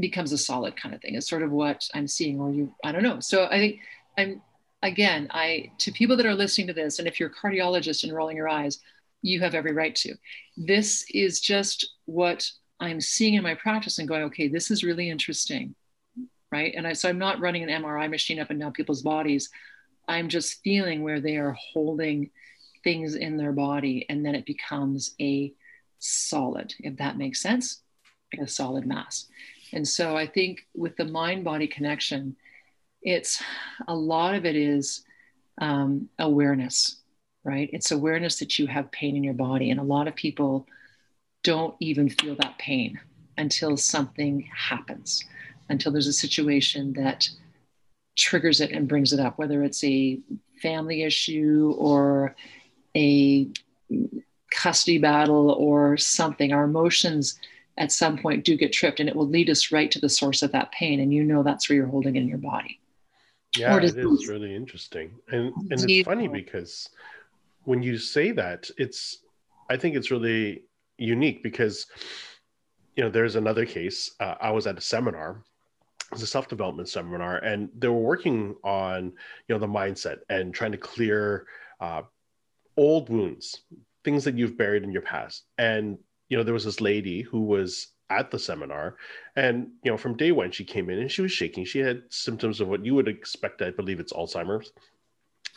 becomes 0.00 0.32
a 0.32 0.38
solid 0.38 0.76
kind 0.76 0.94
of 0.94 1.02
thing. 1.02 1.14
It's 1.14 1.28
sort 1.28 1.42
of 1.42 1.50
what 1.50 1.88
I'm 1.94 2.08
seeing, 2.08 2.40
or 2.40 2.50
you, 2.52 2.74
I 2.82 2.92
don't 2.92 3.02
know. 3.02 3.20
So 3.20 3.46
I 3.46 3.58
think 3.58 3.80
I'm 4.16 4.40
again, 4.82 5.28
I 5.30 5.70
to 5.78 5.92
people 5.92 6.16
that 6.16 6.26
are 6.26 6.34
listening 6.34 6.68
to 6.68 6.72
this, 6.72 6.98
and 6.98 7.08
if 7.08 7.18
you're 7.18 7.30
a 7.30 7.32
cardiologist 7.32 8.04
and 8.04 8.12
rolling 8.14 8.36
your 8.36 8.48
eyes, 8.48 8.80
you 9.24 9.40
have 9.40 9.54
every 9.54 9.72
right 9.72 9.94
to. 9.96 10.14
This 10.56 11.06
is 11.10 11.40
just 11.40 11.94
what 12.04 12.48
I'm 12.78 13.00
seeing 13.00 13.34
in 13.34 13.42
my 13.42 13.54
practice 13.54 13.98
and 13.98 14.06
going, 14.06 14.22
okay, 14.24 14.48
this 14.48 14.70
is 14.70 14.84
really 14.84 15.08
interesting, 15.08 15.74
right? 16.52 16.74
And 16.76 16.86
I 16.86 16.92
so 16.92 17.08
I'm 17.08 17.18
not 17.18 17.40
running 17.40 17.62
an 17.62 17.82
MRI 17.82 18.10
machine 18.10 18.38
up 18.38 18.50
and 18.50 18.60
down 18.60 18.72
people's 18.72 19.02
bodies. 19.02 19.48
I'm 20.06 20.28
just 20.28 20.60
feeling 20.62 21.02
where 21.02 21.20
they 21.20 21.38
are 21.38 21.56
holding 21.72 22.30
things 22.84 23.14
in 23.14 23.38
their 23.38 23.52
body 23.52 24.04
and 24.10 24.24
then 24.24 24.34
it 24.34 24.44
becomes 24.44 25.14
a 25.18 25.54
solid, 26.00 26.74
if 26.80 26.96
that 26.98 27.16
makes 27.16 27.40
sense, 27.40 27.80
a 28.38 28.46
solid 28.46 28.86
mass. 28.86 29.26
And 29.72 29.88
so 29.88 30.18
I 30.18 30.26
think 30.26 30.66
with 30.74 30.96
the 30.96 31.06
mind 31.06 31.44
body 31.44 31.66
connection, 31.66 32.36
it's 33.00 33.42
a 33.88 33.94
lot 33.94 34.34
of 34.34 34.44
it 34.44 34.54
is 34.54 35.02
um, 35.62 36.10
awareness, 36.18 37.00
right? 37.44 37.70
It's 37.72 37.90
awareness 37.90 38.38
that 38.38 38.58
you 38.58 38.66
have 38.66 38.90
pain 38.90 39.16
in 39.16 39.22
your 39.22 39.34
body. 39.34 39.70
And 39.70 39.78
a 39.78 39.84
lot 39.84 40.08
of 40.08 40.16
people 40.16 40.66
don't 41.42 41.74
even 41.78 42.08
feel 42.08 42.34
that 42.36 42.58
pain 42.58 42.98
until 43.36 43.76
something 43.76 44.48
happens, 44.54 45.22
until 45.68 45.92
there's 45.92 46.06
a 46.06 46.12
situation 46.12 46.94
that 46.94 47.28
triggers 48.16 48.60
it 48.60 48.70
and 48.70 48.88
brings 48.88 49.12
it 49.12 49.20
up, 49.20 49.38
whether 49.38 49.62
it's 49.62 49.84
a 49.84 50.18
family 50.62 51.02
issue 51.02 51.74
or 51.76 52.34
a 52.96 53.48
custody 54.50 54.98
battle 54.98 55.50
or 55.50 55.96
something. 55.96 56.52
Our 56.52 56.64
emotions 56.64 57.38
at 57.76 57.92
some 57.92 58.16
point 58.16 58.44
do 58.44 58.56
get 58.56 58.72
tripped 58.72 59.00
and 59.00 59.08
it 59.08 59.16
will 59.16 59.28
lead 59.28 59.50
us 59.50 59.72
right 59.72 59.90
to 59.90 59.98
the 59.98 60.08
source 60.08 60.42
of 60.42 60.52
that 60.52 60.72
pain. 60.72 61.00
And 61.00 61.12
you 61.12 61.24
know 61.24 61.42
that's 61.42 61.68
where 61.68 61.76
you're 61.76 61.86
holding 61.86 62.16
in 62.16 62.28
your 62.28 62.38
body. 62.38 62.80
Yeah, 63.56 63.76
it 63.76 63.84
is 63.84 64.28
really 64.28 64.54
interesting. 64.54 65.12
And 65.30 65.52
and 65.70 65.90
it's 65.90 66.06
funny 66.06 66.28
because 66.28 66.88
when 67.64 67.82
you 67.82 67.98
say 67.98 68.32
that, 68.32 68.70
it's 68.76 69.18
I 69.70 69.76
think 69.76 69.96
it's 69.96 70.10
really 70.10 70.64
unique 70.98 71.42
because 71.42 71.86
you 72.96 73.02
know 73.02 73.10
there's 73.10 73.36
another 73.36 73.66
case. 73.66 74.14
Uh, 74.20 74.34
I 74.40 74.50
was 74.50 74.66
at 74.66 74.78
a 74.78 74.82
seminar. 74.82 75.42
It 76.10 76.12
was 76.12 76.22
a 76.22 76.26
self-development 76.26 76.88
seminar 76.88 77.38
and 77.38 77.70
they 77.76 77.88
were 77.88 77.94
working 77.94 78.54
on 78.62 79.04
you 79.48 79.54
know 79.54 79.58
the 79.58 79.66
mindset 79.66 80.18
and 80.28 80.54
trying 80.54 80.72
to 80.72 80.78
clear 80.78 81.46
uh, 81.80 82.02
old 82.76 83.08
wounds 83.08 83.62
things 84.04 84.22
that 84.24 84.36
you've 84.36 84.58
buried 84.58 84.84
in 84.84 84.92
your 84.92 85.02
past. 85.02 85.44
And 85.58 85.98
you 86.28 86.36
know 86.36 86.44
there 86.44 86.54
was 86.54 86.64
this 86.64 86.80
lady 86.80 87.22
who 87.22 87.40
was 87.40 87.88
at 88.10 88.30
the 88.30 88.38
seminar 88.38 88.96
and 89.34 89.68
you 89.82 89.90
know 89.90 89.96
from 89.96 90.16
day 90.16 90.30
one 90.30 90.50
she 90.50 90.62
came 90.62 90.90
in 90.90 90.98
and 90.98 91.10
she 91.10 91.22
was 91.22 91.32
shaking. 91.32 91.64
She 91.64 91.78
had 91.78 92.02
symptoms 92.10 92.60
of 92.60 92.68
what 92.68 92.84
you 92.84 92.94
would 92.94 93.08
expect 93.08 93.62
i 93.62 93.70
believe 93.70 93.98
it's 93.98 94.12
alzheimer's 94.12 94.72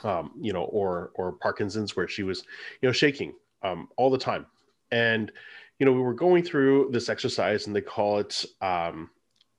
um, 0.04 0.32
you 0.40 0.54
know 0.54 0.64
or 0.64 1.12
or 1.16 1.32
parkinson's 1.34 1.96
where 1.96 2.08
she 2.08 2.24
was 2.24 2.44
you 2.82 2.90
know 2.90 2.94
shaking 2.94 3.34
um, 3.64 3.90
all 3.98 4.10
the 4.10 4.18
time. 4.18 4.46
And 4.92 5.32
you 5.80 5.86
know 5.86 5.92
we 5.92 6.02
were 6.02 6.14
going 6.14 6.44
through 6.44 6.90
this 6.92 7.10
exercise 7.10 7.68
and 7.68 7.76
they 7.76 7.82
call 7.82 8.20
it 8.20 8.46
um, 8.62 9.10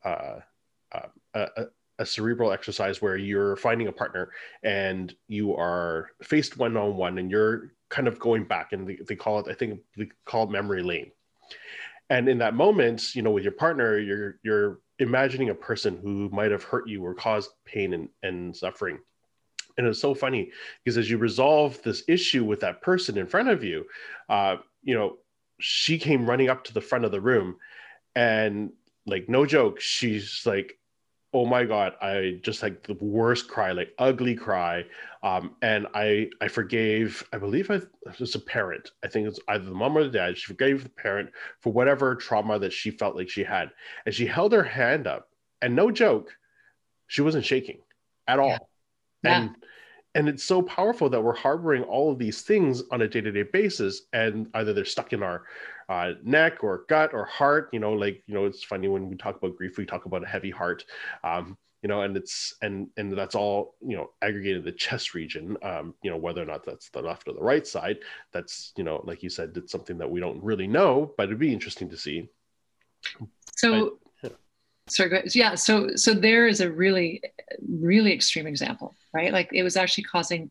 uh, 0.05 0.41
uh, 0.93 1.07
a, 1.35 1.65
a 1.99 2.07
cerebral 2.07 2.53
exercise 2.53 3.03
where 3.03 3.17
you're 3.17 3.57
finding 3.57 3.89
a 3.89 3.93
partner 3.93 4.31
and 4.63 5.15
you 5.27 5.55
are 5.57 6.11
faced 6.23 6.57
one 6.57 6.77
on 6.77 6.97
one 6.97 7.19
and 7.19 7.31
you're 7.31 7.73
kind 7.89 8.07
of 8.07 8.19
going 8.19 8.45
back 8.45 8.73
and 8.73 8.87
they, 8.87 8.99
they 9.09 9.17
call 9.17 9.39
it 9.41 9.47
i 9.51 9.55
think 9.55 9.81
they 9.97 10.09
call 10.25 10.45
it 10.45 10.51
memory 10.51 10.83
lane. 10.83 11.11
And 12.11 12.29
in 12.29 12.39
that 12.39 12.55
moment 12.55 13.15
you 13.15 13.23
know 13.23 13.31
with 13.31 13.43
your 13.43 13.53
partner 13.53 13.99
you're 13.99 14.39
you're 14.43 14.81
imagining 14.99 15.51
a 15.51 15.55
person 15.55 15.99
who 16.03 16.29
might 16.31 16.51
have 16.51 16.65
hurt 16.65 16.89
you 16.89 17.05
or 17.05 17.15
caused 17.15 17.51
pain 17.65 17.93
and, 17.95 18.09
and 18.23 18.57
suffering 18.57 18.99
and 19.79 19.87
it's 19.87 20.01
so 20.01 20.15
funny 20.15 20.51
because 20.85 20.99
as 20.99 21.09
you 21.09 21.17
resolve 21.17 21.81
this 21.83 22.03
issue 22.09 22.45
with 22.45 22.61
that 22.61 22.83
person 22.83 23.17
in 23.17 23.27
front 23.27 23.49
of 23.49 23.65
you 23.65 23.87
uh, 24.29 24.57
you 24.83 24.95
know 24.95 25.17
she 25.61 25.99
came 25.99 26.29
running 26.29 26.51
up 26.51 26.65
to 26.65 26.75
the 26.75 26.81
front 26.81 27.05
of 27.05 27.13
the 27.13 27.21
room 27.21 27.57
and 28.15 28.71
like 29.07 29.29
no 29.29 29.47
joke 29.47 29.81
she's 29.81 30.43
like 30.45 30.79
oh 31.35 31.45
my 31.45 31.65
god 31.65 31.93
i 32.01 32.39
just 32.43 32.63
like 32.63 32.83
the 32.85 32.95
worst 33.01 33.49
cry 33.49 33.73
like 33.73 33.93
ugly 33.99 34.35
cry. 34.35 34.85
Um, 35.23 35.57
and 35.63 35.87
i 35.95 36.29
i 36.41 36.49
forgave 36.49 37.25
i 37.33 37.39
believe 37.39 37.71
I, 37.71 37.81
was 38.19 38.35
a 38.35 38.41
parent. 38.41 38.91
I 39.05 39.09
think 39.09 39.29
it's 39.29 39.41
either 39.49 39.65
the 39.65 39.73
mom 39.73 39.97
or 39.97 40.05
the 40.05 40.11
dad. 40.11 40.39
She 40.39 40.47
forgave 40.47 40.83
the 40.83 40.89
parent 40.89 41.31
for 41.61 41.73
whatever 41.73 42.15
trauma 42.15 42.59
that 42.61 42.73
she 42.73 42.91
felt 42.91 43.17
like 43.17 43.29
she 43.29 43.45
had. 43.45 43.71
And 44.07 44.15
she 44.15 44.27
held 44.27 44.53
her 44.53 44.63
hand 44.63 45.07
up 45.07 45.29
and 45.61 45.75
no 45.77 45.91
joke 45.91 46.35
she 47.09 47.23
wasn't 47.23 47.45
shaking 47.45 47.81
at 48.27 48.39
all. 48.39 48.49
yeah. 48.49 48.59
And 49.25 49.57
and 50.15 50.29
it's 50.29 50.45
so 50.45 50.63
powerful 50.63 51.09
that 51.11 51.23
we're 51.23 51.37
harboring 51.37 51.83
all 51.85 52.11
of 52.11 52.19
these 52.19 52.43
things 52.43 52.83
on 52.91 53.03
a 53.03 53.09
day-to-day 53.09 53.45
basis 53.45 54.03
and 54.13 54.49
either 54.55 54.73
they're 54.73 54.85
stuck 54.85 55.13
in 55.13 55.23
our 55.23 55.45
uh, 55.89 56.13
neck 56.25 56.65
or 56.65 56.85
gut 56.89 57.15
or 57.15 57.25
heart 57.25 57.69
you 57.73 57.81
know 57.81 57.93
like 57.93 58.23
you 58.27 58.35
know 58.35 58.45
it's 58.45 58.65
funny 58.65 58.89
when 58.89 59.09
we 59.09 59.17
talk 59.17 59.37
about 59.37 59.57
grief 59.57 59.79
we 59.79 59.87
talk 59.87 60.07
about 60.07 60.23
a 60.23 60.27
heavy 60.27 60.51
heart 60.51 60.85
um, 61.25 61.57
you 61.83 61.89
know 61.89 62.03
and 62.03 62.17
it's 62.17 62.55
and 62.63 62.89
and 62.97 63.17
that's 63.17 63.35
all 63.35 63.75
you 63.81 63.97
know 63.97 64.11
aggregated 64.23 64.65
the 64.65 64.73
chest 64.73 65.15
region 65.15 65.57
um, 65.63 65.95
you 66.03 66.11
know 66.11 66.17
whether 66.17 66.43
or 66.43 66.47
not 66.47 66.65
that's 66.65 66.91
the 66.91 67.01
left 67.01 67.29
or 67.29 67.33
the 67.33 67.43
right 67.43 67.67
side 67.67 67.99
that's 68.33 68.73
you 68.77 68.85
know 68.85 69.01
like 69.05 69.23
you 69.23 69.31
said 69.31 69.53
it's 69.57 69.73
something 69.73 69.99
that 69.99 70.11
we 70.11 70.21
don't 70.21 70.43
really 70.43 70.67
know 70.67 71.13
but 71.17 71.25
it'd 71.25 71.39
be 71.39 71.53
interesting 71.53 71.89
to 71.89 71.97
see 71.97 72.29
so 73.57 73.85
but. 73.85 74.08
Sorry 74.89 75.23
yeah 75.35 75.55
so 75.55 75.95
so 75.95 76.15
there 76.15 76.47
is 76.47 76.61
a 76.61 76.71
really 76.71 77.23
really 77.69 78.13
extreme 78.13 78.47
example 78.47 78.95
right 79.13 79.33
like 79.33 79.49
it 79.53 79.63
was 79.63 79.77
actually 79.77 80.05
causing 80.05 80.51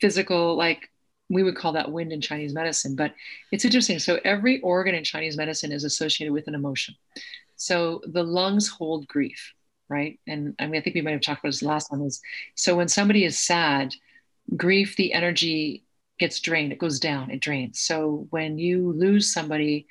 physical 0.00 0.56
like 0.56 0.90
we 1.28 1.42
would 1.42 1.56
call 1.56 1.72
that 1.72 1.90
wind 1.90 2.12
in 2.12 2.20
Chinese 2.20 2.52
medicine. 2.52 2.94
But 2.94 3.14
it's 3.50 3.64
interesting. 3.64 3.98
So 3.98 4.20
every 4.24 4.60
organ 4.60 4.94
in 4.94 5.04
Chinese 5.04 5.36
medicine 5.36 5.72
is 5.72 5.84
associated 5.84 6.32
with 6.32 6.48
an 6.48 6.54
emotion. 6.54 6.94
So 7.56 8.02
the 8.06 8.22
lungs 8.22 8.68
hold 8.68 9.06
grief, 9.08 9.54
right? 9.88 10.18
And 10.26 10.54
I 10.58 10.66
mean, 10.66 10.80
I 10.80 10.84
think 10.84 10.94
we 10.94 11.00
might 11.00 11.12
have 11.12 11.22
talked 11.22 11.40
about 11.40 11.48
this 11.48 11.62
last 11.62 11.88
time. 11.88 12.02
Is 12.02 12.20
so 12.54 12.76
when 12.76 12.88
somebody 12.88 13.24
is 13.24 13.38
sad, 13.38 13.94
grief, 14.56 14.96
the 14.96 15.12
energy 15.12 15.84
gets 16.18 16.40
drained. 16.40 16.72
It 16.72 16.78
goes 16.78 17.00
down. 17.00 17.30
It 17.30 17.40
drains. 17.40 17.80
So 17.80 18.26
when 18.30 18.58
you 18.58 18.92
lose 18.92 19.32
somebody, 19.32 19.86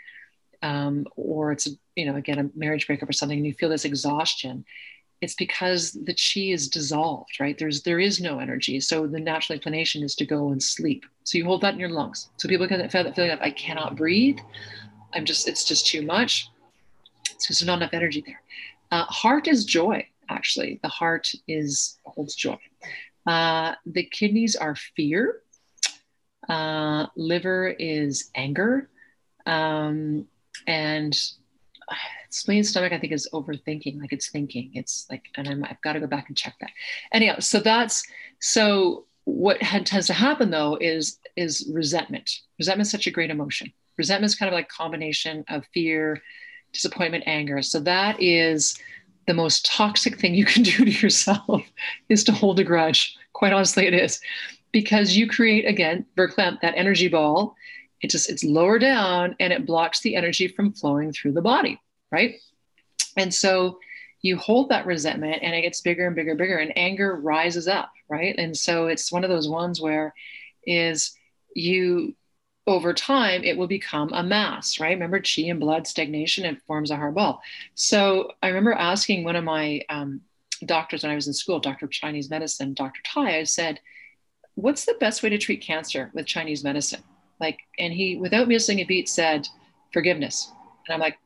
um, 0.64 1.06
or 1.16 1.52
it's 1.52 1.68
you 1.96 2.06
know 2.06 2.16
again 2.16 2.40
a 2.40 2.58
marriage 2.58 2.88
breakup 2.88 3.10
or 3.10 3.14
something, 3.14 3.38
and 3.38 3.46
you 3.46 3.54
feel 3.54 3.70
this 3.70 3.86
exhaustion, 3.86 4.66
it's 5.22 5.36
because 5.36 5.92
the 5.92 6.14
chi 6.14 6.52
is 6.52 6.68
dissolved 6.68 7.40
right? 7.40 7.58
There's 7.58 7.84
there 7.84 8.00
is 8.00 8.20
no 8.20 8.40
energy. 8.40 8.80
So 8.80 9.06
the 9.06 9.20
natural 9.20 9.56
inclination 9.56 10.02
is 10.04 10.16
to 10.16 10.26
go 10.26 10.50
and 10.50 10.64
sleep. 10.64 11.06
So 11.26 11.38
you 11.38 11.46
hold 11.46 11.62
that 11.62 11.76
in 11.76 11.80
your 11.80 11.90
lungs. 11.90 12.30
So 12.38 12.50
people 12.50 12.68
can 12.68 12.90
feel 12.90 13.04
that 13.04 13.16
feeling 13.16 13.32
of 13.32 13.40
i 13.42 13.52
cannot 13.52 13.96
breathe. 13.96 14.40
I'm 15.14 15.26
just 15.26 15.48
it's 15.48 15.66
just 15.66 15.86
too 15.86 16.02
much. 16.02 16.50
So 17.38 17.48
there's 17.50 17.66
not 17.66 17.78
enough 17.78 17.94
energy 17.94 18.24
there. 18.26 18.42
Uh, 18.92 19.06
heart 19.06 19.48
is 19.48 19.66
joy 19.66 20.08
actually. 20.30 20.80
The 20.82 20.90
heart 20.90 21.30
is 21.48 22.00
holds 22.06 22.36
joy. 22.36 22.58
Uh, 23.28 23.76
the 23.86 24.04
kidneys 24.04 24.56
are 24.56 24.76
fear. 24.76 25.42
Uh, 26.50 27.08
liver 27.16 27.68
is 27.68 28.30
anger. 28.36 28.90
Um, 29.46 30.28
and 30.68 31.16
spleen 32.30 32.64
stomach 32.64 32.92
i 32.92 32.98
think 32.98 33.14
is 33.14 33.30
overthinking 33.34 34.00
like 34.02 34.12
it's 34.12 34.30
thinking. 34.30 34.72
It's 34.74 35.06
like 35.10 35.26
and 35.36 35.48
I'm, 35.48 35.64
i've 35.66 35.82
got 35.82 35.94
to 35.94 36.00
go 36.00 36.08
back 36.08 36.30
and 36.30 36.38
check 36.38 36.56
that. 36.62 36.72
Anyhow 37.12 37.40
so 37.40 37.60
that's 37.60 38.04
so 38.40 39.06
what 39.26 39.62
had, 39.62 39.86
tends 39.86 40.08
to 40.08 40.14
happen 40.14 40.50
though 40.50 40.78
is 40.80 41.20
is 41.36 41.70
resentment. 41.74 42.30
Resentment 42.60 42.88
is 42.88 42.92
such 42.92 43.08
a 43.08 43.12
great 43.12 43.30
emotion. 43.30 43.72
Resentment 43.98 44.32
is 44.32 44.36
kind 44.36 44.50
of 44.50 44.54
like 44.54 44.70
combination 44.70 45.46
of 45.50 45.66
fear 45.74 46.22
disappointment 46.74 47.24
anger. 47.28 47.62
So 47.62 47.80
that 47.82 48.22
is 48.22 48.78
the 49.28 49.34
most 49.34 49.66
toxic 49.66 50.20
thing 50.20 50.36
you 50.36 50.46
can 50.54 50.64
do 50.64 50.86
to 50.86 50.92
yourself 50.92 51.64
is 52.10 52.24
to 52.26 52.32
hold 52.32 52.60
a 52.60 52.64
grudge. 52.64 53.16
Quite 53.34 53.54
honestly 53.54 53.88
it 53.88 53.94
is. 53.94 54.20
Because 54.72 55.16
you 55.16 55.28
create 55.28 55.66
again 55.66 56.06
verklempt 56.18 56.62
that 56.62 56.74
energy 56.76 57.08
ball 57.08 57.56
it 58.04 58.12
just 58.12 58.30
it's 58.30 58.44
lower 58.44 58.78
down 58.78 59.36
and 59.40 59.52
it 59.52 59.66
blocks 59.66 60.02
the 60.02 60.16
energy 60.16 60.48
from 60.48 60.74
flowing 60.74 61.12
through 61.12 61.32
the 61.32 61.42
body 61.42 61.80
right? 62.14 62.36
And 63.18 63.34
so 63.34 63.80
you 64.22 64.38
hold 64.38 64.70
that 64.70 64.86
resentment 64.86 65.40
and 65.42 65.54
it 65.54 65.64
gets 65.64 65.82
bigger 65.82 66.08
and 66.08 66.16
bigger 66.16 66.32
and 66.32 66.38
bigger 66.38 66.58
and 66.58 66.72
anger 66.78 67.16
rises 67.16 67.68
up, 67.68 67.92
right? 68.08 68.36
And 68.38 68.56
so 68.56 68.88
it's 68.88 69.12
one 69.12 69.26
of 69.26 69.30
those 69.30 69.50
ones 69.50 69.82
where 69.82 70.14
is 70.66 71.18
you 71.56 72.16
over 72.66 72.94
time 72.94 73.44
it 73.44 73.58
will 73.58 73.68
become 73.68 74.14
a 74.14 74.24
mass, 74.24 74.80
right? 74.80 74.92
Remember 74.92 75.20
chi 75.20 75.42
and 75.44 75.60
blood 75.60 75.86
stagnation, 75.88 76.46
it 76.46 76.62
forms 76.62 76.92
a 76.92 76.96
hard 76.96 77.16
ball. 77.16 77.42
So 77.76 78.32
I 78.42 78.48
remember 78.48 78.74
asking 78.74 79.26
one 79.26 79.36
of 79.36 79.44
my 79.44 79.82
um, 79.90 80.22
doctors 80.66 81.04
when 81.04 81.12
I 81.12 81.16
was 81.16 81.28
in 81.28 81.34
school, 81.34 81.60
Doctor 81.60 81.86
of 81.86 81.92
Chinese 81.92 82.30
medicine, 82.30 82.74
Dr. 82.74 83.02
Tai, 83.04 83.40
I 83.40 83.44
said, 83.44 83.82
what's 84.56 84.86
the 84.86 84.96
best 85.00 85.24
way 85.24 85.30
to 85.30 85.38
treat 85.38 85.62
cancer 85.62 86.12
with 86.14 86.28
Chinese 86.28 86.64
medicine? 86.64 87.04
Like, 87.40 87.60
and 87.80 87.94
he, 87.94 88.18
without 88.18 88.48
missing 88.48 88.80
a 88.80 88.84
beat, 88.84 89.10
said, 89.10 89.48
forgiveness. 89.92 90.52
And 90.88 90.94
I'm 90.94 91.00
like, 91.00 91.18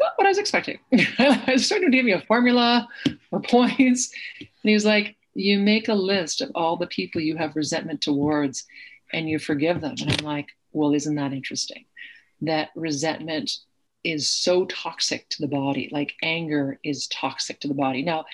not 0.00 0.12
what 0.16 0.26
I 0.26 0.30
was 0.30 0.38
expecting. 0.38 0.78
I 1.18 1.44
was 1.52 1.66
starting 1.66 1.90
to 1.90 1.96
give 1.96 2.06
me 2.06 2.12
a 2.12 2.22
formula 2.22 2.88
or 3.30 3.40
points. 3.42 4.12
And 4.40 4.48
he 4.62 4.72
was 4.72 4.86
like, 4.86 5.16
You 5.34 5.58
make 5.58 5.88
a 5.88 5.94
list 5.94 6.40
of 6.40 6.50
all 6.54 6.76
the 6.76 6.86
people 6.86 7.20
you 7.20 7.36
have 7.36 7.54
resentment 7.54 8.00
towards 8.00 8.64
and 9.12 9.28
you 9.28 9.38
forgive 9.38 9.80
them. 9.80 9.94
And 10.00 10.12
I'm 10.12 10.24
like, 10.24 10.48
Well, 10.72 10.94
isn't 10.94 11.14
that 11.16 11.32
interesting? 11.32 11.84
That 12.40 12.70
resentment 12.74 13.52
is 14.02 14.30
so 14.30 14.64
toxic 14.64 15.28
to 15.28 15.42
the 15.42 15.48
body, 15.48 15.90
like 15.92 16.14
anger 16.22 16.80
is 16.82 17.06
toxic 17.08 17.60
to 17.60 17.68
the 17.68 17.74
body. 17.74 18.02
Now, 18.02 18.24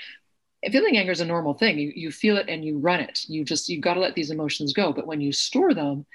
feeling 0.70 0.96
anger 0.96 1.10
is 1.10 1.20
a 1.20 1.26
normal 1.26 1.54
thing. 1.54 1.78
You, 1.78 1.92
you 1.94 2.12
feel 2.12 2.36
it 2.36 2.48
and 2.48 2.64
you 2.64 2.78
run 2.78 3.00
it. 3.00 3.24
You 3.28 3.44
just, 3.44 3.68
you 3.68 3.80
got 3.80 3.94
to 3.94 4.00
let 4.00 4.14
these 4.14 4.30
emotions 4.30 4.72
go. 4.72 4.92
But 4.92 5.08
when 5.08 5.20
you 5.20 5.32
store 5.32 5.74
them, 5.74 6.06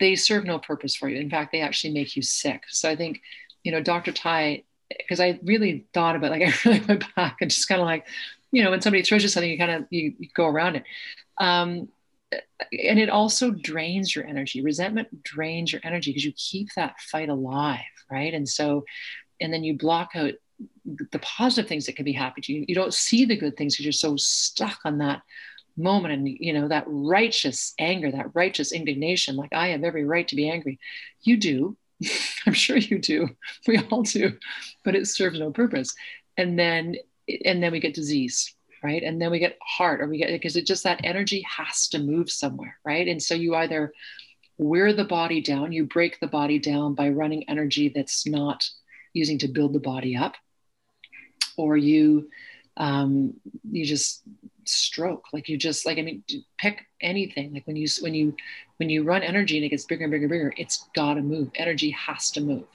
they 0.00 0.14
serve 0.16 0.44
no 0.44 0.58
purpose 0.58 0.94
for 0.94 1.08
you. 1.08 1.20
In 1.20 1.30
fact, 1.30 1.52
they 1.52 1.60
actually 1.60 1.94
make 1.94 2.16
you 2.16 2.22
sick. 2.22 2.64
So 2.68 2.90
I 2.90 2.96
think 2.96 3.20
you 3.66 3.72
know, 3.72 3.82
Dr. 3.82 4.12
Tai 4.12 4.62
because 4.88 5.20
I 5.20 5.40
really 5.42 5.86
thought 5.92 6.16
about 6.16 6.30
like 6.30 6.42
I 6.46 6.52
really 6.64 6.86
went 6.86 7.04
back 7.16 7.38
and 7.40 7.50
just 7.50 7.68
kind 7.68 7.80
of 7.80 7.86
like, 7.86 8.06
you 8.52 8.62
know, 8.62 8.70
when 8.70 8.80
somebody 8.80 9.02
throws 9.02 9.22
you 9.22 9.28
something, 9.28 9.50
you 9.50 9.58
kind 9.58 9.72
of 9.72 9.86
you, 9.90 10.14
you, 10.18 10.28
go 10.34 10.46
around 10.46 10.76
it. 10.76 10.84
Um, 11.38 11.88
and 12.72 12.98
it 12.98 13.10
also 13.10 13.50
drains 13.50 14.14
your 14.14 14.24
energy. 14.24 14.62
Resentment 14.62 15.22
drains 15.22 15.72
your 15.72 15.80
energy 15.84 16.10
because 16.10 16.24
you 16.24 16.32
keep 16.36 16.68
that 16.74 16.98
fight 17.00 17.28
alive, 17.28 17.80
right? 18.10 18.32
And 18.32 18.48
so, 18.48 18.84
and 19.40 19.52
then 19.52 19.64
you 19.64 19.76
block 19.76 20.10
out 20.14 20.32
the 21.12 21.18
positive 21.18 21.68
things 21.68 21.86
that 21.86 21.96
can 21.96 22.04
be 22.04 22.12
happy 22.12 22.40
to 22.40 22.52
you. 22.52 22.64
You 22.66 22.74
don't 22.74 22.94
see 22.94 23.24
the 23.24 23.36
good 23.36 23.56
things 23.56 23.74
because 23.74 23.84
you're 23.84 23.92
so 23.92 24.16
stuck 24.16 24.78
on 24.84 24.98
that 24.98 25.22
moment 25.76 26.14
and 26.14 26.28
you 26.28 26.52
know 26.52 26.68
that 26.68 26.84
righteous 26.86 27.74
anger, 27.78 28.10
that 28.10 28.34
righteous 28.34 28.72
indignation. 28.72 29.36
Like 29.36 29.52
I 29.52 29.68
have 29.68 29.84
every 29.84 30.04
right 30.04 30.26
to 30.28 30.36
be 30.36 30.48
angry. 30.48 30.78
You 31.22 31.36
do. 31.36 31.76
I'm 32.46 32.52
sure 32.52 32.76
you 32.76 32.98
do. 32.98 33.28
We 33.66 33.78
all 33.78 34.02
do, 34.02 34.36
but 34.84 34.94
it 34.94 35.06
serves 35.06 35.38
no 35.38 35.50
purpose. 35.50 35.94
And 36.36 36.58
then, 36.58 36.96
and 37.44 37.62
then 37.62 37.72
we 37.72 37.80
get 37.80 37.94
disease, 37.94 38.54
right? 38.82 39.02
And 39.02 39.20
then 39.20 39.30
we 39.30 39.38
get 39.38 39.58
heart, 39.62 40.00
or 40.00 40.08
we 40.08 40.18
get 40.18 40.30
because 40.30 40.56
it 40.56 40.66
just 40.66 40.84
that 40.84 41.00
energy 41.04 41.42
has 41.42 41.88
to 41.88 41.98
move 41.98 42.30
somewhere, 42.30 42.78
right? 42.84 43.08
And 43.08 43.22
so 43.22 43.34
you 43.34 43.54
either 43.54 43.92
wear 44.58 44.92
the 44.92 45.04
body 45.04 45.40
down, 45.40 45.72
you 45.72 45.84
break 45.84 46.20
the 46.20 46.26
body 46.26 46.58
down 46.58 46.94
by 46.94 47.10
running 47.10 47.48
energy 47.48 47.92
that's 47.94 48.26
not 48.26 48.68
using 49.12 49.38
to 49.38 49.48
build 49.48 49.72
the 49.72 49.80
body 49.80 50.16
up, 50.16 50.34
or 51.56 51.76
you 51.76 52.28
um, 52.76 53.34
you 53.70 53.86
just 53.86 54.22
stroke. 54.68 55.26
Like 55.32 55.48
you 55.48 55.56
just 55.56 55.86
like 55.86 55.98
i 55.98 56.02
mean 56.02 56.22
pick 56.58 56.86
anything. 57.00 57.54
Like 57.54 57.66
when 57.66 57.76
you 57.76 57.86
when 58.00 58.14
you 58.14 58.34
when 58.78 58.90
you 58.90 59.02
run 59.02 59.22
energy 59.22 59.56
and 59.56 59.64
it 59.64 59.70
gets 59.70 59.84
bigger 59.84 60.04
and 60.04 60.10
bigger 60.10 60.24
and 60.24 60.30
bigger 60.30 60.54
it's 60.56 60.88
got 60.94 61.14
to 61.14 61.22
move. 61.22 61.50
Energy 61.54 61.90
has 61.90 62.30
to 62.32 62.40
move. 62.40 62.66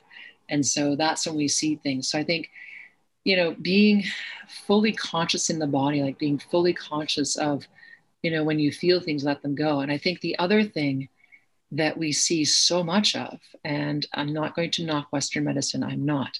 And 0.49 0.65
so 0.65 0.95
that's 0.95 1.25
when 1.25 1.35
we 1.35 1.47
see 1.47 1.75
things. 1.75 2.09
So 2.09 2.19
i 2.19 2.23
think 2.23 2.49
you 3.23 3.37
know 3.37 3.55
being 3.61 4.03
fully 4.47 4.93
conscious 4.93 5.49
in 5.49 5.59
the 5.59 5.67
body 5.67 6.01
like 6.01 6.17
being 6.17 6.39
fully 6.39 6.73
conscious 6.73 7.35
of 7.37 7.67
you 8.23 8.31
know 8.31 8.43
when 8.43 8.57
you 8.57 8.71
feel 8.71 8.99
things 8.99 9.23
let 9.23 9.41
them 9.41 9.55
go. 9.55 9.81
And 9.81 9.91
i 9.91 9.97
think 9.97 10.21
the 10.21 10.37
other 10.39 10.63
thing 10.63 11.09
that 11.73 11.97
we 11.97 12.11
see 12.11 12.43
so 12.43 12.83
much 12.83 13.15
of 13.15 13.39
and 13.63 14.05
i'm 14.13 14.33
not 14.33 14.55
going 14.55 14.71
to 14.71 14.83
knock 14.83 15.07
western 15.11 15.45
medicine 15.45 15.83
i'm 15.83 16.03
not 16.03 16.37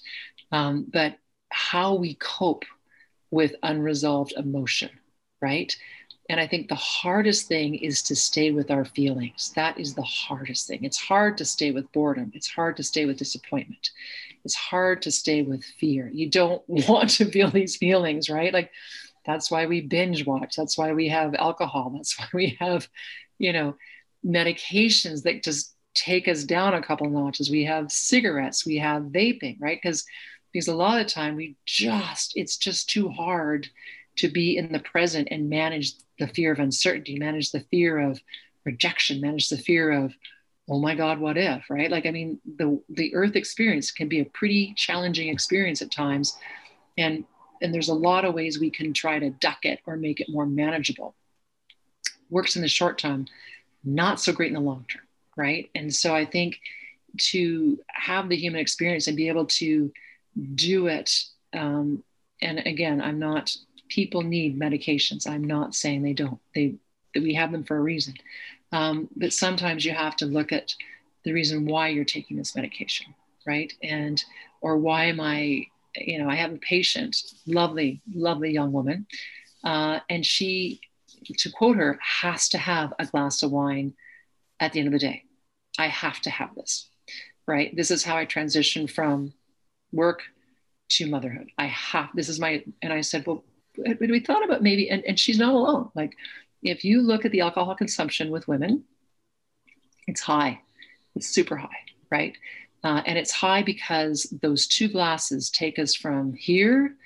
um, 0.52 0.86
but 0.92 1.16
how 1.50 1.94
we 1.94 2.14
cope 2.14 2.64
with 3.30 3.54
unresolved 3.62 4.34
emotion, 4.36 4.90
right? 5.42 5.74
And 6.28 6.40
I 6.40 6.46
think 6.46 6.68
the 6.68 6.74
hardest 6.76 7.48
thing 7.48 7.74
is 7.74 8.02
to 8.04 8.16
stay 8.16 8.52
with 8.52 8.70
our 8.70 8.84
feelings. 8.84 9.52
That 9.56 9.78
is 9.78 9.94
the 9.94 10.02
hardest 10.02 10.68
thing. 10.68 10.84
It's 10.84 10.98
hard 10.98 11.36
to 11.38 11.44
stay 11.44 11.72
with 11.72 11.90
boredom. 11.92 12.30
It's 12.34 12.48
hard 12.48 12.76
to 12.76 12.82
stay 12.82 13.04
with 13.04 13.18
disappointment. 13.18 13.90
It's 14.44 14.54
hard 14.54 15.02
to 15.02 15.10
stay 15.10 15.42
with 15.42 15.64
fear. 15.64 16.08
You 16.12 16.30
don't 16.30 16.62
want 16.68 17.10
to 17.10 17.26
feel 17.26 17.50
these 17.50 17.76
feelings, 17.76 18.30
right? 18.30 18.52
Like 18.52 18.70
that's 19.26 19.50
why 19.50 19.66
we 19.66 19.80
binge 19.82 20.24
watch. 20.26 20.56
That's 20.56 20.78
why 20.78 20.92
we 20.92 21.08
have 21.08 21.34
alcohol. 21.34 21.92
That's 21.94 22.18
why 22.18 22.28
we 22.32 22.56
have, 22.60 22.88
you 23.38 23.52
know, 23.52 23.76
medications 24.24 25.24
that 25.24 25.42
just 25.42 25.74
take 25.94 26.28
us 26.28 26.44
down 26.44 26.74
a 26.74 26.82
couple 26.82 27.10
notches. 27.10 27.50
We 27.50 27.64
have 27.64 27.92
cigarettes, 27.92 28.64
we 28.64 28.78
have 28.78 29.02
vaping, 29.02 29.58
right? 29.60 29.78
Because 29.82 30.04
because 30.52 30.68
a 30.68 30.74
lot 30.74 31.00
of 31.00 31.06
the 31.06 31.12
time 31.12 31.36
we 31.36 31.56
just 31.66 32.32
it's 32.36 32.56
just 32.56 32.88
too 32.88 33.08
hard 33.08 33.68
to 34.16 34.28
be 34.28 34.56
in 34.56 34.72
the 34.72 34.78
present 34.78 35.28
and 35.30 35.48
manage 35.48 35.94
the 36.18 36.26
fear 36.28 36.52
of 36.52 36.58
uncertainty 36.58 37.18
manage 37.18 37.50
the 37.50 37.60
fear 37.70 37.98
of 37.98 38.20
rejection 38.64 39.20
manage 39.20 39.48
the 39.48 39.56
fear 39.56 39.90
of 39.90 40.12
oh 40.68 40.78
my 40.78 40.94
god 40.94 41.18
what 41.18 41.36
if 41.36 41.68
right? 41.68 41.90
Like 41.90 42.06
i 42.06 42.10
mean 42.10 42.40
the 42.58 42.80
the 42.88 43.14
earth 43.14 43.36
experience 43.36 43.90
can 43.90 44.08
be 44.08 44.20
a 44.20 44.24
pretty 44.26 44.74
challenging 44.76 45.28
experience 45.28 45.82
at 45.82 45.90
times. 45.90 46.36
And 46.98 47.24
and 47.60 47.72
there's 47.72 47.88
a 47.88 47.94
lot 47.94 48.24
of 48.24 48.34
ways 48.34 48.58
we 48.58 48.70
can 48.70 48.92
try 48.92 49.18
to 49.18 49.30
duck 49.30 49.64
it 49.64 49.80
or 49.86 49.96
make 49.96 50.20
it 50.20 50.28
more 50.28 50.46
manageable. 50.46 51.14
Works 52.28 52.56
in 52.56 52.62
the 52.62 52.68
short 52.68 52.98
term 52.98 53.26
not 53.84 54.20
so 54.20 54.32
great 54.32 54.48
in 54.48 54.54
the 54.54 54.60
long 54.60 54.84
term 54.88 55.02
right? 55.36 55.70
And 55.74 55.94
so 55.94 56.14
i 56.14 56.24
think 56.24 56.58
to 57.18 57.78
have 57.88 58.28
the 58.28 58.36
human 58.36 58.60
experience 58.60 59.06
and 59.06 59.16
be 59.16 59.28
able 59.28 59.46
to 59.46 59.92
do 60.54 60.86
it. 60.86 61.24
Um, 61.52 62.02
and 62.40 62.60
again, 62.60 63.00
I'm 63.00 63.18
not, 63.18 63.54
people 63.94 64.22
need 64.22 64.58
medications. 64.58 65.28
I'm 65.28 65.44
not 65.44 65.74
saying 65.74 66.02
they 66.02 66.14
don't. 66.14 66.40
They, 66.54 66.76
we 67.14 67.34
have 67.34 67.52
them 67.52 67.64
for 67.64 67.76
a 67.76 67.80
reason. 67.80 68.14
Um, 68.72 69.08
but 69.14 69.32
sometimes 69.34 69.84
you 69.84 69.92
have 69.92 70.16
to 70.16 70.26
look 70.26 70.50
at 70.50 70.74
the 71.24 71.32
reason 71.32 71.66
why 71.66 71.88
you're 71.88 72.04
taking 72.16 72.38
this 72.38 72.56
medication, 72.56 73.14
right? 73.46 73.70
And, 73.82 74.22
or 74.62 74.78
why 74.78 75.04
am 75.04 75.20
I, 75.20 75.66
you 75.94 76.18
know, 76.18 76.28
I 76.30 76.36
have 76.36 76.54
a 76.54 76.56
patient, 76.56 77.16
lovely, 77.46 78.00
lovely 78.14 78.50
young 78.50 78.72
woman, 78.72 79.06
uh, 79.62 80.00
and 80.08 80.24
she, 80.24 80.80
to 81.38 81.52
quote 81.52 81.76
her, 81.76 81.98
has 82.00 82.48
to 82.48 82.58
have 82.58 82.94
a 82.98 83.06
glass 83.06 83.42
of 83.42 83.52
wine 83.52 83.92
at 84.58 84.72
the 84.72 84.78
end 84.80 84.88
of 84.88 84.92
the 84.92 85.06
day. 85.10 85.24
I 85.78 85.88
have 85.88 86.18
to 86.22 86.30
have 86.30 86.54
this, 86.54 86.88
right? 87.46 87.76
This 87.76 87.90
is 87.90 88.04
how 88.04 88.16
I 88.16 88.24
transition 88.24 88.86
from 88.86 89.34
work 89.92 90.22
to 90.94 91.10
motherhood. 91.10 91.50
I 91.58 91.66
have, 91.66 92.08
this 92.14 92.30
is 92.30 92.40
my, 92.40 92.64
and 92.80 92.92
I 92.92 93.02
said, 93.02 93.26
well, 93.26 93.44
we 93.76 94.20
thought 94.20 94.44
about 94.44 94.62
maybe, 94.62 94.90
and, 94.90 95.04
and 95.04 95.18
she's 95.18 95.38
not 95.38 95.54
alone. 95.54 95.90
Like 95.94 96.16
if 96.62 96.84
you 96.84 97.00
look 97.00 97.24
at 97.24 97.32
the 97.32 97.40
alcohol 97.40 97.74
consumption 97.74 98.30
with 98.30 98.48
women, 98.48 98.84
it's 100.06 100.20
high, 100.20 100.60
it's 101.14 101.28
super 101.28 101.56
high, 101.56 101.68
right? 102.10 102.36
Uh, 102.84 103.02
and 103.06 103.16
it's 103.16 103.32
high 103.32 103.62
because 103.62 104.24
those 104.42 104.66
two 104.66 104.88
glasses 104.88 105.50
take 105.50 105.78
us 105.78 105.94
from 105.94 106.32
here 106.34 106.96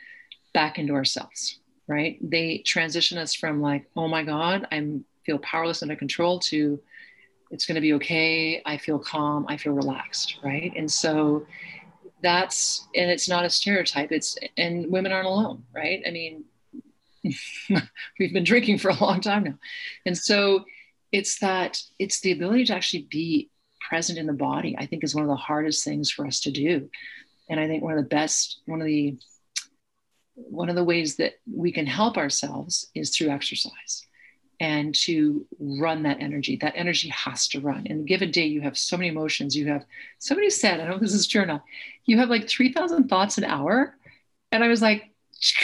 back 0.54 0.78
into 0.78 0.94
ourselves, 0.94 1.58
right? 1.86 2.18
They 2.22 2.58
transition 2.58 3.18
us 3.18 3.34
from 3.34 3.60
like, 3.60 3.86
oh 3.96 4.08
my 4.08 4.22
God, 4.22 4.66
i'm 4.70 5.04
feel 5.24 5.38
powerless 5.40 5.82
under 5.82 5.96
control 5.96 6.38
to 6.38 6.80
it's 7.50 7.66
going 7.66 7.74
to 7.76 7.80
be 7.80 7.92
okay. 7.94 8.60
I 8.64 8.76
feel 8.76 8.98
calm. 8.98 9.44
I 9.48 9.56
feel 9.56 9.72
relaxed, 9.72 10.38
right? 10.42 10.72
And 10.76 10.90
so 10.90 11.46
that's 12.22 12.88
and 12.94 13.10
it's 13.10 13.28
not 13.28 13.44
a 13.44 13.50
stereotype 13.50 14.10
it's 14.10 14.36
and 14.56 14.90
women 14.90 15.12
aren't 15.12 15.26
alone 15.26 15.62
right 15.74 16.02
i 16.06 16.10
mean 16.10 16.44
we've 18.18 18.32
been 18.32 18.44
drinking 18.44 18.78
for 18.78 18.90
a 18.90 19.04
long 19.04 19.20
time 19.20 19.44
now 19.44 19.58
and 20.04 20.16
so 20.16 20.64
it's 21.12 21.38
that 21.38 21.80
it's 21.98 22.20
the 22.20 22.32
ability 22.32 22.64
to 22.64 22.74
actually 22.74 23.06
be 23.10 23.50
present 23.88 24.18
in 24.18 24.26
the 24.26 24.32
body 24.32 24.74
i 24.78 24.86
think 24.86 25.04
is 25.04 25.14
one 25.14 25.24
of 25.24 25.30
the 25.30 25.36
hardest 25.36 25.84
things 25.84 26.10
for 26.10 26.26
us 26.26 26.40
to 26.40 26.50
do 26.50 26.88
and 27.48 27.60
i 27.60 27.66
think 27.66 27.82
one 27.82 27.92
of 27.92 28.02
the 28.02 28.08
best 28.08 28.60
one 28.66 28.80
of 28.80 28.86
the 28.86 29.16
one 30.34 30.68
of 30.68 30.76
the 30.76 30.84
ways 30.84 31.16
that 31.16 31.34
we 31.50 31.72
can 31.72 31.86
help 31.86 32.18
ourselves 32.18 32.90
is 32.94 33.16
through 33.16 33.30
exercise 33.30 34.06
and 34.60 34.94
to 34.94 35.46
run 35.58 36.02
that 36.04 36.20
energy. 36.20 36.56
That 36.56 36.74
energy 36.76 37.08
has 37.08 37.48
to 37.48 37.60
run. 37.60 37.86
In 37.86 38.00
a 38.00 38.04
given 38.04 38.30
day, 38.30 38.46
you 38.46 38.62
have 38.62 38.78
so 38.78 38.96
many 38.96 39.08
emotions. 39.08 39.56
You 39.56 39.66
have 39.68 39.84
somebody 40.18 40.50
said, 40.50 40.74
I 40.74 40.76
don't 40.78 40.88
know 40.88 40.94
if 40.96 41.02
this 41.02 41.14
is 41.14 41.26
true 41.26 41.42
or 41.42 41.46
not, 41.46 41.62
you 42.06 42.18
have 42.18 42.30
like 42.30 42.48
3,000 42.48 43.08
thoughts 43.08 43.38
an 43.38 43.44
hour. 43.44 43.96
And 44.52 44.64
I 44.64 44.68
was 44.68 44.80
like, 44.80 45.10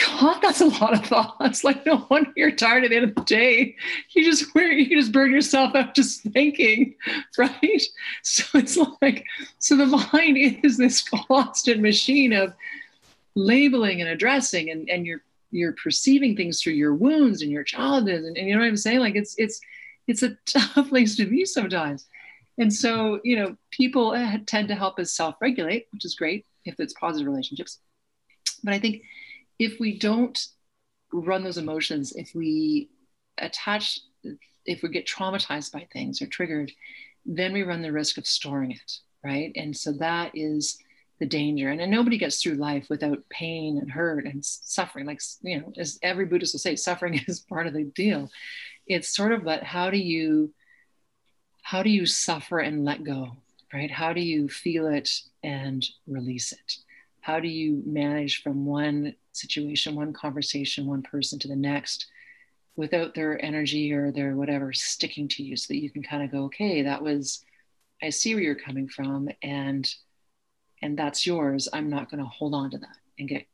God, 0.05 0.39
that's 0.41 0.61
a 0.61 0.65
lot 0.65 0.93
of 0.93 1.05
thoughts. 1.05 1.63
Like, 1.63 1.85
no 1.85 2.05
wonder 2.09 2.31
you're 2.35 2.51
tired 2.51 2.83
at 2.83 2.91
the 2.91 2.95
end 2.97 3.09
of 3.09 3.15
the 3.15 3.23
day. 3.23 3.75
You 4.11 4.23
just 4.23 4.53
where 4.53 4.71
you 4.71 4.99
just 4.99 5.11
burn 5.11 5.31
yourself 5.31 5.75
out 5.75 5.95
just 5.95 6.21
thinking, 6.21 6.95
right? 7.37 7.81
So 8.21 8.43
it's 8.57 8.77
like, 9.01 9.25
so 9.59 9.75
the 9.75 9.87
mind 9.87 10.37
is 10.63 10.77
this 10.77 11.01
constant 11.01 11.81
machine 11.81 12.33
of 12.33 12.53
labeling 13.35 13.99
and 14.01 14.09
addressing, 14.09 14.69
and, 14.69 14.89
and 14.89 15.05
you're 15.05 15.23
you're 15.53 15.73
perceiving 15.73 16.35
things 16.35 16.61
through 16.61 16.73
your 16.73 16.95
wounds 16.95 17.41
and 17.41 17.51
your 17.51 17.63
childhood 17.63 18.23
and, 18.23 18.37
and 18.37 18.47
you 18.47 18.55
know 18.55 18.59
what 18.59 18.67
i'm 18.67 18.75
saying 18.75 18.99
like 18.99 19.15
it's 19.15 19.35
it's 19.37 19.61
it's 20.07 20.23
a 20.23 20.35
tough 20.45 20.89
place 20.89 21.15
to 21.15 21.25
be 21.25 21.45
sometimes 21.45 22.07
and 22.57 22.73
so 22.73 23.19
you 23.23 23.35
know 23.35 23.55
people 23.69 24.15
eh, 24.15 24.37
tend 24.47 24.67
to 24.67 24.75
help 24.75 24.97
us 24.99 25.13
self-regulate 25.13 25.85
which 25.91 26.05
is 26.05 26.15
great 26.15 26.45
if 26.65 26.79
it's 26.79 26.93
positive 26.93 27.27
relationships 27.27 27.79
but 28.63 28.73
i 28.73 28.79
think 28.79 29.03
if 29.59 29.79
we 29.79 29.97
don't 29.97 30.47
run 31.11 31.43
those 31.43 31.57
emotions 31.57 32.13
if 32.15 32.31
we 32.33 32.89
attach 33.37 33.99
if 34.65 34.81
we 34.81 34.89
get 34.89 35.07
traumatized 35.07 35.71
by 35.71 35.87
things 35.91 36.21
or 36.21 36.27
triggered 36.27 36.71
then 37.25 37.53
we 37.53 37.63
run 37.63 37.81
the 37.81 37.91
risk 37.91 38.17
of 38.17 38.27
storing 38.27 38.71
it 38.71 38.99
right? 39.23 39.51
And 39.55 39.75
so 39.75 39.93
that 39.93 40.31
is 40.33 40.77
the 41.19 41.25
danger. 41.25 41.69
And, 41.69 41.81
and 41.81 41.91
nobody 41.91 42.17
gets 42.17 42.41
through 42.41 42.55
life 42.55 42.87
without 42.89 43.27
pain 43.29 43.77
and 43.77 43.89
hurt 43.89 44.25
and 44.25 44.43
suffering. 44.43 45.05
Like 45.05 45.21
you 45.41 45.61
know 45.61 45.73
as 45.77 45.99
every 46.03 46.25
buddhist 46.25 46.53
will 46.53 46.59
say 46.59 46.75
suffering 46.75 47.19
is 47.27 47.39
part 47.39 47.67
of 47.67 47.73
the 47.73 47.83
deal. 47.83 48.29
It's 48.87 49.15
sort 49.15 49.31
of 49.31 49.43
but 49.43 49.63
how 49.63 49.89
do 49.89 49.97
you 49.97 50.53
how 51.61 51.81
do 51.81 51.89
you 51.89 52.05
suffer 52.05 52.59
and 52.59 52.83
let 52.83 53.03
go 53.03 53.37
right? 53.73 53.89
How 53.89 54.13
do 54.13 54.21
you 54.21 54.49
feel 54.49 54.87
it 54.87 55.09
and 55.43 55.83
release 56.05 56.51
it 56.51 56.77
how 57.23 57.39
do 57.39 57.47
you 57.47 57.81
manage 57.85 58.41
from 58.43 58.65
one 58.65 59.15
situation 59.31 59.95
one 59.95 60.13
conversation 60.13 60.85
one 60.85 61.01
person 61.01 61.39
to 61.39 61.47
the 61.47 61.55
next 61.55 62.07
without 62.75 63.13
their 63.13 63.43
energy 63.43 63.93
or 63.93 64.11
their 64.11 64.35
whatever 64.35 64.73
sticking 64.73 65.27
to 65.27 65.43
you 65.43 65.55
so 65.55 65.67
that 65.69 65.81
you 65.81 65.89
can 65.89 66.03
kind 66.03 66.23
of 66.23 66.31
go 66.31 66.43
okay 66.45 66.81
that 66.83 67.01
was 67.01 67.43
i 68.01 68.09
see 68.09 68.33
where 68.33 68.43
you're 68.43 68.55
coming 68.55 68.87
from 68.87 69.29
and 69.41 69.95
and 70.83 70.99
that's 70.99 71.25
yours. 71.25 71.69
I'm 71.71 71.89
not 71.89 72.11
going 72.11 72.21
to 72.21 72.29
hold 72.29 72.53
on 72.53 72.69
to 72.71 72.77
that 72.77 72.97
and 73.17 73.27
get 73.27 73.47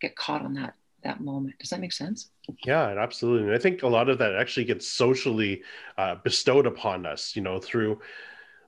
get 0.00 0.16
caught 0.16 0.42
on 0.42 0.54
that 0.54 0.74
that 1.04 1.20
moment. 1.20 1.58
Does 1.60 1.70
that 1.70 1.80
make 1.80 1.92
sense? 1.92 2.30
Yeah 2.66 2.88
absolutely 2.98 3.46
and 3.46 3.54
i 3.54 3.58
think 3.58 3.82
a 3.82 3.88
lot 3.88 4.08
of 4.08 4.18
that 4.18 4.34
actually 4.34 4.64
gets 4.64 4.86
socially 4.88 5.62
uh, 5.96 6.16
bestowed 6.24 6.66
upon 6.66 7.06
us 7.06 7.36
you 7.36 7.42
know 7.42 7.60
through 7.60 8.00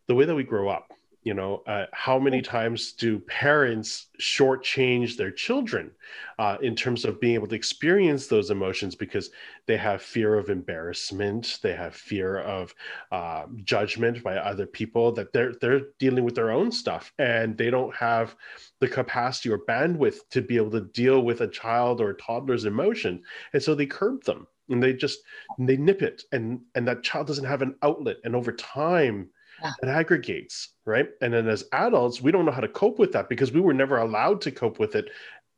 the 0.06 0.14
way 0.14 0.24
that 0.24 0.34
we 0.34 0.44
grow 0.44 0.68
up 0.68 0.92
you 1.24 1.34
know 1.34 1.62
uh, 1.66 1.87
how 1.92 2.18
many 2.18 2.40
times 2.40 2.92
do 2.92 3.18
parents 3.20 4.06
shortchange 4.20 5.16
their 5.16 5.30
children 5.30 5.90
uh, 6.38 6.56
in 6.62 6.76
terms 6.76 7.04
of 7.04 7.20
being 7.20 7.34
able 7.34 7.48
to 7.48 7.56
experience 7.56 8.26
those 8.26 8.50
emotions 8.50 8.94
because 8.94 9.30
they 9.66 9.76
have 9.76 10.02
fear 10.02 10.37
of 10.38 10.50
embarrassment 10.50 11.58
they 11.62 11.74
have 11.74 11.94
fear 11.94 12.38
of 12.40 12.74
uh, 13.10 13.44
judgment 13.64 14.22
by 14.22 14.37
other 14.37 14.66
people 14.66 15.10
that 15.12 15.32
they're 15.32 15.54
they're 15.60 15.88
dealing 15.98 16.24
with 16.24 16.34
their 16.34 16.50
own 16.50 16.70
stuff 16.70 17.12
and 17.18 17.56
they 17.56 17.70
don't 17.70 17.94
have 17.96 18.37
the 18.80 18.88
capacity 18.88 19.50
or 19.50 19.58
bandwidth 19.58 20.28
to 20.30 20.42
be 20.42 20.56
able 20.56 20.70
to 20.70 20.82
deal 20.82 21.22
with 21.22 21.40
a 21.40 21.48
child 21.48 22.00
or 22.00 22.10
a 22.10 22.16
toddler's 22.16 22.64
emotion. 22.66 23.22
And 23.52 23.62
so 23.62 23.74
they 23.74 23.87
curb 23.87 24.22
them 24.24 24.46
and 24.68 24.82
they 24.82 24.92
just 24.92 25.20
they 25.58 25.76
nip 25.76 26.02
it 26.02 26.22
and 26.32 26.60
and 26.74 26.87
that 26.88 27.02
child 27.02 27.26
doesn't 27.26 27.44
have 27.44 27.62
an 27.62 27.76
outlet. 27.82 28.16
And 28.24 28.37
over 28.37 28.52
time 28.52 29.30
yeah. 29.64 29.72
it 29.83 29.88
aggregates, 29.88 30.74
right? 30.85 31.09
And 31.20 31.33
then 31.33 31.48
as 31.48 31.64
adults, 31.72 32.20
we 32.20 32.31
don't 32.31 32.44
know 32.44 32.53
how 32.53 32.61
to 32.61 32.68
cope 32.68 32.98
with 32.98 33.12
that 33.12 33.29
because 33.29 33.53
we 33.53 33.61
were 33.61 33.74
never 33.74 33.98
allowed 33.98 34.40
to 34.42 34.53
cope 34.53 34.79
with 34.79 34.94
it 34.94 35.11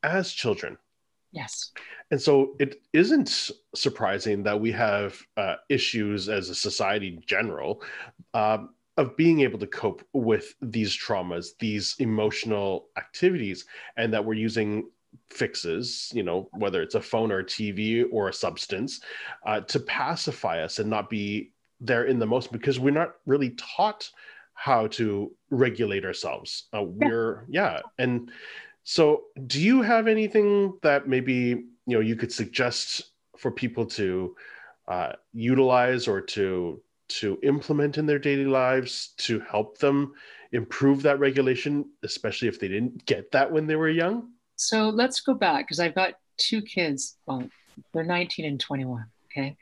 as 0.03 0.31
children. 0.31 0.77
Yes. 1.31 1.71
And 2.09 2.21
so 2.21 2.55
it 2.59 2.81
isn't 2.93 3.51
surprising 3.75 4.43
that 4.43 4.59
we 4.59 4.71
have 4.71 5.21
uh, 5.35 5.55
issues 5.69 6.29
as 6.29 6.49
a 6.49 6.55
society 6.55 7.09
in 7.09 7.21
general 7.25 7.83
um, 8.33 8.69
of 8.95 9.17
being 9.17 9.41
able 9.41 9.59
to 9.59 9.67
cope 9.67 10.03
with 10.13 10.55
these 10.61 10.97
traumas, 10.97 11.49
these 11.59 11.95
emotional 11.99 12.87
activities, 12.97 13.65
and 13.97 14.13
that 14.13 14.23
we're 14.23 14.33
using 14.33 14.89
fixes, 15.29 16.11
you 16.15 16.23
know, 16.23 16.49
whether 16.53 16.81
it's 16.81 16.95
a 16.95 17.01
phone 17.01 17.31
or 17.31 17.39
a 17.39 17.45
TV 17.45 18.05
or 18.11 18.29
a 18.29 18.33
substance, 18.33 19.01
uh, 19.45 19.59
to 19.61 19.79
pacify 19.81 20.63
us 20.63 20.79
and 20.79 20.89
not 20.89 21.09
be 21.09 21.51
there 21.79 22.05
in 22.05 22.19
the 22.19 22.25
most 22.25 22.51
because 22.51 22.79
we're 22.79 22.91
not 22.91 23.15
really 23.25 23.51
taught 23.51 24.09
how 24.53 24.87
to 24.87 25.31
regulate 25.49 26.03
ourselves. 26.03 26.65
Uh, 26.73 26.83
we're 26.83 27.45
yeah, 27.49 27.81
and 27.99 28.31
so 28.83 29.23
do 29.45 29.61
you 29.61 29.81
have 29.81 30.07
anything 30.07 30.77
that 30.81 31.07
maybe 31.07 31.33
you 31.33 31.65
know 31.87 31.99
you 31.99 32.15
could 32.15 32.31
suggest 32.31 33.11
for 33.37 33.51
people 33.51 33.85
to 33.85 34.35
uh, 34.87 35.13
utilize 35.33 36.07
or 36.07 36.21
to 36.21 36.81
to 37.09 37.39
implement 37.43 37.97
in 37.97 38.05
their 38.05 38.19
daily 38.19 38.45
lives 38.45 39.13
to 39.17 39.39
help 39.41 39.77
them 39.77 40.13
improve 40.51 41.01
that 41.03 41.19
regulation, 41.19 41.85
especially 42.03 42.47
if 42.47 42.59
they 42.59 42.67
didn't 42.67 43.05
get 43.05 43.31
that 43.31 43.51
when 43.51 43.67
they 43.67 43.75
were 43.75 43.89
young? 43.89 44.31
So 44.55 44.89
let's 44.89 45.21
go 45.21 45.33
back 45.33 45.65
because 45.65 45.79
I've 45.79 45.95
got 45.95 46.15
two 46.37 46.61
kids. 46.61 47.17
Well, 47.25 47.47
they're 47.93 48.03
19 48.03 48.45
and 48.45 48.59
21. 48.59 49.05
Okay. 49.25 49.55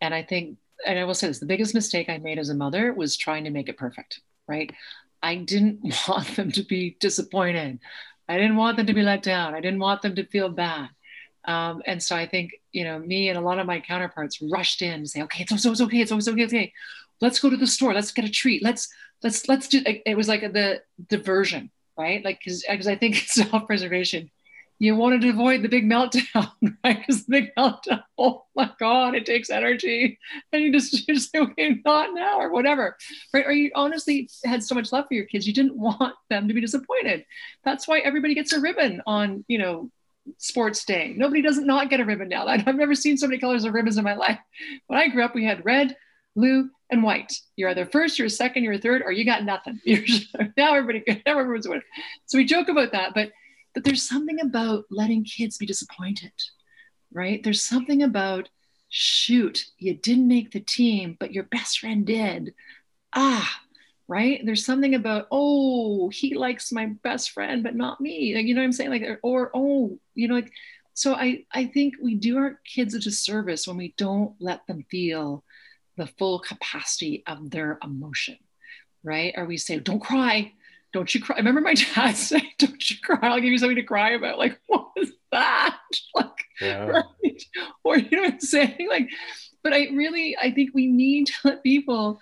And 0.00 0.12
I 0.14 0.22
think 0.22 0.56
and 0.86 0.98
I 0.98 1.04
will 1.04 1.14
say 1.14 1.26
this 1.28 1.38
the 1.38 1.46
biggest 1.46 1.74
mistake 1.74 2.08
I 2.08 2.18
made 2.18 2.38
as 2.38 2.48
a 2.48 2.54
mother 2.54 2.92
was 2.92 3.16
trying 3.16 3.44
to 3.44 3.50
make 3.50 3.68
it 3.68 3.76
perfect, 3.76 4.20
right? 4.48 4.72
I 5.22 5.36
didn't 5.36 5.80
want 6.08 6.36
them 6.36 6.50
to 6.52 6.62
be 6.62 6.96
disappointed. 7.00 7.78
I 8.28 8.36
didn't 8.36 8.56
want 8.56 8.76
them 8.76 8.86
to 8.86 8.94
be 8.94 9.02
let 9.02 9.22
down. 9.22 9.54
I 9.54 9.60
didn't 9.60 9.80
want 9.80 10.02
them 10.02 10.14
to 10.14 10.24
feel 10.24 10.48
bad. 10.48 10.88
Um, 11.46 11.82
and 11.86 12.02
so 12.02 12.14
I 12.14 12.26
think, 12.26 12.52
you 12.70 12.84
know, 12.84 12.98
me 12.98 13.28
and 13.28 13.38
a 13.38 13.40
lot 13.40 13.58
of 13.58 13.66
my 13.66 13.80
counterparts 13.80 14.40
rushed 14.40 14.82
in 14.82 15.02
to 15.02 15.08
say, 15.08 15.22
okay, 15.22 15.42
it's, 15.42 15.64
it's 15.64 15.80
okay. 15.80 16.00
It's 16.00 16.12
always 16.12 16.28
okay. 16.28 16.42
It's 16.42 16.52
okay. 16.52 16.72
Let's 17.20 17.40
go 17.40 17.50
to 17.50 17.56
the 17.56 17.66
store. 17.66 17.92
Let's 17.92 18.12
get 18.12 18.24
a 18.24 18.30
treat. 18.30 18.62
Let's, 18.62 18.88
let's, 19.22 19.48
let's 19.48 19.68
do, 19.68 19.82
it 19.84 20.16
was 20.16 20.28
like 20.28 20.42
the 20.42 20.82
diversion, 21.08 21.70
right? 21.98 22.24
Like, 22.24 22.40
cause, 22.44 22.64
cause 22.68 22.86
I 22.86 22.94
think 22.94 23.16
self-preservation 23.26 24.30
you 24.80 24.96
wanted 24.96 25.20
to 25.20 25.28
avoid 25.28 25.62
the 25.62 25.68
big 25.68 25.84
meltdown, 25.84 26.50
right? 26.84 26.98
Because 26.98 27.26
the 27.26 27.30
big 27.30 27.54
meltdown, 27.54 28.02
oh 28.18 28.46
my 28.56 28.70
God, 28.80 29.14
it 29.14 29.26
takes 29.26 29.50
energy. 29.50 30.18
And 30.52 30.62
you 30.62 30.72
just, 30.72 31.06
you 31.06 31.14
just 31.14 31.30
say, 31.30 31.38
okay, 31.38 31.80
not 31.84 32.14
now 32.14 32.40
or 32.40 32.50
whatever, 32.50 32.96
right? 33.34 33.46
Or 33.46 33.52
you 33.52 33.70
honestly 33.74 34.30
had 34.42 34.64
so 34.64 34.74
much 34.74 34.90
love 34.90 35.04
for 35.06 35.14
your 35.14 35.26
kids, 35.26 35.46
you 35.46 35.52
didn't 35.52 35.76
want 35.76 36.14
them 36.30 36.48
to 36.48 36.54
be 36.54 36.62
disappointed. 36.62 37.26
That's 37.62 37.86
why 37.86 37.98
everybody 37.98 38.34
gets 38.34 38.54
a 38.54 38.60
ribbon 38.60 39.02
on, 39.06 39.44
you 39.48 39.58
know, 39.58 39.90
sports 40.38 40.82
day. 40.86 41.12
Nobody 41.14 41.42
doesn't 41.42 41.66
not 41.66 41.90
get 41.90 42.00
a 42.00 42.04
ribbon 42.06 42.30
now. 42.30 42.46
I've 42.48 42.74
never 42.74 42.94
seen 42.94 43.18
so 43.18 43.26
many 43.26 43.38
colors 43.38 43.64
of 43.64 43.74
ribbons 43.74 43.98
in 43.98 44.04
my 44.04 44.14
life. 44.14 44.38
When 44.86 44.98
I 44.98 45.08
grew 45.08 45.22
up, 45.22 45.34
we 45.34 45.44
had 45.44 45.62
red, 45.62 45.94
blue, 46.34 46.70
and 46.90 47.02
white. 47.02 47.34
You're 47.54 47.68
either 47.68 47.84
first, 47.84 48.18
you're 48.18 48.30
second, 48.30 48.64
you're 48.64 48.78
third, 48.78 49.02
or 49.04 49.12
you 49.12 49.26
got 49.26 49.44
nothing. 49.44 49.78
You're, 49.84 50.06
now 50.56 50.74
everybody, 50.74 51.22
now 51.26 51.38
everyone's 51.38 51.68
winning. 51.68 51.82
So 52.24 52.38
we 52.38 52.46
joke 52.46 52.68
about 52.68 52.92
that, 52.92 53.12
but 53.14 53.30
but 53.74 53.84
there's 53.84 54.08
something 54.08 54.40
about 54.40 54.84
letting 54.90 55.24
kids 55.24 55.58
be 55.58 55.66
disappointed, 55.66 56.32
right? 57.12 57.42
There's 57.42 57.62
something 57.62 58.02
about, 58.02 58.48
shoot, 58.88 59.66
you 59.78 59.94
didn't 59.94 60.28
make 60.28 60.50
the 60.50 60.60
team, 60.60 61.16
but 61.20 61.32
your 61.32 61.44
best 61.44 61.80
friend 61.80 62.06
did. 62.06 62.54
Ah, 63.14 63.60
right? 64.08 64.40
There's 64.44 64.66
something 64.66 64.94
about, 64.96 65.28
oh, 65.30 66.08
he 66.08 66.34
likes 66.34 66.72
my 66.72 66.86
best 66.86 67.30
friend, 67.30 67.62
but 67.62 67.76
not 67.76 68.00
me. 68.00 68.34
Like, 68.34 68.46
you 68.46 68.54
know 68.54 68.60
what 68.60 68.66
I'm 68.66 68.72
saying? 68.72 68.90
Like, 68.90 69.20
or, 69.22 69.52
oh, 69.54 69.98
you 70.14 70.26
know, 70.26 70.34
like, 70.34 70.52
so 70.94 71.14
I, 71.14 71.44
I 71.52 71.66
think 71.66 71.94
we 72.02 72.16
do 72.16 72.36
our 72.36 72.60
kids 72.64 72.94
a 72.94 72.98
disservice 72.98 73.68
when 73.68 73.76
we 73.76 73.94
don't 73.96 74.34
let 74.40 74.66
them 74.66 74.84
feel 74.90 75.44
the 75.96 76.06
full 76.06 76.40
capacity 76.40 77.22
of 77.26 77.50
their 77.50 77.78
emotion, 77.84 78.36
right? 79.04 79.32
Or 79.36 79.44
we 79.44 79.56
say, 79.56 79.78
don't 79.78 80.00
cry, 80.00 80.52
don't 80.92 81.14
you 81.14 81.20
cry? 81.20 81.36
I 81.36 81.38
remember 81.38 81.60
my 81.60 81.74
dad 81.74 82.12
saying, 82.16 82.50
Don't 82.58 82.90
you 82.90 82.96
cry? 83.02 83.18
I'll 83.22 83.40
give 83.40 83.50
you 83.50 83.58
something 83.58 83.76
to 83.76 83.82
cry 83.82 84.10
about. 84.10 84.38
Like, 84.38 84.58
what 84.66 84.88
was 84.96 85.10
that? 85.32 85.78
Like, 86.14 86.28
yeah. 86.60 86.84
right? 86.86 87.04
Or 87.84 87.96
you 87.96 88.10
know 88.16 88.22
what 88.22 88.34
I'm 88.34 88.40
saying? 88.40 88.86
Like, 88.88 89.08
but 89.62 89.72
I 89.72 89.88
really 89.92 90.36
I 90.36 90.50
think 90.50 90.70
we 90.74 90.86
need 90.86 91.26
to 91.26 91.34
let 91.44 91.62
people 91.62 92.20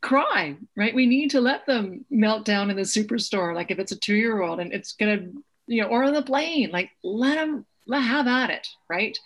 cry, 0.00 0.56
right? 0.76 0.94
We 0.94 1.06
need 1.06 1.30
to 1.30 1.40
let 1.40 1.64
them 1.64 2.04
melt 2.10 2.44
down 2.44 2.70
in 2.70 2.76
the 2.76 2.82
superstore, 2.82 3.54
like 3.54 3.70
if 3.70 3.78
it's 3.78 3.92
a 3.92 3.96
two-year-old 3.96 4.60
and 4.60 4.72
it's 4.72 4.92
gonna, 4.92 5.28
you 5.66 5.82
know, 5.82 5.88
or 5.88 6.04
on 6.04 6.12
the 6.12 6.22
plane, 6.22 6.70
like 6.70 6.90
let 7.02 7.36
them 7.36 7.64
let 7.86 8.00
have 8.00 8.26
at 8.26 8.50
it, 8.50 8.66
right? 8.88 9.16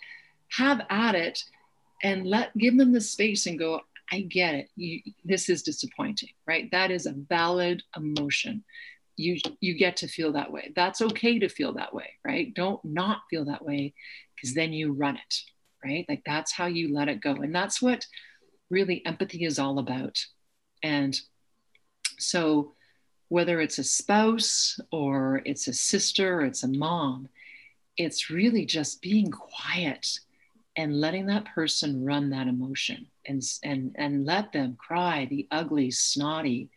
Have 0.51 0.81
at 0.89 1.15
it 1.15 1.43
and 2.03 2.25
let 2.25 2.55
give 2.57 2.77
them 2.77 2.91
the 2.91 3.01
space 3.01 3.45
and 3.45 3.59
go, 3.59 3.81
I 4.11 4.21
get 4.21 4.55
it. 4.55 4.69
You, 4.75 5.01
this 5.23 5.49
is 5.49 5.63
disappointing, 5.63 6.29
right? 6.45 6.69
That 6.71 6.91
is 6.91 7.05
a 7.05 7.13
valid 7.13 7.83
emotion. 7.95 8.63
You 9.15 9.37
you 9.61 9.73
get 9.73 9.97
to 9.97 10.07
feel 10.07 10.33
that 10.33 10.51
way. 10.51 10.71
That's 10.75 11.01
okay 11.01 11.39
to 11.39 11.49
feel 11.49 11.73
that 11.73 11.93
way, 11.93 12.13
right? 12.25 12.53
Don't 12.53 12.83
not 12.85 13.21
feel 13.29 13.45
that 13.45 13.65
way 13.65 13.93
because 14.35 14.53
then 14.53 14.73
you 14.73 14.93
run 14.93 15.15
it, 15.17 15.35
right? 15.83 16.05
Like 16.07 16.21
that's 16.25 16.51
how 16.51 16.67
you 16.67 16.93
let 16.93 17.09
it 17.09 17.21
go. 17.21 17.33
And 17.33 17.53
that's 17.53 17.81
what 17.81 18.05
really 18.69 19.03
empathy 19.05 19.43
is 19.43 19.59
all 19.59 19.79
about. 19.79 20.23
And 20.83 21.19
so 22.19 22.73
whether 23.29 23.59
it's 23.59 23.79
a 23.79 23.83
spouse 23.83 24.79
or 24.91 25.41
it's 25.45 25.67
a 25.67 25.73
sister 25.73 26.39
or 26.39 26.45
it's 26.45 26.63
a 26.63 26.67
mom, 26.67 27.27
it's 27.97 28.29
really 28.29 28.65
just 28.65 29.01
being 29.01 29.31
quiet 29.31 30.19
and 30.77 31.01
letting 31.01 31.25
that 31.25 31.45
person 31.45 32.05
run 32.05 32.29
that 32.29 32.47
emotion 32.47 33.07
and 33.25 33.41
and 33.63 33.95
and 33.97 34.25
let 34.25 34.53
them 34.53 34.77
cry 34.79 35.25
the 35.25 35.47
ugly 35.51 35.91
snotty 35.91 36.69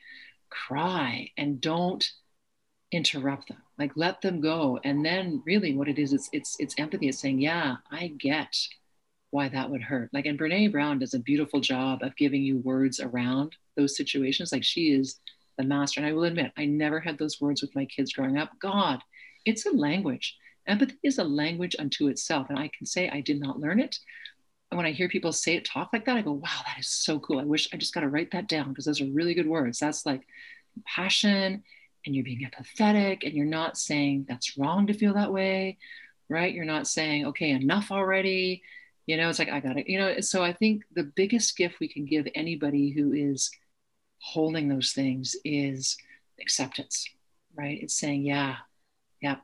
cry 0.49 1.31
and 1.37 1.61
don't 1.61 2.11
interrupt 2.93 3.49
them. 3.49 3.63
Like 3.79 3.93
let 3.95 4.21
them 4.21 4.41
go. 4.41 4.81
And 4.83 5.05
then 5.05 5.43
really 5.47 5.75
what 5.75 5.89
it 5.89 5.99
is 5.99 6.13
it's 6.13 6.29
it's 6.33 6.57
it's 6.59 6.75
empathy. 6.79 7.09
It's 7.09 7.21
saying 7.21 7.41
yeah 7.41 7.77
i 7.91 8.09
get 8.09 8.57
why 9.31 9.49
that 9.49 9.71
would 9.71 9.83
hurt. 9.83 10.11
Like 10.13 10.27
and 10.27 10.39
brene 10.39 10.73
brown 10.73 10.99
does 10.99 11.15
a 11.15 11.21
beautiful 11.21 11.61
job 11.61 12.03
of 12.03 12.17
giving 12.17 12.43
you 12.43 12.59
words 12.59 13.01
around 13.01 13.55
those 13.77 13.97
situations. 13.97 14.51
Like 14.51 14.65
she 14.65 14.93
is 14.93 15.21
the 15.59 15.65
master. 15.65 16.01
And 16.01 16.09
i 16.09 16.13
will 16.13 16.25
admit 16.25 16.53
i 16.57 16.65
never 16.65 16.99
had 17.01 17.19
those 17.19 17.41
words 17.41 17.61
with 17.63 17.77
my 17.77 17.85
kids 17.85 18.13
growing 18.13 18.39
up. 18.39 18.51
God 18.61 19.01
it's 19.47 19.67
a 19.67 19.71
language 19.71 20.37
Empathy 20.71 20.99
is 21.03 21.19
a 21.19 21.25
language 21.25 21.77
unto 21.79 22.09
itself. 22.09 22.49
And 22.49 22.59
I 22.59 22.71
can 22.77 22.87
say 22.87 23.09
I 23.09 23.21
did 23.21 23.41
not 23.41 23.61
learn 23.61 23.81
it. 23.81 23.99
And 24.71 24.79
when 24.79 24.87
I 24.87 24.93
hear 24.93 25.09
people 25.09 25.33
say 25.33 25.57
it, 25.57 25.65
talk 25.65 25.91
like 25.93 26.05
that, 26.05 26.17
I 26.17 26.23
go, 26.23 26.33
wow, 26.33 26.49
that 26.67 26.79
is 26.79 26.89
so 26.89 27.19
cool. 27.19 27.41
I 27.41 27.45
wish 27.45 27.69
I 27.73 27.77
just 27.77 27.93
got 27.93 28.01
to 28.01 28.09
write 28.09 28.31
that 28.31 28.49
down 28.49 28.69
because 28.69 28.85
those 28.85 29.01
are 29.01 29.07
really 29.07 29.35
good 29.35 29.49
words. 29.49 29.79
That's 29.81 30.07
like 30.07 30.23
passion 30.87 31.65
and 32.07 32.15
you're 32.15 32.25
being 32.25 32.49
empathetic 32.49 33.25
and 33.25 33.35
you're 33.35 33.47
not 33.47 33.77
saying 33.77 34.27
that's 34.29 34.57
wrong 34.57 34.87
to 34.87 34.95
feel 34.95 35.15
that 35.15 35.33
way, 35.33 35.77
right? 36.29 36.55
You're 36.55 36.65
not 36.65 36.87
saying, 36.87 37.27
okay, 37.27 37.51
enough 37.51 37.91
already. 37.91 38.63
You 39.07 39.17
know, 39.17 39.29
it's 39.29 39.41
like, 39.41 39.51
I 39.51 39.61
got 39.61 39.77
it. 39.77 39.89
You 39.89 39.99
know, 39.99 40.21
so 40.21 40.45
I 40.45 40.53
think 40.53 40.85
the 40.95 41.03
biggest 41.03 41.57
gift 41.57 41.81
we 41.81 41.89
can 41.89 42.05
give 42.05 42.29
anybody 42.35 42.91
who 42.91 43.13
is 43.13 43.51
holding 44.21 44.69
those 44.69 44.93
things 44.93 45.35
is 45.45 45.97
acceptance, 46.41 47.07
right? 47.57 47.83
It's 47.83 47.99
saying, 47.99 48.23
yeah, 48.23 48.57
yeah, 49.21 49.37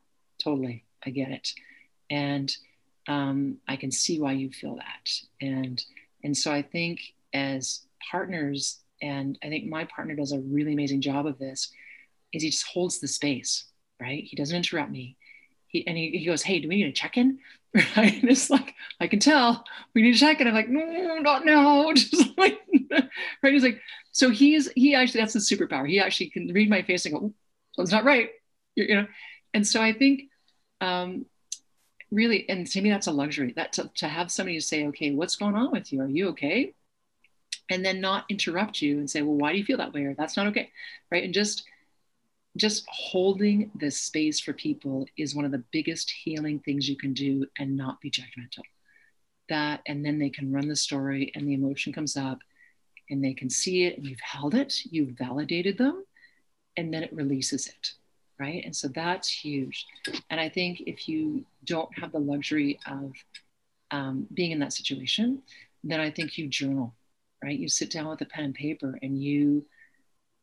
totally. 0.43 0.86
I 1.05 1.11
get 1.11 1.31
it. 1.31 1.53
And 2.11 2.55
um, 3.09 3.59
I 3.69 3.77
can 3.77 3.91
see 3.91 4.21
why 4.21 4.33
you 4.33 4.51
feel 4.51 4.77
that. 4.77 5.11
And 5.41 5.83
and 6.25 6.37
so 6.37 6.53
I 6.53 6.63
think 6.63 7.01
as 7.33 7.83
partners, 8.11 8.81
and 9.03 9.39
I 9.43 9.49
think 9.49 9.67
my 9.67 9.85
partner 9.85 10.15
does 10.15 10.33
a 10.33 10.41
really 10.41 10.73
amazing 10.73 11.01
job 11.01 11.27
of 11.27 11.39
this. 11.39 11.71
is 12.33 12.43
he 12.43 12.51
just 12.51 12.67
holds 12.67 12.99
the 12.99 13.09
space, 13.09 13.67
right? 14.01 14.25
He 14.25 14.37
doesn't 14.37 14.57
interrupt 14.57 14.91
me. 14.91 15.17
He, 15.69 15.87
and 15.87 15.97
he, 15.97 16.11
he 16.11 16.25
goes, 16.27 16.43
Hey, 16.43 16.61
do 16.61 16.69
we 16.69 16.77
need 16.77 16.85
to 16.85 16.93
check 16.93 17.17
in? 17.17 17.39
Right. 17.95 18.23
And 18.23 18.31
it's 18.31 18.49
like, 18.49 18.75
I 19.01 19.07
can 19.07 19.21
tell 19.21 19.63
we 19.95 20.01
need 20.01 20.15
to 20.15 20.19
check 20.19 20.41
in. 20.41 20.47
I'm 20.49 20.55
like, 20.55 20.71
no, 20.71 21.19
not 21.19 21.45
now. 21.45 21.93
Just 21.95 22.39
like, 22.39 22.59
right. 23.43 23.53
He's 23.53 23.63
like, 23.63 23.83
so 24.13 24.31
he's, 24.31 24.71
he 24.75 24.95
actually, 24.95 25.21
that's 25.21 25.35
his 25.35 25.51
superpower. 25.51 25.87
He 25.87 26.01
actually 26.01 26.31
can 26.31 26.49
read 26.55 26.71
my 26.71 26.81
face 26.81 27.05
and 27.05 27.15
go, 27.15 27.35
that's 27.77 27.93
not 27.93 28.05
right. 28.05 28.31
You 28.77 28.95
know? 28.95 29.07
And 29.53 29.67
so 29.67 29.83
I 29.83 29.93
think, 29.93 30.23
um, 30.81 31.27
really, 32.11 32.49
and 32.49 32.67
to 32.67 32.81
me, 32.81 32.91
that's 32.91 33.07
a 33.07 33.13
luxury 33.13 33.53
that 33.57 33.73
to, 33.75 33.91
to 33.97 34.09
have 34.09 34.31
somebody 34.31 34.61
say, 34.61 34.87
okay, 34.87 35.13
what's 35.13 35.37
going 35.37 35.55
on 35.55 35.73
with 35.73 35.93
you? 35.93 36.01
Are 36.01 36.09
you 36.09 36.29
okay? 36.29 36.75
And 37.69 37.85
then 37.85 38.01
not 38.01 38.27
interrupt 38.29 38.81
you 38.81 38.99
and 38.99 39.11
say, 39.11 39.23
well, 39.23 39.37
why 39.37 39.53
do 39.53 39.59
you 39.59 39.65
feel 39.65 39.79
that 39.79 39.93
way? 39.93 40.05
Or 40.05 40.15
that's 40.15 40.37
not 40.37 40.47
okay. 40.49 40.71
Right. 41.11 41.25
And 41.25 41.35
just, 41.35 41.65
just 42.57 42.87
holding 42.89 43.71
this 43.75 43.99
space 43.99 44.41
for 44.41 44.53
people 44.53 45.07
is 45.19 45.35
one 45.35 45.45
of 45.45 45.51
the 45.51 45.65
biggest 45.73 46.11
healing 46.11 46.61
things 46.61 46.89
you 46.89 46.97
can 46.97 47.13
do 47.13 47.47
and 47.59 47.77
not 47.77 48.01
be 48.01 48.11
judgmental. 48.11 48.63
That, 49.49 49.81
and 49.87 50.05
then 50.05 50.19
they 50.19 50.31
can 50.31 50.53
run 50.53 50.69
the 50.69 50.77
story 50.77 51.33
and 51.35 51.47
the 51.47 51.55
emotion 51.55 51.93
comes 51.93 52.17
up 52.17 52.39
and 53.11 53.23
they 53.23 53.35
can 53.35 53.51
see 53.51 53.85
it 53.85 53.97
and 53.97 54.07
you've 54.07 54.21
held 54.21 54.55
it, 54.55 54.75
you've 54.85 55.19
validated 55.19 55.79
them, 55.79 56.05
and 56.77 56.93
then 56.93 57.03
it 57.03 57.13
releases 57.13 57.69
it. 57.69 57.91
Right. 58.39 58.63
And 58.65 58.77
so 58.77 58.89
that's 58.89 59.31
huge. 59.31 59.87
And 60.29 60.39
I 60.39 60.51
think 60.51 60.83
if 60.87 61.09
you 61.09 61.47
don't 61.65 61.89
have 61.99 62.13
the 62.13 62.19
luxury 62.19 62.79
of 62.87 63.13
um, 63.91 64.27
being 64.35 64.51
in 64.51 64.59
that 64.59 64.75
situation, 64.75 65.43
then 65.83 66.01
I 66.01 66.11
think 66.11 66.37
you 66.37 66.47
journal, 66.47 66.95
right? 67.43 67.59
You 67.59 67.69
sit 67.69 67.91
down 67.91 68.09
with 68.09 68.21
a 68.21 68.27
pen 68.27 68.45
and 68.45 68.55
paper 68.55 68.99
and 69.03 69.23
you 69.23 69.65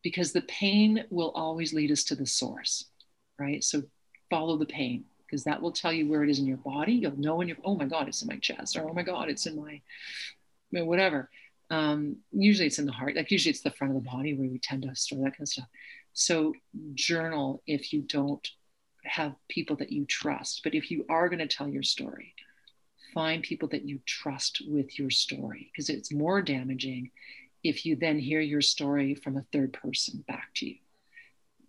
because 0.01 0.34
the 0.34 0.41
pain 0.41 1.06
will 1.10 1.32
always 1.36 1.71
lead 1.71 1.91
us 1.91 2.03
to 2.06 2.15
the 2.15 2.25
source, 2.25 2.86
right? 3.39 3.63
So 3.63 3.84
follow 4.29 4.58
the 4.58 4.65
pain 4.65 5.06
because 5.25 5.43
that 5.45 5.62
will 5.62 5.71
tell 5.71 5.93
you 5.93 6.08
where 6.08 6.23
it 6.23 6.29
is 6.29 6.39
in 6.39 6.45
your 6.45 6.58
body. 6.58 6.93
You'll 6.93 7.17
know 7.17 7.36
when 7.36 7.47
you're, 7.47 7.58
oh 7.63 7.75
my 7.75 7.86
God, 7.86 8.08
it's 8.08 8.21
in 8.21 8.27
my 8.27 8.38
chest, 8.38 8.75
or 8.75 8.89
oh 8.89 8.93
my 8.93 9.03
God, 9.03 9.29
it's 9.29 9.45
in 9.45 9.56
my, 9.56 9.82
whatever. 10.71 11.29
Um, 11.69 12.17
usually 12.32 12.67
it's 12.67 12.79
in 12.79 12.86
the 12.86 12.91
heart. 12.91 13.15
Like 13.15 13.32
usually 13.32 13.51
it's 13.51 13.62
the 13.62 13.71
front 13.71 13.95
of 13.95 14.03
the 14.03 14.10
body 14.10 14.34
where 14.34 14.49
we 14.49 14.60
tend 14.60 14.84
to 14.84 14.95
store 14.95 15.19
that 15.23 15.38
kind 15.38 15.41
of 15.41 15.47
stuff. 15.47 15.67
So 16.13 16.54
journal 16.95 17.62
if 17.65 17.91
you 17.91 18.02
don't 18.02 18.47
have 19.06 19.36
people 19.49 19.76
that 19.78 19.91
you 19.91 20.06
trust. 20.06 20.62
But 20.63 20.76
if 20.76 20.89
you 20.91 21.06
are 21.10 21.30
going 21.30 21.39
to 21.39 21.47
tell 21.47 21.67
your 21.67 21.84
story, 21.84 22.34
find 23.13 23.43
people 23.43 23.67
that 23.69 23.88
you 23.88 23.99
trust 24.06 24.62
with 24.67 24.97
your 24.97 25.10
story 25.10 25.69
because 25.71 25.89
it's 25.89 26.12
more 26.12 26.41
damaging 26.41 27.12
if 27.63 27.86
you 27.86 27.95
then 27.95 28.19
hear 28.19 28.41
your 28.41 28.62
story 28.62 29.15
from 29.15 29.38
a 29.38 29.45
third 29.52 29.73
person 29.73 30.23
back 30.28 30.49
to 30.56 30.67
you. 30.67 30.76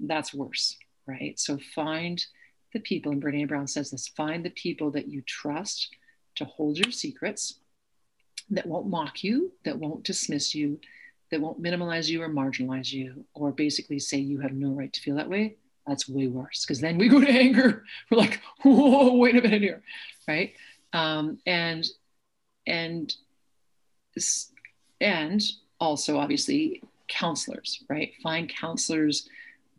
That's 0.01 0.35
worse, 0.35 0.77
right? 1.07 1.39
So 1.39 1.59
find 1.75 2.25
the 2.73 2.81
people, 2.81 3.13
and 3.13 3.23
Brene 3.23 3.49
Brown 3.49 3.69
says 3.69 3.91
this 3.91 4.09
find 4.09 4.45
the 4.45 4.51
people 4.51 4.91
that 4.93 5.07
you 5.09 5.23
trust 5.23 5.89
to 6.37 6.45
hold 6.45 6.79
your 6.79 6.91
secrets, 6.91 7.61
that 8.51 8.67
won't 8.67 8.89
mock 8.89 9.23
you, 9.23 9.53
that 9.65 9.79
won't 9.79 10.03
dismiss 10.03 10.55
you, 10.55 10.81
that 11.35 11.41
won't 11.41 11.59
minimize 11.59 12.09
you 12.09 12.23
or 12.23 12.29
marginalize 12.29 12.93
you, 12.93 13.25
or 13.35 13.51
basically 13.51 13.99
say 13.99 14.19
you 14.19 14.39
have 14.39 14.53
no 14.53 14.71
right 14.71 14.93
to 14.93 15.01
feel 15.01 15.17
that 15.17 15.29
way. 15.29 15.57
That's 15.85 16.09
way 16.09 16.29
worse 16.29 16.65
because 16.65 16.81
then 16.81 16.97
we 16.97 17.09
go 17.09 17.21
to 17.21 17.29
anger. 17.29 17.83
We're 18.09 18.19
like, 18.19 18.41
whoa, 18.63 19.15
wait 19.17 19.37
a 19.37 19.43
minute 19.43 19.63
here, 19.63 19.83
right? 20.29 20.55
Um, 20.93 21.39
and 21.45 21.85
and 22.69 23.13
and 25.01 25.43
also 25.81 26.19
obviously 26.19 26.83
counselors, 27.09 27.83
right? 27.89 28.13
Find 28.23 28.49
counselors 28.49 29.29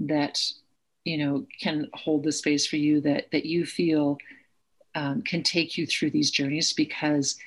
that 0.02 0.42
you 1.06 1.18
know 1.18 1.46
can 1.62 1.88
hold 1.94 2.24
the 2.26 2.34
space 2.34 2.68
for 2.68 2.76
you 2.76 3.00
that 3.02 3.32
that 3.32 3.46
you 3.46 3.66
feel 3.66 4.18
um, 4.94 5.22
can 5.22 5.42
take 5.42 5.78
you 5.78 5.86
through 5.86 6.12
these 6.12 6.32
journeys 6.32 6.74
because 6.74 7.38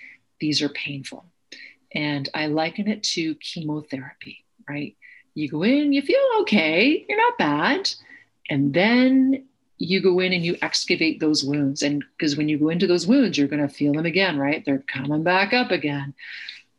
these 0.40 0.62
are 0.62 0.71
painful. 0.71 1.27
And 1.94 2.29
I 2.35 2.46
liken 2.46 2.88
it 2.88 3.03
to 3.14 3.35
chemotherapy, 3.37 4.44
right? 4.68 4.96
You 5.35 5.48
go 5.48 5.62
in, 5.62 5.92
you 5.92 6.03
feel 6.03 6.20
okay, 6.40 7.05
you're 7.09 7.18
not 7.18 7.38
bad, 7.38 7.90
and 8.51 8.74
then 8.74 9.46
you 9.79 10.03
go 10.03 10.18
in 10.18 10.33
and 10.33 10.44
you 10.44 10.57
excavate 10.61 11.20
those 11.20 11.44
wounds. 11.44 11.83
And 11.83 12.05
because 12.16 12.37
when 12.37 12.48
you 12.48 12.59
go 12.59 12.68
into 12.68 12.87
those 12.87 13.07
wounds, 13.07 13.38
you're 13.38 13.48
going 13.48 13.66
to 13.66 13.72
feel 13.72 13.92
them 13.92 14.07
again, 14.07 14.37
right? 14.37 14.64
They're 14.64 14.85
coming 14.92 15.22
back 15.22 15.53
up 15.53 15.70
again. 15.70 16.14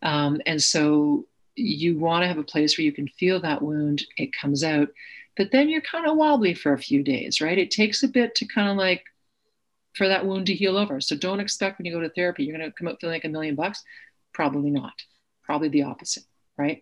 Um, 0.02 0.41
and 0.45 0.62
so 0.62 1.26
you 1.56 1.98
want 1.98 2.24
to 2.24 2.28
have 2.28 2.38
a 2.38 2.43
place 2.43 2.78
where 2.78 2.86
you 2.86 2.91
can 2.91 3.08
feel 3.08 3.39
that 3.41 3.62
wound, 3.62 4.04
it 4.17 4.34
comes 4.34 4.63
out, 4.63 4.89
but 5.38 5.52
then 5.52 5.69
you're 5.69 5.82
kind 5.82 6.06
of 6.06 6.17
wobbly 6.17 6.54
for 6.54 6.74
a 6.74 6.78
few 6.78 7.04
days, 7.04 7.39
right? 7.39 7.58
It 7.58 7.72
takes 7.72 8.04
a 8.04 8.08
bit 8.08 8.36
to 8.36 8.45
kind 8.45 8.69
of 8.69 8.78
like 8.78 9.04
for 9.95 10.08
that 10.08 10.26
wound 10.26 10.48
to 10.48 10.54
heal 10.54 10.78
over. 10.78 11.02
So 11.02 11.15
don't 11.15 11.39
expect 11.39 11.78
when 11.78 11.86
you 11.86 11.93
go 11.93 12.02
to 12.02 12.10
therapy, 12.10 12.43
you're 12.43 12.58
going 12.58 12.69
to 12.69 12.76
come 12.76 12.88
out 12.88 13.00
feeling 13.00 13.15
like 13.15 13.26
a 13.26 13.30
million 13.30 13.56
bucks. 13.56 13.84
Probably 14.39 14.69
not. 14.69 14.93
Probably 15.43 15.67
the 15.67 15.82
opposite, 15.82 16.23
right? 16.58 16.82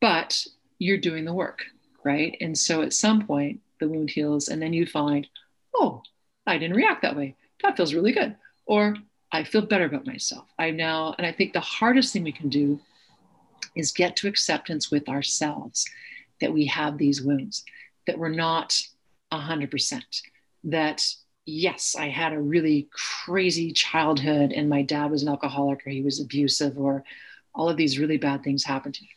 But 0.00 0.46
you're 0.78 0.96
doing 0.96 1.26
the 1.26 1.34
work, 1.34 1.66
right? 2.04 2.34
And 2.40 2.56
so 2.56 2.80
at 2.80 2.94
some 2.94 3.26
point, 3.26 3.60
the 3.80 3.86
wound 3.86 4.08
heals, 4.08 4.48
and 4.48 4.62
then 4.62 4.72
you 4.72 4.86
find, 4.86 5.26
oh, 5.74 6.02
I 6.46 6.56
didn't 6.56 6.78
react 6.78 7.02
that 7.02 7.18
way. 7.18 7.36
That 7.62 7.76
feels 7.76 7.92
really 7.92 8.12
good. 8.12 8.34
Or 8.64 8.96
I 9.30 9.44
feel 9.44 9.60
better 9.60 9.84
about 9.84 10.06
myself. 10.06 10.46
I 10.58 10.70
now, 10.70 11.14
and 11.18 11.26
I 11.26 11.32
think 11.32 11.52
the 11.52 11.60
hardest 11.60 12.14
thing 12.14 12.24
we 12.24 12.32
can 12.32 12.48
do 12.48 12.80
is 13.76 13.92
get 13.92 14.16
to 14.16 14.28
acceptance 14.28 14.90
with 14.90 15.06
ourselves 15.06 15.84
that 16.40 16.50
we 16.50 16.64
have 16.64 16.96
these 16.96 17.20
wounds, 17.20 17.62
that 18.06 18.18
we're 18.18 18.30
not 18.30 18.80
100%, 19.34 20.02
that 20.64 21.06
yes, 21.50 21.96
I 21.98 22.08
had 22.08 22.32
a 22.32 22.40
really 22.40 22.88
crazy 22.92 23.72
childhood 23.72 24.52
and 24.52 24.68
my 24.68 24.82
dad 24.82 25.10
was 25.10 25.22
an 25.22 25.28
alcoholic 25.28 25.86
or 25.86 25.90
he 25.90 26.02
was 26.02 26.20
abusive 26.20 26.78
or 26.78 27.04
all 27.54 27.68
of 27.68 27.76
these 27.76 27.98
really 27.98 28.16
bad 28.16 28.42
things 28.42 28.64
happened 28.64 28.94
to 28.94 29.02
me. 29.02 29.10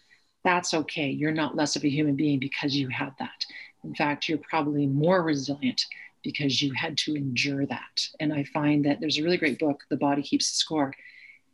That's 0.43 0.74
okay. 0.74 1.10
You're 1.10 1.32
not 1.32 1.56
less 1.56 1.76
of 1.76 1.84
a 1.84 1.89
human 1.89 2.15
being 2.15 2.39
because 2.39 2.76
you 2.76 2.89
had 2.89 3.13
that. 3.19 3.46
In 3.84 3.96
fact, 3.96 4.28
you're 4.28 4.39
probably 4.39 4.88
more 4.88 5.22
resilient 5.24 5.86
because 6.24 6.62
you 6.62 6.74
had 6.74 6.98
to 6.98 7.15
endure 7.15 7.65
that. 7.65 8.08
And 8.19 8.34
I 8.34 8.43
find 8.46 8.86
that 8.86 9.00
there's 9.00 9.17
a 9.17 9.24
really 9.24 9.38
great 9.38 9.60
book, 9.60 9.84
The 9.89 9.98
Body 9.98 10.22
Keeps 10.22 10.52
the 10.52 10.56
Score 10.58 10.93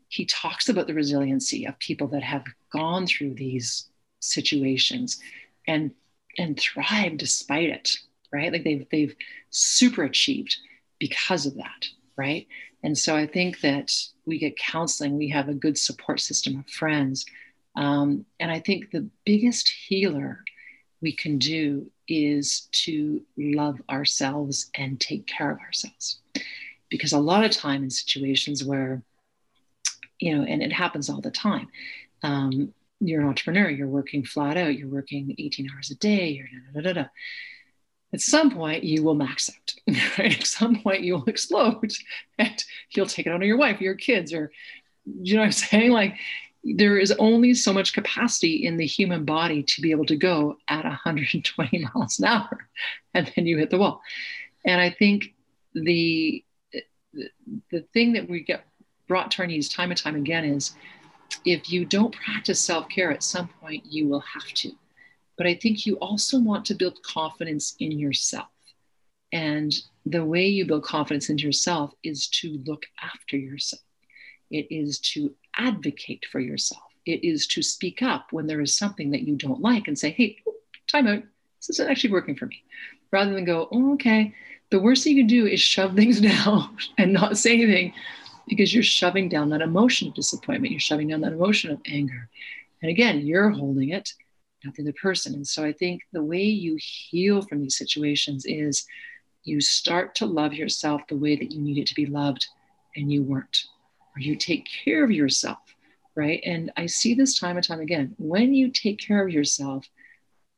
he 0.09 0.25
talks 0.25 0.67
about 0.67 0.87
the 0.87 0.93
resiliency 0.93 1.65
of 1.65 1.77
people 1.79 2.07
that 2.07 2.23
have 2.23 2.43
gone 2.73 3.07
through 3.07 3.35
these 3.35 3.87
situations 4.19 5.19
and 5.67 5.91
and 6.37 6.59
thrive 6.59 7.17
despite 7.17 7.69
it 7.69 7.95
right 8.33 8.51
like 8.51 8.63
they've 8.63 8.85
they've 8.91 9.15
super 9.49 10.03
achieved 10.03 10.57
because 10.99 11.45
of 11.45 11.55
that 11.55 11.87
right 12.17 12.47
and 12.83 12.97
so 12.97 13.15
i 13.15 13.25
think 13.25 13.59
that 13.61 13.91
we 14.25 14.37
get 14.37 14.57
counseling 14.57 15.17
we 15.17 15.29
have 15.29 15.49
a 15.49 15.53
good 15.53 15.77
support 15.77 16.19
system 16.19 16.59
of 16.59 16.69
friends 16.69 17.25
um, 17.75 18.25
and 18.39 18.51
i 18.51 18.59
think 18.59 18.91
the 18.91 19.07
biggest 19.25 19.69
healer 19.69 20.43
we 21.01 21.11
can 21.13 21.37
do 21.37 21.89
is 22.07 22.67
to 22.71 23.21
love 23.37 23.81
ourselves 23.89 24.69
and 24.75 24.99
take 24.99 25.25
care 25.27 25.51
of 25.51 25.59
ourselves 25.59 26.19
because 26.89 27.13
a 27.13 27.19
lot 27.19 27.45
of 27.45 27.51
time 27.51 27.83
in 27.83 27.89
situations 27.89 28.63
where 28.63 29.01
you 30.19 30.37
know, 30.37 30.43
and 30.43 30.61
it 30.61 30.71
happens 30.71 31.09
all 31.09 31.21
the 31.21 31.31
time. 31.31 31.67
Um, 32.23 32.73
you're 32.99 33.21
an 33.21 33.27
entrepreneur, 33.27 33.69
you're 33.69 33.87
working 33.87 34.25
flat 34.25 34.57
out, 34.57 34.77
you're 34.77 34.89
working 34.89 35.33
18 35.37 35.69
hours 35.73 35.89
a 35.89 35.95
day, 35.95 36.29
you're 36.29 36.47
da, 36.73 36.81
da, 36.81 36.93
da, 36.93 37.01
da. 37.01 37.07
At 38.11 38.21
some 38.21 38.51
point, 38.51 38.83
you 38.83 39.03
will 39.03 39.15
max 39.15 39.49
out. 39.49 39.73
Right? 40.17 40.39
At 40.39 40.47
some 40.47 40.81
point, 40.81 41.01
you'll 41.01 41.25
explode, 41.25 41.91
and 42.37 42.63
you'll 42.91 43.05
take 43.05 43.25
it 43.25 43.29
out 43.29 43.41
on 43.41 43.47
your 43.47 43.57
wife, 43.57 43.81
your 43.81 43.95
kids, 43.95 44.33
or 44.33 44.51
you 45.05 45.35
know 45.35 45.41
what 45.41 45.45
I'm 45.45 45.51
saying? 45.69 45.91
Like, 45.91 46.15
there 46.63 46.97
is 46.97 47.11
only 47.13 47.53
so 47.53 47.71
much 47.71 47.93
capacity 47.93 48.65
in 48.65 48.77
the 48.77 48.85
human 48.85 49.23
body 49.23 49.63
to 49.63 49.81
be 49.81 49.91
able 49.91 50.05
to 50.05 50.17
go 50.17 50.57
at 50.67 50.83
120 50.83 51.87
miles 51.95 52.19
an 52.19 52.25
hour, 52.25 52.67
and 53.13 53.31
then 53.35 53.45
you 53.45 53.57
hit 53.57 53.69
the 53.69 53.77
wall. 53.77 54.01
And 54.65 54.81
I 54.81 54.89
think 54.89 55.33
the 55.73 56.43
the, 57.13 57.29
the 57.71 57.81
thing 57.93 58.13
that 58.13 58.29
we 58.29 58.41
get 58.41 58.65
brought 59.07 59.31
to 59.31 59.41
our 59.41 59.47
knees 59.47 59.67
time 59.67 59.89
and 59.89 59.99
time 59.99 60.15
again 60.15 60.45
is 60.45 60.75
if 61.45 61.71
you 61.71 61.85
don't 61.85 62.15
practice 62.15 62.59
self 62.59 62.87
care, 62.89 63.11
at 63.11 63.23
some 63.23 63.49
point 63.61 63.85
you 63.85 64.07
will 64.07 64.19
have 64.21 64.45
to. 64.45 64.71
But 65.39 65.47
I 65.47 65.55
think 65.55 65.85
you 65.85 65.95
also 65.99 66.37
want 66.37 66.65
to 66.65 66.75
build 66.75 67.01
confidence 67.01 67.73
in 67.79 67.93
yourself. 67.93 68.49
And 69.31 69.73
the 70.05 70.25
way 70.25 70.45
you 70.45 70.65
build 70.65 70.83
confidence 70.83 71.29
in 71.29 71.37
yourself 71.37 71.93
is 72.03 72.27
to 72.27 72.61
look 72.65 72.85
after 73.01 73.37
yourself, 73.37 73.81
it 74.51 74.67
is 74.69 74.99
to 75.13 75.33
advocate 75.55 76.25
for 76.29 76.41
yourself, 76.41 76.83
it 77.05 77.23
is 77.23 77.47
to 77.47 77.61
speak 77.61 78.01
up 78.01 78.33
when 78.33 78.47
there 78.47 78.59
is 78.59 78.77
something 78.77 79.11
that 79.11 79.21
you 79.21 79.37
don't 79.37 79.61
like 79.61 79.87
and 79.87 79.97
say, 79.97 80.09
hey, 80.09 80.35
oh, 80.45 80.55
time 80.91 81.07
out. 81.07 81.23
This 81.61 81.69
isn't 81.69 81.89
actually 81.89 82.11
working 82.11 82.35
for 82.35 82.47
me. 82.47 82.61
Rather 83.09 83.33
than 83.33 83.45
go, 83.45 83.69
oh, 83.71 83.93
okay. 83.93 84.35
The 84.71 84.79
worst 84.81 85.05
thing 85.05 85.15
you 85.15 85.23
can 85.23 85.27
do 85.27 85.45
is 85.45 85.61
shove 85.61 85.93
things 85.95 86.19
down 86.19 86.75
and 86.97 87.13
not 87.13 87.37
say 87.37 87.53
anything 87.53 87.93
because 88.49 88.73
you're 88.73 88.83
shoving 88.83 89.29
down 89.29 89.51
that 89.51 89.61
emotion 89.61 90.09
of 90.09 90.15
disappointment. 90.15 90.71
You're 90.71 90.81
shoving 90.81 91.07
down 91.07 91.21
that 91.21 91.31
emotion 91.31 91.71
of 91.71 91.79
anger. 91.85 92.27
And 92.81 92.91
again, 92.91 93.25
you're 93.25 93.51
holding 93.51 93.89
it. 93.89 94.13
Not 94.63 94.75
the 94.75 94.83
other 94.83 94.93
person. 94.93 95.33
And 95.33 95.47
so 95.47 95.63
I 95.63 95.73
think 95.73 96.01
the 96.11 96.23
way 96.23 96.43
you 96.43 96.77
heal 96.79 97.41
from 97.41 97.61
these 97.61 97.77
situations 97.77 98.45
is 98.45 98.85
you 99.43 99.61
start 99.61 100.15
to 100.15 100.25
love 100.25 100.53
yourself 100.53 101.01
the 101.07 101.15
way 101.15 101.35
that 101.35 101.51
you 101.51 101.61
needed 101.61 101.87
to 101.87 101.95
be 101.95 102.05
loved 102.05 102.45
and 102.95 103.11
you 103.11 103.23
weren't, 103.23 103.65
or 104.15 104.21
you 104.21 104.35
take 104.35 104.67
care 104.83 105.03
of 105.03 105.11
yourself, 105.11 105.59
right? 106.15 106.41
And 106.45 106.71
I 106.75 106.87
see 106.87 107.13
this 107.13 107.39
time 107.39 107.55
and 107.55 107.65
time 107.65 107.79
again. 107.79 108.15
When 108.17 108.53
you 108.53 108.69
take 108.69 108.99
care 108.99 109.25
of 109.25 109.33
yourself, 109.33 109.87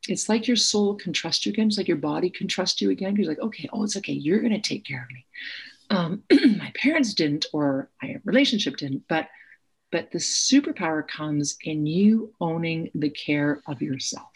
it's 0.07 0.29
like 0.29 0.47
your 0.47 0.57
soul 0.57 0.95
can 0.95 1.13
trust 1.13 1.45
you 1.45 1.51
again. 1.51 1.67
It's 1.67 1.77
like 1.77 1.87
your 1.87 1.97
body 1.97 2.29
can 2.29 2.47
trust 2.47 2.81
you 2.81 2.89
again. 2.89 3.15
You're 3.15 3.27
like, 3.27 3.39
okay, 3.39 3.69
oh, 3.71 3.83
it's 3.83 3.97
okay. 3.97 4.13
You're 4.13 4.39
going 4.39 4.53
to 4.53 4.59
take 4.59 4.83
care 4.83 5.03
of 5.03 5.11
me. 5.11 5.25
Um, 5.91 6.23
my 6.57 6.71
parents 6.75 7.13
didn't, 7.13 7.45
or 7.53 7.89
my 8.01 8.17
relationship 8.25 8.77
didn't, 8.77 9.03
but 9.07 9.27
but 9.91 10.11
the 10.11 10.19
superpower 10.19 11.05
comes 11.07 11.57
in 11.63 11.85
you 11.85 12.33
owning 12.39 12.89
the 12.95 13.09
care 13.09 13.61
of 13.67 13.81
yourself 13.81 14.31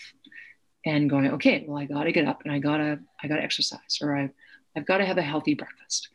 and 0.86 1.10
going, 1.10 1.32
okay, 1.32 1.66
well, 1.68 1.78
I 1.78 1.86
got 1.86 2.04
to 2.04 2.12
get 2.12 2.28
up 2.28 2.44
and 2.44 2.52
I 2.52 2.60
got 2.60 2.78
to 2.78 3.00
I 3.22 3.28
got 3.28 3.38
to 3.38 3.44
exercise, 3.44 4.00
or 4.02 4.16
I've 4.16 4.32
I've 4.76 4.86
got 4.86 4.98
to 4.98 5.06
have 5.06 5.18
a 5.18 5.24
healthy 5.24 5.56
breakfast, 5.56 6.10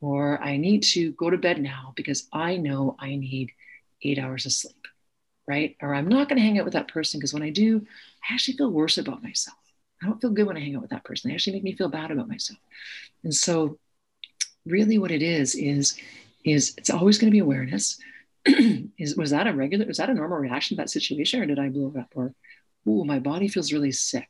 or 0.00 0.42
I 0.42 0.56
need 0.56 0.82
to 0.94 1.12
go 1.12 1.30
to 1.30 1.38
bed 1.38 1.60
now 1.60 1.92
because 1.96 2.28
I 2.32 2.56
know 2.56 2.96
I 2.98 3.16
need 3.16 3.50
eight 4.02 4.18
hours 4.18 4.46
of 4.46 4.52
sleep, 4.52 4.86
right? 5.46 5.76
Or 5.80 5.94
I'm 5.94 6.08
not 6.08 6.28
going 6.28 6.38
to 6.38 6.44
hang 6.44 6.58
out 6.58 6.64
with 6.64 6.74
that 6.74 6.88
person 6.88 7.20
because 7.20 7.32
when 7.32 7.42
I 7.42 7.50
do, 7.50 7.86
I 8.28 8.34
actually 8.34 8.56
feel 8.56 8.70
worse 8.70 8.98
about 8.98 9.22
myself. 9.22 9.56
I 10.02 10.06
don't 10.06 10.20
feel 10.20 10.30
good 10.30 10.46
when 10.46 10.56
I 10.56 10.60
hang 10.60 10.76
out 10.76 10.82
with 10.82 10.90
that 10.90 11.04
person. 11.04 11.28
They 11.28 11.34
actually 11.34 11.54
make 11.54 11.64
me 11.64 11.76
feel 11.76 11.88
bad 11.88 12.10
about 12.10 12.28
myself. 12.28 12.58
And 13.22 13.34
so, 13.34 13.78
really, 14.66 14.98
what 14.98 15.10
it 15.10 15.22
is 15.22 15.54
is 15.54 15.96
is 16.44 16.74
it's 16.78 16.90
always 16.90 17.18
going 17.18 17.30
to 17.30 17.34
be 17.34 17.38
awareness. 17.40 17.98
is 18.98 19.16
was 19.16 19.30
that 19.30 19.46
a 19.46 19.52
regular? 19.52 19.86
Was 19.86 19.98
that 19.98 20.10
a 20.10 20.14
normal 20.14 20.38
reaction 20.38 20.76
to 20.76 20.82
that 20.82 20.90
situation, 20.90 21.40
or 21.40 21.46
did 21.46 21.58
I 21.58 21.68
blow 21.68 21.92
up? 21.98 22.08
Or, 22.14 22.34
ooh, 22.88 23.04
my 23.04 23.18
body 23.18 23.48
feels 23.48 23.72
really 23.72 23.92
sick. 23.92 24.28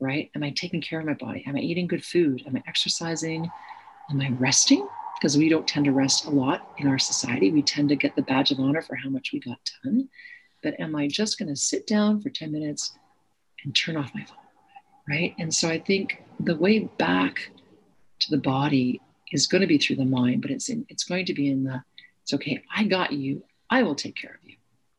Right? 0.00 0.30
Am 0.36 0.44
I 0.44 0.50
taking 0.50 0.80
care 0.80 1.00
of 1.00 1.06
my 1.06 1.14
body? 1.14 1.44
Am 1.46 1.56
I 1.56 1.60
eating 1.60 1.88
good 1.88 2.04
food? 2.04 2.44
Am 2.46 2.56
I 2.56 2.62
exercising? 2.68 3.50
Am 4.10 4.20
I 4.20 4.30
resting? 4.38 4.86
Because 5.16 5.36
we 5.36 5.48
don't 5.48 5.66
tend 5.66 5.86
to 5.86 5.92
rest 5.92 6.26
a 6.26 6.30
lot 6.30 6.70
in 6.78 6.86
our 6.86 6.98
society. 6.98 7.50
We 7.50 7.62
tend 7.62 7.88
to 7.88 7.96
get 7.96 8.14
the 8.14 8.22
badge 8.22 8.52
of 8.52 8.60
honor 8.60 8.80
for 8.80 8.94
how 8.94 9.08
much 9.08 9.30
we 9.32 9.40
got 9.40 9.58
done. 9.82 10.08
But 10.62 10.78
am 10.78 10.94
I 10.94 11.08
just 11.08 11.38
going 11.38 11.48
to 11.48 11.56
sit 11.56 11.86
down 11.86 12.20
for 12.20 12.30
10 12.30 12.52
minutes 12.52 12.96
and 13.64 13.74
turn 13.74 13.96
off 13.96 14.14
my 14.14 14.24
phone? 14.24 14.36
Right. 15.08 15.34
And 15.38 15.52
so 15.52 15.68
I 15.68 15.78
think 15.78 16.22
the 16.38 16.56
way 16.56 16.80
back 16.80 17.50
to 18.20 18.30
the 18.30 18.38
body 18.38 19.00
is 19.32 19.46
going 19.46 19.62
to 19.62 19.66
be 19.66 19.78
through 19.78 19.96
the 19.96 20.04
mind, 20.04 20.42
but 20.42 20.50
it's 20.50 20.68
in, 20.68 20.86
it's 20.88 21.04
going 21.04 21.26
to 21.26 21.34
be 21.34 21.50
in 21.50 21.64
the, 21.64 21.82
it's 22.28 22.34
okay. 22.34 22.62
I 22.74 22.84
got 22.84 23.10
you. 23.12 23.42
I 23.70 23.82
will 23.82 23.94
take 23.94 24.14
care 24.14 24.38
of 24.42 24.46
you 24.46 24.56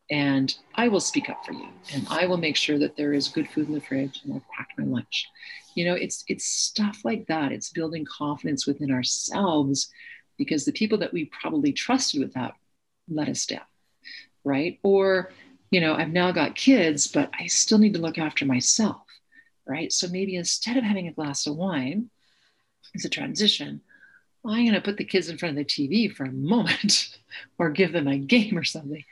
and 0.10 0.56
I 0.74 0.88
will 0.88 1.00
speak 1.00 1.30
up 1.30 1.46
for 1.46 1.54
you 1.54 1.68
and 1.94 2.08
I 2.10 2.26
will 2.26 2.38
make 2.38 2.56
sure 2.56 2.80
that 2.80 2.98
there 2.98 3.14
is 3.14 3.28
good 3.28 3.48
food 3.48 3.68
in 3.68 3.76
the 3.76 3.82
fridge 3.82 4.22
and 4.24 4.34
I'll 4.34 4.44
pack 4.58 4.70
my 4.80 4.84
lunch. 4.84 5.28
You 5.76 5.86
know, 5.86 5.94
it's 5.94 6.24
it's 6.28 6.46
stuff 6.46 7.02
like 7.04 7.28
that. 7.28 7.52
It's 7.52 7.70
building 7.70 8.04
confidence 8.06 8.66
within 8.66 8.90
ourselves 8.90 9.92
because 10.40 10.66
the 10.66 10.72
people 10.72 10.98
that 10.98 11.14
we 11.14 11.26
probably 11.26 11.72
trusted 11.72 12.20
with 12.20 12.34
that 12.34 12.54
let 13.08 13.30
us 13.30 13.46
down. 13.46 13.62
Right. 14.44 14.80
Or, 14.82 15.32
you 15.70 15.82
know, 15.82 15.94
I've 15.94 16.10
now 16.10 16.32
got 16.32 16.56
kids, 16.56 17.06
but 17.06 17.30
I 17.40 17.46
still 17.46 17.78
need 17.78 17.94
to 17.94 18.02
look 18.02 18.18
after 18.18 18.44
myself. 18.44 19.04
Right. 19.68 19.94
So 19.94 20.08
maybe 20.08 20.36
instead 20.36 20.78
of 20.78 20.84
having 20.84 21.08
a 21.08 21.14
glass 21.14 21.46
of 21.46 21.56
wine, 21.56 22.10
it's 22.96 23.06
a 23.06 23.10
transition. 23.10 23.82
I'm 24.46 24.64
going 24.64 24.74
to 24.74 24.82
put 24.82 24.98
the 24.98 25.04
kids 25.04 25.30
in 25.30 25.38
front 25.38 25.58
of 25.58 25.66
the 25.66 25.66
TV 25.66 26.14
for 26.14 26.24
a 26.24 26.32
moment 26.32 27.18
or 27.58 27.70
give 27.70 27.92
them 27.92 28.08
a 28.08 28.18
game 28.18 28.58
or 28.58 28.64
something. 28.64 29.04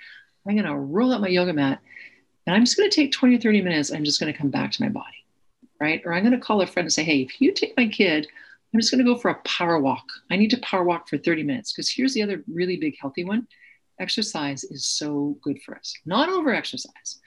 I'm 0.47 0.55
going 0.55 0.65
to 0.65 0.75
roll 0.75 1.13
out 1.13 1.21
my 1.21 1.27
yoga 1.27 1.53
mat 1.53 1.81
and 2.45 2.55
I'm 2.55 2.63
just 2.63 2.77
going 2.77 2.89
to 2.89 2.95
take 2.95 3.11
20 3.11 3.35
or 3.35 3.39
30 3.39 3.61
minutes. 3.61 3.91
I'm 3.91 4.05
just 4.05 4.19
going 4.19 4.31
to 4.31 4.37
come 4.37 4.49
back 4.49 4.71
to 4.71 4.81
my 4.81 4.89
body, 4.89 5.25
right? 5.81 6.01
Or 6.05 6.13
I'm 6.13 6.23
going 6.23 6.31
to 6.31 6.39
call 6.39 6.61
a 6.61 6.67
friend 6.67 6.85
and 6.85 6.93
say, 6.93 7.03
hey, 7.03 7.21
if 7.21 7.41
you 7.41 7.51
take 7.51 7.75
my 7.75 7.87
kid, 7.87 8.27
I'm 8.73 8.79
just 8.79 8.91
going 8.91 9.05
to 9.05 9.11
go 9.11 9.19
for 9.19 9.29
a 9.29 9.41
power 9.43 9.79
walk. 9.79 10.05
I 10.31 10.37
need 10.37 10.51
to 10.51 10.57
power 10.59 10.83
walk 10.83 11.09
for 11.09 11.17
30 11.17 11.43
minutes 11.43 11.73
because 11.73 11.89
here's 11.89 12.13
the 12.13 12.23
other 12.23 12.43
really 12.47 12.77
big 12.77 12.95
healthy 12.99 13.25
one. 13.25 13.47
Exercise 13.99 14.63
is 14.63 14.85
so 14.85 15.37
good 15.41 15.61
for 15.63 15.75
us, 15.75 15.93
not 16.05 16.29
over 16.29 16.53
exercise, 16.53 17.19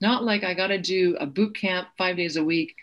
not 0.00 0.24
like 0.24 0.44
I 0.44 0.54
got 0.54 0.68
to 0.68 0.78
do 0.78 1.16
a 1.18 1.26
boot 1.26 1.56
camp 1.56 1.88
five 1.96 2.16
days 2.16 2.36
a 2.36 2.44
week. 2.44 2.76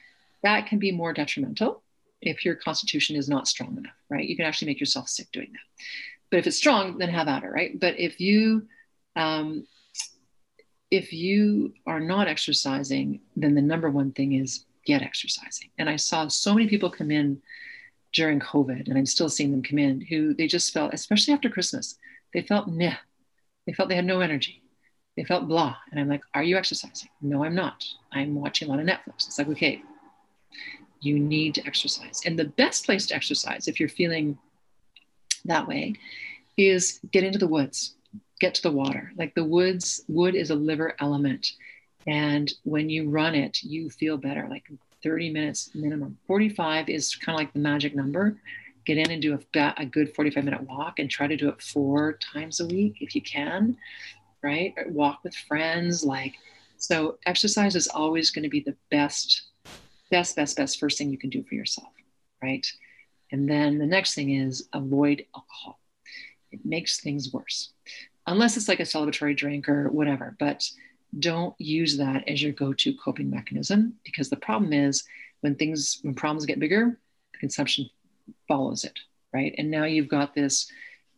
That 0.43 0.67
can 0.67 0.79
be 0.79 0.91
more 0.91 1.13
detrimental 1.13 1.83
if 2.25 2.43
your 2.43 2.55
constitution 2.55 3.15
is 3.15 3.29
not 3.29 3.47
strong 3.47 3.77
enough, 3.77 3.95
right? 4.09 4.27
You 4.27 4.35
can 4.35 4.45
actually 4.45 4.67
make 4.67 4.79
yourself 4.79 5.07
sick 5.07 5.31
doing 5.31 5.51
that. 5.53 5.83
But 6.31 6.39
if 6.39 6.47
it's 6.47 6.57
strong, 6.57 6.97
then 6.97 7.09
have 7.09 7.27
at 7.27 7.43
it, 7.43 7.47
right? 7.47 7.79
But 7.79 7.99
if 7.99 8.19
you 8.19 8.67
um, 9.15 9.65
if 10.91 11.13
you 11.13 11.73
are 11.85 11.99
not 11.99 12.27
exercising, 12.27 13.21
then 13.35 13.55
the 13.55 13.61
number 13.61 13.89
one 13.89 14.11
thing 14.11 14.33
is 14.33 14.65
get 14.85 15.01
exercising. 15.01 15.69
And 15.77 15.89
I 15.89 15.95
saw 15.95 16.27
so 16.27 16.53
many 16.53 16.67
people 16.67 16.89
come 16.89 17.11
in 17.11 17.41
during 18.13 18.39
COVID, 18.39 18.87
and 18.87 18.97
I'm 18.97 19.05
still 19.05 19.29
seeing 19.29 19.51
them 19.51 19.63
come 19.63 19.79
in 19.79 20.01
who 20.01 20.33
they 20.33 20.47
just 20.47 20.73
felt, 20.73 20.93
especially 20.93 21.33
after 21.33 21.49
Christmas, 21.49 21.97
they 22.33 22.41
felt 22.41 22.67
meh. 22.67 22.95
They 23.65 23.73
felt 23.73 23.89
they 23.89 23.95
had 23.95 24.05
no 24.05 24.19
energy. 24.19 24.61
They 25.17 25.23
felt 25.23 25.47
blah. 25.47 25.75
And 25.91 25.99
I'm 25.99 26.07
like, 26.09 26.21
Are 26.33 26.43
you 26.43 26.57
exercising? 26.57 27.09
No, 27.21 27.43
I'm 27.43 27.55
not. 27.55 27.83
I'm 28.11 28.35
watching 28.35 28.67
a 28.67 28.71
lot 28.71 28.79
of 28.79 28.85
Netflix. 28.85 29.27
It's 29.27 29.37
like, 29.37 29.49
okay, 29.49 29.81
you 31.05 31.19
need 31.19 31.55
to 31.55 31.65
exercise. 31.65 32.21
And 32.25 32.37
the 32.37 32.45
best 32.45 32.85
place 32.85 33.05
to 33.07 33.15
exercise, 33.15 33.67
if 33.67 33.79
you're 33.79 33.89
feeling 33.89 34.37
that 35.45 35.67
way, 35.67 35.93
is 36.57 36.99
get 37.11 37.23
into 37.23 37.39
the 37.39 37.47
woods 37.47 37.95
get 38.39 38.55
to 38.55 38.61
the 38.61 38.71
water. 38.71 39.11
Like 39.17 39.33
the 39.35 39.43
woods, 39.43 40.03
wood 40.07 40.35
is 40.35 40.49
a 40.49 40.55
liver 40.55 40.95
element. 40.99 41.53
And 42.07 42.51
when 42.63 42.89
you 42.89 43.09
run 43.09 43.35
it, 43.35 43.63
you 43.63 43.89
feel 43.89 44.17
better, 44.17 44.47
like 44.49 44.69
30 45.03 45.31
minutes 45.31 45.71
minimum. 45.73 46.17
45 46.27 46.89
is 46.89 47.15
kind 47.15 47.35
of 47.35 47.39
like 47.39 47.53
the 47.53 47.59
magic 47.59 47.95
number. 47.95 48.37
Get 48.85 48.97
in 48.97 49.09
and 49.09 49.21
do 49.21 49.33
a, 49.33 49.73
a 49.77 49.85
good 49.85 50.13
45 50.13 50.43
minute 50.43 50.61
walk 50.63 50.99
and 50.99 51.09
try 51.09 51.27
to 51.27 51.35
do 51.35 51.49
it 51.49 51.61
four 51.61 52.19
times 52.33 52.59
a 52.59 52.67
week 52.67 52.97
if 53.01 53.15
you 53.15 53.21
can, 53.21 53.77
right? 54.43 54.73
Walk 54.87 55.23
with 55.23 55.35
friends. 55.35 56.03
Like, 56.03 56.35
so 56.77 57.17
exercise 57.25 57.75
is 57.75 57.87
always 57.87 58.29
going 58.29 58.43
to 58.43 58.49
be 58.49 58.59
the 58.59 58.75
best, 58.91 59.43
best, 60.15 60.37
best, 60.37 60.55
best 60.55 60.79
first 60.79 60.97
thing 60.97 61.09
you 61.09 61.17
can 61.17 61.29
do 61.29 61.43
for 61.43 61.55
yourself, 61.55 61.91
right? 62.41 62.65
And 63.33 63.49
then 63.49 63.77
the 63.77 63.85
next 63.85 64.13
thing 64.15 64.29
is 64.33 64.69
avoid 64.71 65.25
alcohol. 65.35 65.77
It 66.53 66.61
makes 66.63 67.01
things 67.01 67.33
worse 67.33 67.73
unless 68.25 68.55
it's 68.55 68.69
like 68.69 68.79
a 68.79 68.83
celebratory 68.83 69.35
drink 69.35 69.67
or 69.67 69.89
whatever. 69.89 70.37
But 70.39 70.63
don't 71.19 71.53
use 71.59 71.97
that 71.97 72.29
as 72.29 72.41
your 72.41 72.53
go-to 72.53 72.93
coping 72.93 73.29
mechanism 73.29 73.95
because 74.05 74.29
the 74.29 74.37
problem 74.37 74.71
is 74.71 75.03
when 75.41 75.55
things 75.55 75.99
when 76.01 76.13
problems 76.13 76.45
get 76.45 76.59
bigger, 76.59 76.97
the 77.33 77.39
consumption 77.39 77.89
follows 78.47 78.85
it, 78.85 78.97
right? 79.33 79.53
And 79.57 79.69
now 79.69 79.83
you've 79.83 80.07
got 80.07 80.33
this. 80.33 80.71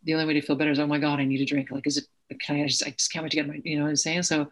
The 0.06 0.16
only 0.16 0.26
way 0.26 0.34
to 0.34 0.42
feel 0.42 0.56
better 0.56 0.72
is, 0.72 0.80
oh 0.80 0.88
my 0.88 0.98
god, 0.98 1.20
I 1.20 1.26
need 1.26 1.42
a 1.42 1.46
drink. 1.46 1.70
Like, 1.70 1.86
is 1.86 1.98
it? 1.98 2.08
Can 2.40 2.62
I 2.62 2.68
just? 2.68 2.86
I 2.86 2.90
just 2.90 3.14
can't 3.14 3.22
wait 3.22 3.32
to 3.32 3.38
get 3.38 3.48
my. 3.48 3.62
You 3.64 3.78
know 3.78 3.84
what 3.84 3.90
I'm 3.90 3.96
saying? 3.96 4.24
So, 4.24 4.50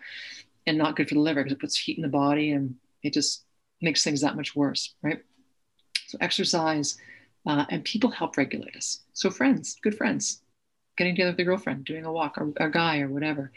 and 0.68 0.78
not 0.78 0.96
good 0.96 1.10
for 1.10 1.16
the 1.16 1.22
liver 1.22 1.42
because 1.42 1.54
it 1.54 1.60
puts 1.60 1.78
heat 1.78 1.98
in 1.98 2.04
the 2.04 2.10
body 2.10 2.52
and 2.52 2.76
it 3.02 3.14
just 3.14 3.45
makes 3.86 4.04
things 4.04 4.22
that 4.22 4.36
much 4.36 4.56
worse, 4.56 4.94
right? 5.02 5.24
So 6.08 6.18
exercise 6.20 6.98
uh, 7.46 7.66
and 7.70 7.84
people 7.86 8.10
help 8.10 8.36
regulate 8.36 8.76
us. 8.76 9.00
So 9.14 9.30
friends, 9.30 9.78
good 9.82 9.96
friends, 9.96 10.42
getting 10.98 11.16
together 11.16 11.32
with 11.32 11.40
a 11.40 11.44
girlfriend, 11.44 11.86
doing 11.86 12.06
a 12.06 12.12
walk, 12.12 12.38
or 12.38 12.52
a 12.58 12.70
guy, 12.70 13.00
or 13.00 13.10
whatever. 13.10 13.52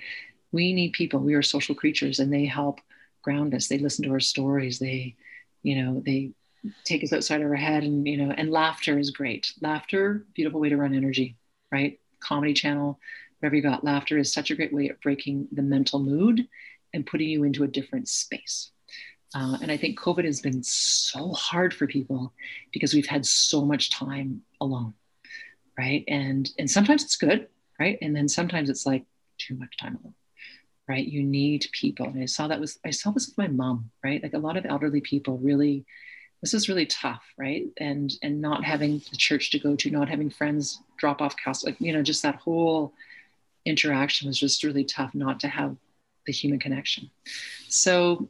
We 0.53 0.73
need 0.73 0.93
people. 0.93 1.21
We 1.21 1.35
are 1.35 1.43
social 1.43 1.75
creatures, 1.75 2.21
and 2.21 2.33
they 2.33 2.45
help 2.45 2.81
ground 3.23 3.55
us. 3.55 3.67
They 3.67 3.79
listen 3.79 4.05
to 4.05 4.13
our 4.13 4.21
stories. 4.21 4.79
They, 4.79 5.17
you 5.63 5.83
know, 5.83 6.03
they 6.05 6.33
take 6.85 7.03
us 7.03 7.13
outside 7.13 7.41
of 7.41 7.49
our 7.49 7.57
head, 7.57 7.83
and 7.83 8.07
you 8.07 8.19
know, 8.19 8.33
and 8.37 8.51
laughter 8.51 8.99
is 8.99 9.11
great. 9.11 9.53
Laughter, 9.61 10.27
beautiful 10.35 10.61
way 10.61 10.69
to 10.69 10.77
run 10.77 10.95
energy, 10.95 11.37
right? 11.73 11.99
Comedy 12.21 12.55
channel, 12.55 13.01
whatever 13.39 13.57
you 13.57 13.63
got. 13.63 13.85
Laughter 13.85 14.19
is 14.19 14.33
such 14.33 14.51
a 14.51 14.55
great 14.55 14.73
way 14.73 14.89
of 14.89 15.01
breaking 15.01 15.49
the 15.53 15.63
mental 15.63 16.01
mood 16.01 16.47
and 16.93 17.07
putting 17.07 17.29
you 17.29 17.45
into 17.45 17.65
a 17.65 17.69
different 17.69 18.09
space. 18.09 18.71
Uh, 19.35 19.59
and 19.61 19.71
I 19.71 19.77
think 19.77 19.99
COVID 19.99 20.25
has 20.25 20.41
been 20.41 20.63
so 20.63 21.33
hard 21.33 21.75
for 21.75 21.87
people 21.87 22.33
because 22.73 22.95
we've 22.95 23.07
had 23.07 23.27
so 23.27 23.65
much 23.65 23.91
time 23.91 24.43
alone 24.61 24.95
right? 25.79 26.05
And 26.09 26.51
and 26.59 26.71
sometimes 26.71 27.05
it's 27.05 27.17
good 27.17 27.49
right? 27.79 27.97
And 28.03 28.15
then 28.15 28.29
sometimes 28.29 28.69
it's 28.69 28.85
like 28.85 29.05
too 29.39 29.55
much 29.55 29.77
time 29.77 29.97
alone 30.03 30.15
right? 30.89 31.07
You 31.07 31.23
need 31.23 31.67
people. 31.73 32.07
And 32.07 32.23
i 32.23 32.27
saw 32.27 32.49
that 32.49 32.61
was 32.61 32.79
i 32.85 32.91
saw 32.91 33.11
this 33.11 33.29
with 33.29 33.39
my 33.39 33.49
mom 33.49 33.91
right? 34.05 34.23
Like 34.23 34.35
a 34.35 34.39
lot 34.39 34.57
of 34.57 34.67
elderly 34.67 35.01
people 35.01 35.39
really 35.39 35.87
this 36.43 36.55
is 36.55 36.69
really 36.69 36.87
tough 36.87 37.23
right? 37.39 37.67
And 37.79 38.13
and 38.23 38.41
not 38.41 38.65
having 38.65 39.01
the 39.11 39.17
church 39.17 39.51
to 39.51 39.59
go 39.59 39.77
to 39.77 39.91
not 39.91 40.09
having 40.09 40.31
friends 40.31 40.83
drop 40.99 41.23
off 41.23 41.37
cast 41.37 41.65
like 41.65 41.77
you 41.81 41.93
know 41.93 42.03
just 42.03 42.23
that 42.25 42.37
whole 42.37 42.93
interaction 43.65 44.27
was 44.27 44.39
just 44.39 44.65
really 44.65 44.85
tough 44.85 45.15
not 45.15 45.41
to 45.41 45.49
have 45.49 45.77
the 46.27 46.33
human 46.33 46.59
connection. 46.59 47.11
So 47.69 48.29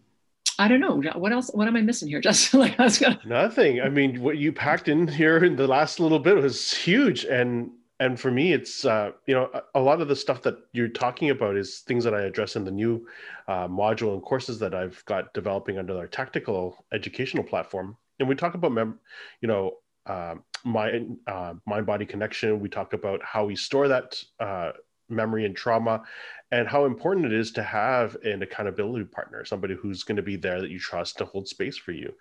I 0.58 0.66
don't 0.66 0.80
know. 0.80 1.00
What 1.16 1.32
else? 1.32 1.50
What 1.52 1.68
am 1.68 1.76
I 1.76 1.82
missing 1.82 2.08
here? 2.08 2.20
Just 2.28 2.52
like 2.54 2.78
I 2.78 2.84
was 2.84 2.98
gonna... 2.98 3.20
nothing. 3.26 3.80
I 3.80 3.88
mean, 3.88 4.20
what 4.20 4.38
you 4.38 4.52
packed 4.52 4.88
in 4.88 5.06
here 5.06 5.44
in 5.44 5.56
the 5.56 5.66
last 5.66 6.00
little 6.00 6.18
bit 6.18 6.36
was 6.36 6.72
huge, 6.72 7.24
and 7.24 7.70
and 8.00 8.18
for 8.18 8.30
me, 8.30 8.52
it's 8.52 8.84
uh, 8.84 9.12
you 9.26 9.34
know 9.34 9.50
a, 9.54 9.62
a, 9.76 9.80
lot 9.80 10.00
of 10.00 10.08
the 10.08 10.16
stuff 10.16 10.42
that 10.42 10.56
you're 10.72 10.88
talking 10.88 11.30
about 11.30 11.56
is 11.56 11.80
things 11.80 12.04
that 12.04 12.14
I 12.14 12.22
address 12.22 12.56
in 12.56 12.64
the 12.64 12.70
new 12.70 13.06
uh, 13.46 13.68
module 13.68 14.14
and 14.14 14.22
courses 14.22 14.58
that 14.60 14.74
I've 14.74 15.02
got 15.04 15.32
developing 15.34 15.78
under 15.78 15.96
our 15.96 16.06
tactical 16.06 16.84
educational 16.92 17.44
platform. 17.44 17.96
And 18.18 18.28
we 18.28 18.34
talk 18.34 18.54
about 18.54 18.72
mem- 18.72 18.98
you 19.40 19.48
know 19.48 19.78
uh, 20.06 20.36
mind 20.64 21.18
uh, 21.26 21.54
mind 21.66 21.86
body 21.86 22.06
connection. 22.06 22.60
We 22.60 22.68
talk 22.68 22.92
about 22.92 23.22
how 23.22 23.44
we 23.44 23.56
store 23.56 23.88
that 23.88 24.22
uh, 24.40 24.72
memory 25.08 25.44
and 25.44 25.56
trauma 25.56 26.02
and 26.50 26.66
how 26.66 26.84
important 26.84 27.26
it 27.26 27.32
is 27.32 27.52
to 27.52 27.62
have 27.62 28.16
an 28.24 28.42
accountability 28.42 29.04
partner 29.04 29.44
somebody 29.44 29.74
who's 29.74 30.02
going 30.02 30.16
to 30.16 30.22
be 30.22 30.36
there 30.36 30.60
that 30.60 30.70
you 30.70 30.78
trust 30.78 31.18
to 31.18 31.24
hold 31.24 31.46
space 31.46 31.76
for 31.76 31.92
you. 31.92 32.12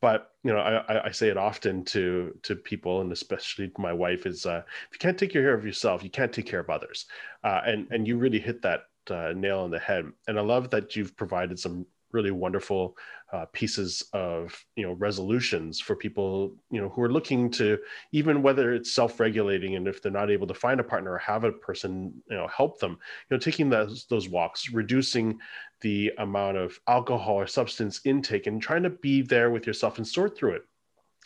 But 0.00 0.30
you 0.44 0.52
know 0.52 0.58
I, 0.58 1.06
I 1.06 1.10
say 1.10 1.28
it 1.28 1.36
often 1.36 1.84
to 1.86 2.34
to 2.42 2.56
people 2.56 3.00
and 3.00 3.12
especially 3.12 3.68
to 3.68 3.80
my 3.80 3.92
wife 3.92 4.26
is 4.26 4.46
uh, 4.46 4.62
if 4.66 4.92
you 4.92 4.98
can't 4.98 5.18
take 5.18 5.32
care 5.32 5.54
of 5.54 5.64
yourself 5.64 6.02
you 6.02 6.10
can't 6.10 6.32
take 6.32 6.46
care 6.46 6.60
of 6.60 6.70
others. 6.70 7.06
Uh, 7.44 7.60
and 7.64 7.86
and 7.90 8.06
you 8.06 8.16
really 8.16 8.40
hit 8.40 8.62
that 8.62 8.84
uh, 9.10 9.32
nail 9.34 9.60
on 9.60 9.70
the 9.70 9.78
head. 9.78 10.06
And 10.28 10.38
i 10.38 10.42
love 10.42 10.70
that 10.70 10.94
you've 10.96 11.16
provided 11.16 11.58
some 11.58 11.86
really 12.12 12.30
wonderful 12.30 12.96
uh, 13.32 13.46
pieces 13.52 14.04
of 14.12 14.64
you 14.74 14.84
know 14.84 14.92
resolutions 14.94 15.80
for 15.80 15.94
people 15.94 16.52
you 16.70 16.80
know 16.80 16.88
who 16.88 17.02
are 17.02 17.12
looking 17.12 17.50
to 17.50 17.78
even 18.12 18.42
whether 18.42 18.72
it's 18.72 18.92
self-regulating 18.92 19.76
and 19.76 19.86
if 19.86 20.02
they're 20.02 20.10
not 20.10 20.30
able 20.30 20.46
to 20.46 20.54
find 20.54 20.80
a 20.80 20.84
partner 20.84 21.12
or 21.12 21.18
have 21.18 21.44
a 21.44 21.52
person 21.52 22.12
you 22.28 22.36
know 22.36 22.48
help 22.48 22.80
them 22.80 22.92
you 22.92 23.36
know 23.36 23.38
taking 23.38 23.70
those 23.70 24.06
those 24.06 24.28
walks 24.28 24.70
reducing 24.70 25.38
the 25.80 26.12
amount 26.18 26.56
of 26.56 26.78
alcohol 26.86 27.34
or 27.34 27.46
substance 27.46 28.00
intake 28.04 28.46
and 28.46 28.60
trying 28.60 28.82
to 28.82 28.90
be 28.90 29.22
there 29.22 29.50
with 29.50 29.66
yourself 29.66 29.98
and 29.98 30.06
sort 30.06 30.36
through 30.36 30.54
it. 30.54 30.62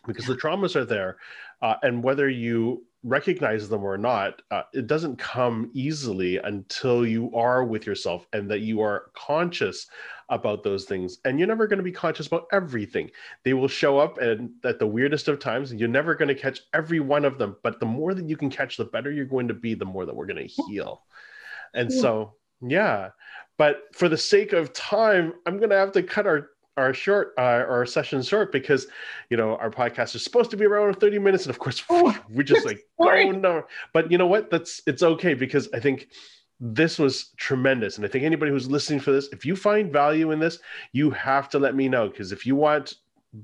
Because 0.07 0.27
the 0.27 0.37
traumas 0.37 0.77
are 0.77 0.85
there 0.85 1.17
uh, 1.63 1.77
and 1.83 2.03
whether 2.03 2.29
you 2.29 2.85
recognize 3.05 3.69
them 3.69 3.83
or 3.83 3.97
not, 3.97 4.43
uh, 4.51 4.63
it 4.75 4.87
doesn't 4.87 5.17
come 5.17 5.71
easily 5.73 6.37
until 6.39 7.07
you 7.07 7.35
are 7.35 7.65
with 7.65 7.87
yourself 7.87 8.27
and 8.33 8.51
that 8.51 8.61
you 8.61 8.83
are 8.83 9.11
conscious 9.15 9.87
about 10.29 10.63
those 10.63 10.85
things. 10.85 11.19
And 11.25 11.39
you're 11.39 11.49
never 11.49 11.67
going 11.67 11.79
to 11.79 11.85
be 11.85 11.93
conscious 11.93 12.27
about 12.27 12.47
everything. 12.53 13.11
They 13.45 13.55
will 13.55 13.69
show 13.69 13.99
up 13.99 14.19
and 14.19 14.51
at 14.65 14.79
the 14.79 14.87
weirdest 14.87 15.29
of 15.29 15.39
times, 15.39 15.71
and 15.71 15.81
you're 15.81 15.89
never 15.89 16.15
going 16.15 16.29
to 16.29 16.35
catch 16.35 16.61
every 16.73 17.01
one 17.01 17.25
of 17.25 17.39
them. 17.39 17.57
But 17.63 17.81
the 17.81 17.87
more 17.87 18.15
that 18.15 18.29
you 18.29 18.37
can 18.37 18.51
catch, 18.51 18.77
the 18.77 18.85
better 18.85 19.11
you're 19.11 19.25
going 19.25 19.49
to 19.49 19.55
be, 19.55 19.75
the 19.75 19.85
more 19.85 20.07
that 20.07 20.15
we're 20.15 20.27
going 20.27 20.49
to 20.49 20.63
heal. 20.69 21.03
And 21.75 21.93
so, 21.93 22.35
yeah. 22.63 23.11
But 23.59 23.83
for 23.93 24.09
the 24.09 24.19
sake 24.19 24.53
of 24.53 24.73
time, 24.73 25.33
I'm 25.47 25.59
going 25.59 25.71
to 25.71 25.77
have 25.77 25.93
to 25.93 26.03
cut 26.03 26.27
our 26.27 26.51
our 26.77 26.93
short 26.93 27.35
uh, 27.39 27.41
our 27.41 27.87
session 27.87 28.23
short 28.23 28.51
because 28.51 28.87
you 29.31 29.37
know 29.37 29.57
our 29.57 29.71
podcast 29.71 30.15
is 30.15 30.25
supposed 30.25 30.51
to 30.51 30.57
be 30.57 30.65
around 30.65 30.95
30 30.99 31.19
minutes 31.21 31.45
and 31.45 31.51
of 31.51 31.59
course 31.59 31.83
oh, 31.89 32.17
we 32.29 32.43
just 32.43 32.67
like 32.67 32.81
oh 32.99 33.31
no 33.31 33.63
but 33.93 34.11
you 34.11 34.19
know 34.19 34.27
what 34.27 34.51
that's 34.51 34.83
it's 34.87 35.03
okay 35.03 35.35
because 35.35 35.69
i 35.73 35.79
think 35.79 36.09
this 36.67 36.99
was 36.99 37.33
tremendous 37.37 37.97
and 37.97 38.07
i 38.07 38.09
think 38.09 38.25
anybody 38.25 38.51
who's 38.51 38.71
listening 38.71 38.99
for 38.99 39.13
this 39.13 39.29
if 39.33 39.45
you 39.45 39.55
find 39.55 39.93
value 39.93 40.31
in 40.31 40.39
this 40.39 40.59
you 40.93 41.11
have 41.11 41.49
to 41.49 41.59
let 41.59 41.75
me 41.75 41.89
know 41.89 42.09
because 42.09 42.33
if 42.33 42.47
you 42.47 42.57
want 42.57 42.95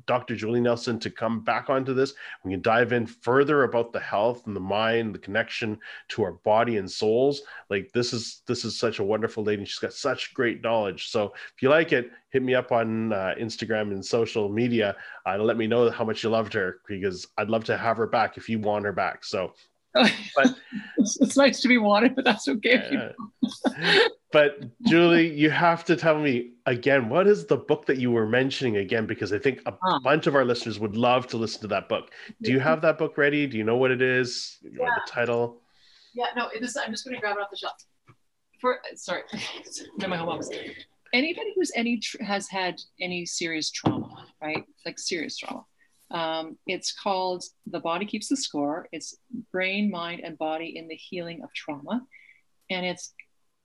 Dr. 0.06 0.36
Julie 0.36 0.60
Nelson 0.60 0.98
to 1.00 1.10
come 1.10 1.40
back 1.40 1.68
onto 1.68 1.94
this. 1.94 2.14
We 2.44 2.52
can 2.52 2.62
dive 2.62 2.92
in 2.92 3.06
further 3.06 3.64
about 3.64 3.92
the 3.92 4.00
health 4.00 4.46
and 4.46 4.54
the 4.54 4.60
mind, 4.60 5.14
the 5.14 5.18
connection 5.18 5.78
to 6.08 6.22
our 6.22 6.32
body 6.32 6.76
and 6.76 6.90
souls. 6.90 7.42
Like 7.68 7.90
this 7.92 8.12
is 8.12 8.42
this 8.46 8.64
is 8.64 8.78
such 8.78 8.98
a 8.98 9.04
wonderful 9.04 9.42
lady. 9.42 9.64
She's 9.64 9.78
got 9.78 9.92
such 9.92 10.32
great 10.34 10.62
knowledge. 10.62 11.08
So 11.08 11.32
if 11.54 11.62
you 11.62 11.68
like 11.68 11.92
it, 11.92 12.10
hit 12.30 12.42
me 12.42 12.54
up 12.54 12.72
on 12.72 13.12
uh, 13.12 13.34
Instagram 13.38 13.92
and 13.92 14.04
social 14.04 14.48
media 14.48 14.96
uh, 15.26 15.36
to 15.36 15.42
let 15.42 15.56
me 15.56 15.66
know 15.66 15.90
how 15.90 16.04
much 16.04 16.22
you 16.22 16.30
loved 16.30 16.52
her 16.54 16.80
because 16.86 17.26
I'd 17.36 17.50
love 17.50 17.64
to 17.64 17.76
have 17.76 17.96
her 17.96 18.06
back 18.06 18.36
if 18.36 18.48
you 18.48 18.60
want 18.60 18.84
her 18.84 18.92
back. 18.92 19.24
So 19.24 19.54
but 20.36 20.54
it's, 20.98 21.20
it's, 21.20 21.36
nice 21.36 21.60
to 21.60 21.68
be 21.68 21.76
wanted, 21.76 22.14
but 22.14 22.24
that's 22.24 22.46
okay. 22.46 23.10
but 24.32 24.60
Julie, 24.86 25.32
you 25.32 25.50
have 25.50 25.84
to 25.86 25.96
tell 25.96 26.18
me 26.18 26.52
again 26.66 27.08
what 27.08 27.26
is 27.26 27.46
the 27.46 27.56
book 27.56 27.86
that 27.86 27.98
you 27.98 28.12
were 28.12 28.26
mentioning 28.26 28.76
again? 28.76 29.06
Because 29.06 29.32
I 29.32 29.38
think 29.38 29.62
a 29.66 29.74
huh. 29.82 29.98
bunch 30.04 30.28
of 30.28 30.36
our 30.36 30.44
listeners 30.44 30.78
would 30.78 30.96
love 30.96 31.26
to 31.28 31.36
listen 31.36 31.60
to 31.62 31.66
that 31.68 31.88
book. 31.88 32.12
Do 32.42 32.52
you 32.52 32.60
have 32.60 32.80
that 32.82 32.98
book 32.98 33.18
ready? 33.18 33.48
Do 33.48 33.58
you 33.58 33.64
know 33.64 33.76
what 33.76 33.90
it 33.90 34.00
is? 34.00 34.58
You 34.62 34.78
yeah. 34.80 34.86
the 35.04 35.10
title? 35.10 35.60
Yeah, 36.14 36.26
no, 36.36 36.48
it 36.54 36.62
is, 36.62 36.76
I'm 36.76 36.92
just 36.92 37.04
going 37.04 37.16
to 37.16 37.20
grab 37.20 37.36
it 37.36 37.42
off 37.42 37.50
the 37.50 37.56
shelf. 37.56 37.74
For 38.60 38.78
sorry, 38.94 39.22
in 40.02 40.10
my 40.10 40.16
home 40.16 40.28
office. 40.28 40.50
Anybody 41.12 41.52
who's 41.56 41.72
any 41.74 42.00
has 42.20 42.48
had 42.48 42.80
any 43.00 43.26
serious 43.26 43.70
trauma, 43.70 44.26
right? 44.40 44.64
Like 44.86 44.98
serious 44.98 45.36
trauma 45.36 45.64
um, 46.10 46.56
it's 46.66 46.92
called 46.92 47.44
The 47.66 47.80
Body 47.80 48.04
Keeps 48.04 48.28
the 48.28 48.36
Score. 48.36 48.88
It's 48.92 49.16
brain, 49.52 49.90
mind, 49.90 50.22
and 50.24 50.36
body 50.36 50.76
in 50.76 50.88
the 50.88 50.96
healing 50.96 51.42
of 51.42 51.52
trauma. 51.54 52.04
And 52.68 52.84
it's, 52.84 53.12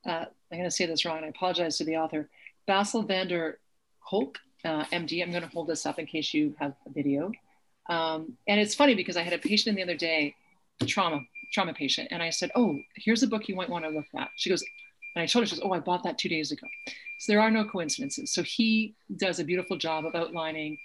uh, 0.07 0.25
I'm 0.51 0.57
going 0.57 0.63
to 0.63 0.71
say 0.71 0.85
this 0.85 1.05
wrong, 1.05 1.23
I 1.23 1.27
apologize 1.27 1.77
to 1.77 1.85
the 1.85 1.97
author, 1.97 2.29
Bessel 2.67 3.03
van 3.03 3.27
der 3.27 3.57
Kolk, 4.07 4.37
uh, 4.63 4.85
MD. 4.85 5.23
I'm 5.23 5.31
going 5.31 5.43
to 5.43 5.49
hold 5.49 5.67
this 5.67 5.85
up 5.85 5.99
in 5.99 6.05
case 6.05 6.33
you 6.33 6.55
have 6.59 6.73
a 6.85 6.91
video. 6.91 7.31
Um, 7.87 8.37
and 8.47 8.59
it's 8.59 8.75
funny 8.75 8.95
because 8.95 9.17
I 9.17 9.21
had 9.21 9.33
a 9.33 9.37
patient 9.37 9.69
in 9.69 9.75
the 9.75 9.83
other 9.83 9.97
day, 9.97 10.35
trauma, 10.87 11.21
trauma 11.53 11.73
patient, 11.73 12.07
and 12.11 12.21
I 12.21 12.31
said, 12.31 12.51
Oh, 12.55 12.79
here's 12.95 13.23
a 13.23 13.27
book 13.27 13.47
you 13.47 13.55
might 13.55 13.69
want 13.69 13.85
to 13.85 13.91
look 13.91 14.07
at. 14.17 14.29
She 14.35 14.49
goes, 14.49 14.63
and 15.15 15.21
I 15.21 15.27
told 15.27 15.43
her, 15.43 15.47
she 15.47 15.55
goes, 15.55 15.63
Oh, 15.63 15.71
I 15.71 15.79
bought 15.79 16.03
that 16.03 16.17
two 16.17 16.29
days 16.29 16.51
ago. 16.51 16.67
So 17.19 17.31
there 17.31 17.41
are 17.41 17.51
no 17.51 17.63
coincidences. 17.63 18.33
So 18.33 18.41
he 18.43 18.95
does 19.17 19.39
a 19.39 19.43
beautiful 19.43 19.77
job 19.77 20.05
of 20.05 20.15
outlining 20.15 20.77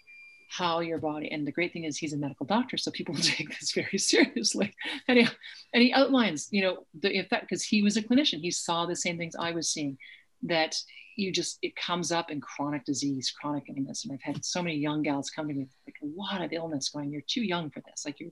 how 0.51 0.81
your 0.81 0.99
body 0.99 1.31
and 1.31 1.47
the 1.47 1.53
great 1.53 1.73
thing 1.73 1.85
is 1.85 1.97
he's 1.97 2.13
a 2.13 2.17
medical 2.17 2.45
doctor 2.45 2.77
so 2.77 2.91
people 2.91 3.15
take 3.23 3.49
this 3.59 3.73
very 3.73 3.99
seriously. 3.99 4.75
And 5.09 5.19
he, 5.19 5.29
and 5.73 5.83
he 5.83 5.93
outlines 5.93 6.49
you 6.51 6.63
know 6.63 6.87
the 7.01 7.19
effect 7.19 7.43
because 7.49 7.63
he 7.63 7.83
was 7.83 7.97
a 7.97 8.03
clinician. 8.03 8.41
He 8.41 8.51
saw 8.51 8.87
the 8.87 8.97
same 8.97 9.17
things 9.19 9.35
i 9.39 9.53
was 9.53 9.69
seeing 9.69 9.99
that 10.43 10.77
you 11.17 11.33
just 11.33 11.59
it 11.63 11.77
comes 11.77 12.11
up 12.11 12.31
in 12.31 12.41
chronic 12.41 12.85
disease 12.85 13.31
chronic 13.31 13.65
illness 13.69 14.05
and 14.05 14.13
i've 14.13 14.23
had 14.23 14.45
so 14.45 14.63
many 14.63 14.77
young 14.77 15.03
gals 15.03 15.29
come 15.29 15.49
to 15.49 15.55
me 15.55 15.69
like 15.87 15.97
a 16.03 16.07
lot 16.17 16.43
of 16.43 16.53
illness 16.53 16.89
going 16.89 17.11
you're 17.11 17.23
too 17.27 17.43
young 17.43 17.71
for 17.71 17.81
this. 17.81 18.05
Like 18.05 18.21
you're 18.21 18.31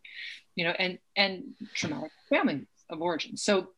you 0.54 0.64
know 0.64 0.74
and 0.78 0.98
and 1.16 1.54
traumatic 1.74 2.10
family 2.28 2.66
of 2.90 3.00
origin. 3.00 3.36
So 3.36 3.68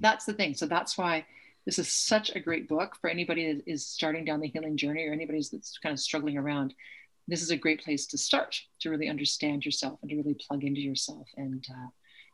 that's 0.00 0.24
the 0.24 0.32
thing. 0.32 0.54
So 0.54 0.66
that's 0.66 0.98
why 0.98 1.24
this 1.66 1.78
is 1.78 1.88
such 1.88 2.34
a 2.34 2.40
great 2.40 2.68
book 2.68 2.96
for 3.00 3.08
anybody 3.08 3.52
that 3.52 3.62
is 3.70 3.86
starting 3.86 4.24
down 4.24 4.40
the 4.40 4.48
healing 4.48 4.76
journey 4.76 5.06
or 5.06 5.12
anybody 5.12 5.42
that's 5.50 5.78
kind 5.78 5.92
of 5.92 6.00
struggling 6.00 6.36
around 6.36 6.74
this 7.28 7.42
is 7.42 7.50
a 7.50 7.56
great 7.56 7.82
place 7.82 8.06
to 8.06 8.18
start 8.18 8.60
to 8.80 8.90
really 8.90 9.08
understand 9.08 9.64
yourself 9.64 9.98
and 10.02 10.10
to 10.10 10.16
really 10.16 10.36
plug 10.46 10.64
into 10.64 10.80
yourself 10.80 11.28
and 11.36 11.64
uh, 11.70 11.88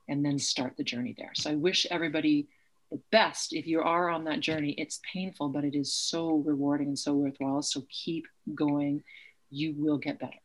and 0.09 0.24
then 0.24 0.38
start 0.38 0.74
the 0.76 0.84
journey 0.84 1.14
there. 1.16 1.30
So 1.34 1.51
i 1.51 1.55
wish 1.55 1.86
everybody 1.91 2.49
the 2.91 3.01
best. 3.12 3.53
If 3.53 3.68
you 3.68 3.80
are 3.80 4.11
on 4.11 4.24
that 4.24 4.41
journey 4.41 4.74
it's 4.76 5.01
painful 5.12 5.49
but 5.51 5.64
it 5.64 5.74
is 5.74 5.93
so 5.93 6.43
rewarding 6.45 6.88
and 6.88 6.99
so 6.99 7.14
worthwhile. 7.14 7.62
So 7.62 7.84
keep 7.88 8.26
going. 8.55 9.03
You 9.51 9.74
will 9.76 9.99
get 9.99 10.18
better 10.18 10.38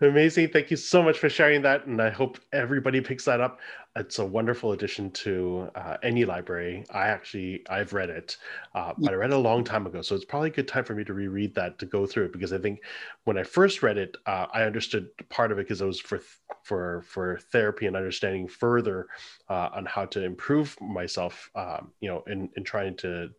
Amazing. 0.00 0.48
Thank 0.50 0.70
you 0.70 0.76
so 0.76 1.02
much 1.02 1.18
for 1.18 1.28
sharing 1.28 1.62
that. 1.62 1.86
And 1.86 2.00
I 2.00 2.10
hope 2.10 2.38
everybody 2.52 3.00
picks 3.00 3.24
that 3.24 3.40
up. 3.40 3.60
It's 3.96 4.18
a 4.18 4.24
wonderful 4.24 4.72
addition 4.72 5.10
to 5.12 5.70
uh, 5.74 5.96
any 6.02 6.24
library. 6.24 6.84
I 6.90 7.08
actually, 7.08 7.64
I've 7.68 7.92
read 7.92 8.10
it, 8.10 8.36
uh, 8.74 8.92
but 8.96 9.12
I 9.12 9.16
read 9.16 9.30
it 9.30 9.36
a 9.36 9.38
long 9.38 9.64
time 9.64 9.86
ago. 9.86 10.02
So 10.02 10.14
it's 10.14 10.24
probably 10.24 10.50
a 10.50 10.52
good 10.52 10.68
time 10.68 10.84
for 10.84 10.94
me 10.94 11.04
to 11.04 11.14
reread 11.14 11.54
that, 11.56 11.78
to 11.80 11.86
go 11.86 12.06
through 12.06 12.26
it, 12.26 12.32
because 12.32 12.52
I 12.52 12.58
think 12.58 12.80
when 13.24 13.36
I 13.36 13.42
first 13.42 13.82
read 13.82 13.98
it, 13.98 14.16
uh, 14.26 14.46
I 14.52 14.62
understood 14.62 15.08
part 15.30 15.50
of 15.50 15.58
it 15.58 15.62
because 15.62 15.80
it 15.80 15.86
was 15.86 16.00
for, 16.00 16.20
for, 16.62 17.02
for 17.02 17.38
therapy 17.50 17.86
and 17.86 17.96
understanding 17.96 18.46
further 18.46 19.08
uh, 19.48 19.70
on 19.74 19.84
how 19.86 20.04
to 20.06 20.24
improve 20.24 20.80
myself, 20.80 21.50
um, 21.56 21.90
you 22.00 22.08
know, 22.08 22.22
in, 22.28 22.50
in 22.56 22.62
trying 22.62 22.96
to 22.98 23.30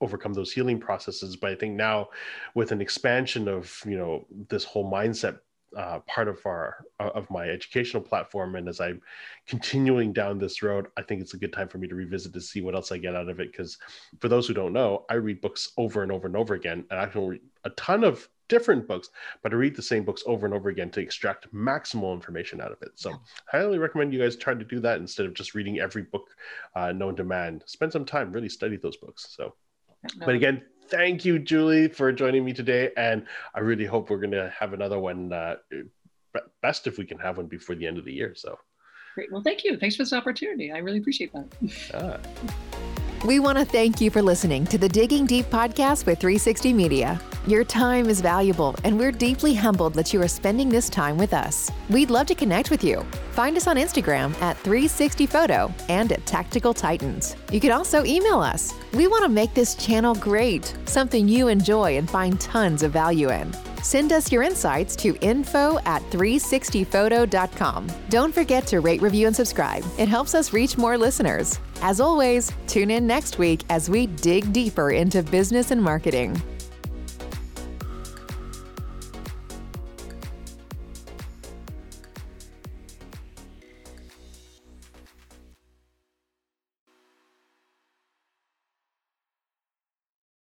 overcome 0.00 0.32
those 0.32 0.52
healing 0.52 0.78
processes 0.78 1.34
but 1.34 1.50
i 1.50 1.56
think 1.56 1.74
now 1.74 2.08
with 2.54 2.70
an 2.70 2.80
expansion 2.80 3.48
of 3.48 3.82
you 3.84 3.98
know 3.98 4.24
this 4.48 4.62
whole 4.62 4.88
mindset 4.88 5.40
uh, 5.76 6.00
part 6.00 6.28
of 6.28 6.44
our 6.46 6.84
of 6.98 7.28
my 7.30 7.48
educational 7.48 8.02
platform. 8.02 8.56
And 8.56 8.68
as 8.68 8.80
i'm 8.80 9.00
continuing 9.46 10.12
down 10.12 10.38
this 10.38 10.62
road 10.62 10.88
i 10.96 11.02
think 11.02 11.20
it's 11.20 11.34
a 11.34 11.38
good 11.38 11.52
time 11.52 11.68
for 11.68 11.78
me 11.78 11.88
to 11.88 11.94
revisit 11.94 12.32
to 12.32 12.40
see 12.40 12.60
what 12.60 12.74
else 12.74 12.92
i 12.92 12.98
get 12.98 13.14
out 13.14 13.28
of 13.28 13.40
it. 13.40 13.52
Because 13.52 13.78
for 14.18 14.28
those 14.28 14.46
who 14.46 14.54
don't 14.54 14.72
know 14.72 15.04
i 15.10 15.14
read 15.14 15.40
books 15.40 15.72
over 15.76 16.02
and 16.02 16.12
over 16.12 16.26
and 16.26 16.36
over 16.36 16.54
again. 16.54 16.84
And 16.90 17.00
i 17.00 17.06
can 17.06 17.26
read 17.26 17.40
a 17.64 17.70
ton 17.70 18.04
of 18.04 18.28
different 18.48 18.88
books 18.88 19.10
but 19.42 19.52
i 19.52 19.56
read 19.56 19.76
the 19.76 19.82
same 19.82 20.04
books 20.04 20.22
over 20.26 20.46
and 20.46 20.54
over 20.54 20.70
again 20.70 20.88
to 20.88 21.00
extract 21.00 21.52
maximal 21.52 22.14
information 22.14 22.60
out 22.60 22.72
of 22.72 22.80
it. 22.82 22.92
So 22.94 23.12
i 23.52 23.58
highly 23.58 23.78
recommend 23.78 24.12
you 24.12 24.20
guys 24.20 24.36
try 24.36 24.54
to 24.54 24.64
do 24.64 24.80
that 24.80 25.00
instead 25.00 25.26
of 25.26 25.34
just 25.34 25.54
reading 25.54 25.80
every 25.80 26.02
book 26.02 26.28
uh, 26.74 26.92
known 26.92 27.16
to 27.16 27.24
man. 27.24 27.62
Spend 27.66 27.92
some 27.92 28.04
time 28.04 28.32
really 28.32 28.48
study 28.48 28.76
those 28.76 28.96
books. 28.96 29.34
So 29.36 29.54
but 30.20 30.34
again 30.34 30.62
thank 30.90 31.24
you, 31.24 31.38
Julie, 31.38 31.88
for 31.88 32.12
joining 32.12 32.44
me 32.44 32.52
today. 32.52 32.90
And 32.96 33.26
I 33.54 33.60
really 33.60 33.84
hope 33.84 34.10
we're 34.10 34.18
going 34.18 34.30
to 34.32 34.52
have 34.58 34.72
another 34.72 34.98
one. 34.98 35.32
Uh, 35.32 35.56
best 36.62 36.86
if 36.86 36.98
we 36.98 37.04
can 37.04 37.18
have 37.18 37.36
one 37.36 37.46
before 37.46 37.74
the 37.74 37.86
end 37.86 37.98
of 37.98 38.04
the 38.04 38.12
year. 38.12 38.34
So 38.34 38.58
great. 39.14 39.32
Well, 39.32 39.42
thank 39.42 39.64
you. 39.64 39.76
Thanks 39.76 39.96
for 39.96 40.02
this 40.02 40.12
opportunity. 40.12 40.72
I 40.72 40.78
really 40.78 40.98
appreciate 40.98 41.32
that. 41.32 41.46
Ah. 41.94 42.18
We 43.26 43.40
want 43.40 43.58
to 43.58 43.64
thank 43.64 44.00
you 44.00 44.10
for 44.10 44.22
listening 44.22 44.64
to 44.66 44.78
the 44.78 44.88
Digging 44.88 45.26
Deep 45.26 45.46
podcast 45.46 46.06
with 46.06 46.20
360 46.20 46.72
Media. 46.72 47.20
Your 47.48 47.64
time 47.64 48.10
is 48.10 48.20
valuable, 48.20 48.76
and 48.84 48.98
we're 48.98 49.10
deeply 49.10 49.54
humbled 49.54 49.94
that 49.94 50.12
you 50.12 50.20
are 50.20 50.28
spending 50.28 50.68
this 50.68 50.90
time 50.90 51.16
with 51.16 51.32
us. 51.32 51.70
We'd 51.88 52.10
love 52.10 52.26
to 52.26 52.34
connect 52.34 52.70
with 52.70 52.84
you. 52.84 53.06
Find 53.30 53.56
us 53.56 53.66
on 53.66 53.76
Instagram 53.76 54.38
at 54.42 54.62
360photo 54.64 55.72
and 55.88 56.12
at 56.12 56.26
Tactical 56.26 56.74
Titans. 56.74 57.36
You 57.50 57.58
can 57.58 57.72
also 57.72 58.04
email 58.04 58.40
us. 58.40 58.74
We 58.92 59.06
want 59.06 59.22
to 59.22 59.30
make 59.30 59.54
this 59.54 59.74
channel 59.76 60.14
great, 60.14 60.76
something 60.84 61.26
you 61.26 61.48
enjoy 61.48 61.96
and 61.96 62.10
find 62.10 62.38
tons 62.38 62.82
of 62.82 62.92
value 62.92 63.30
in. 63.30 63.50
Send 63.82 64.12
us 64.12 64.30
your 64.30 64.42
insights 64.42 64.94
to 64.96 65.16
info 65.22 65.78
at 65.86 66.02
360photo.com. 66.10 67.86
Don't 68.10 68.34
forget 68.34 68.66
to 68.66 68.80
rate, 68.80 69.00
review, 69.00 69.26
and 69.26 69.34
subscribe. 69.34 69.86
It 69.96 70.08
helps 70.08 70.34
us 70.34 70.52
reach 70.52 70.76
more 70.76 70.98
listeners. 70.98 71.58
As 71.80 71.98
always, 71.98 72.52
tune 72.66 72.90
in 72.90 73.06
next 73.06 73.38
week 73.38 73.62
as 73.70 73.88
we 73.88 74.06
dig 74.06 74.52
deeper 74.52 74.90
into 74.90 75.22
business 75.22 75.70
and 75.70 75.82
marketing. 75.82 76.38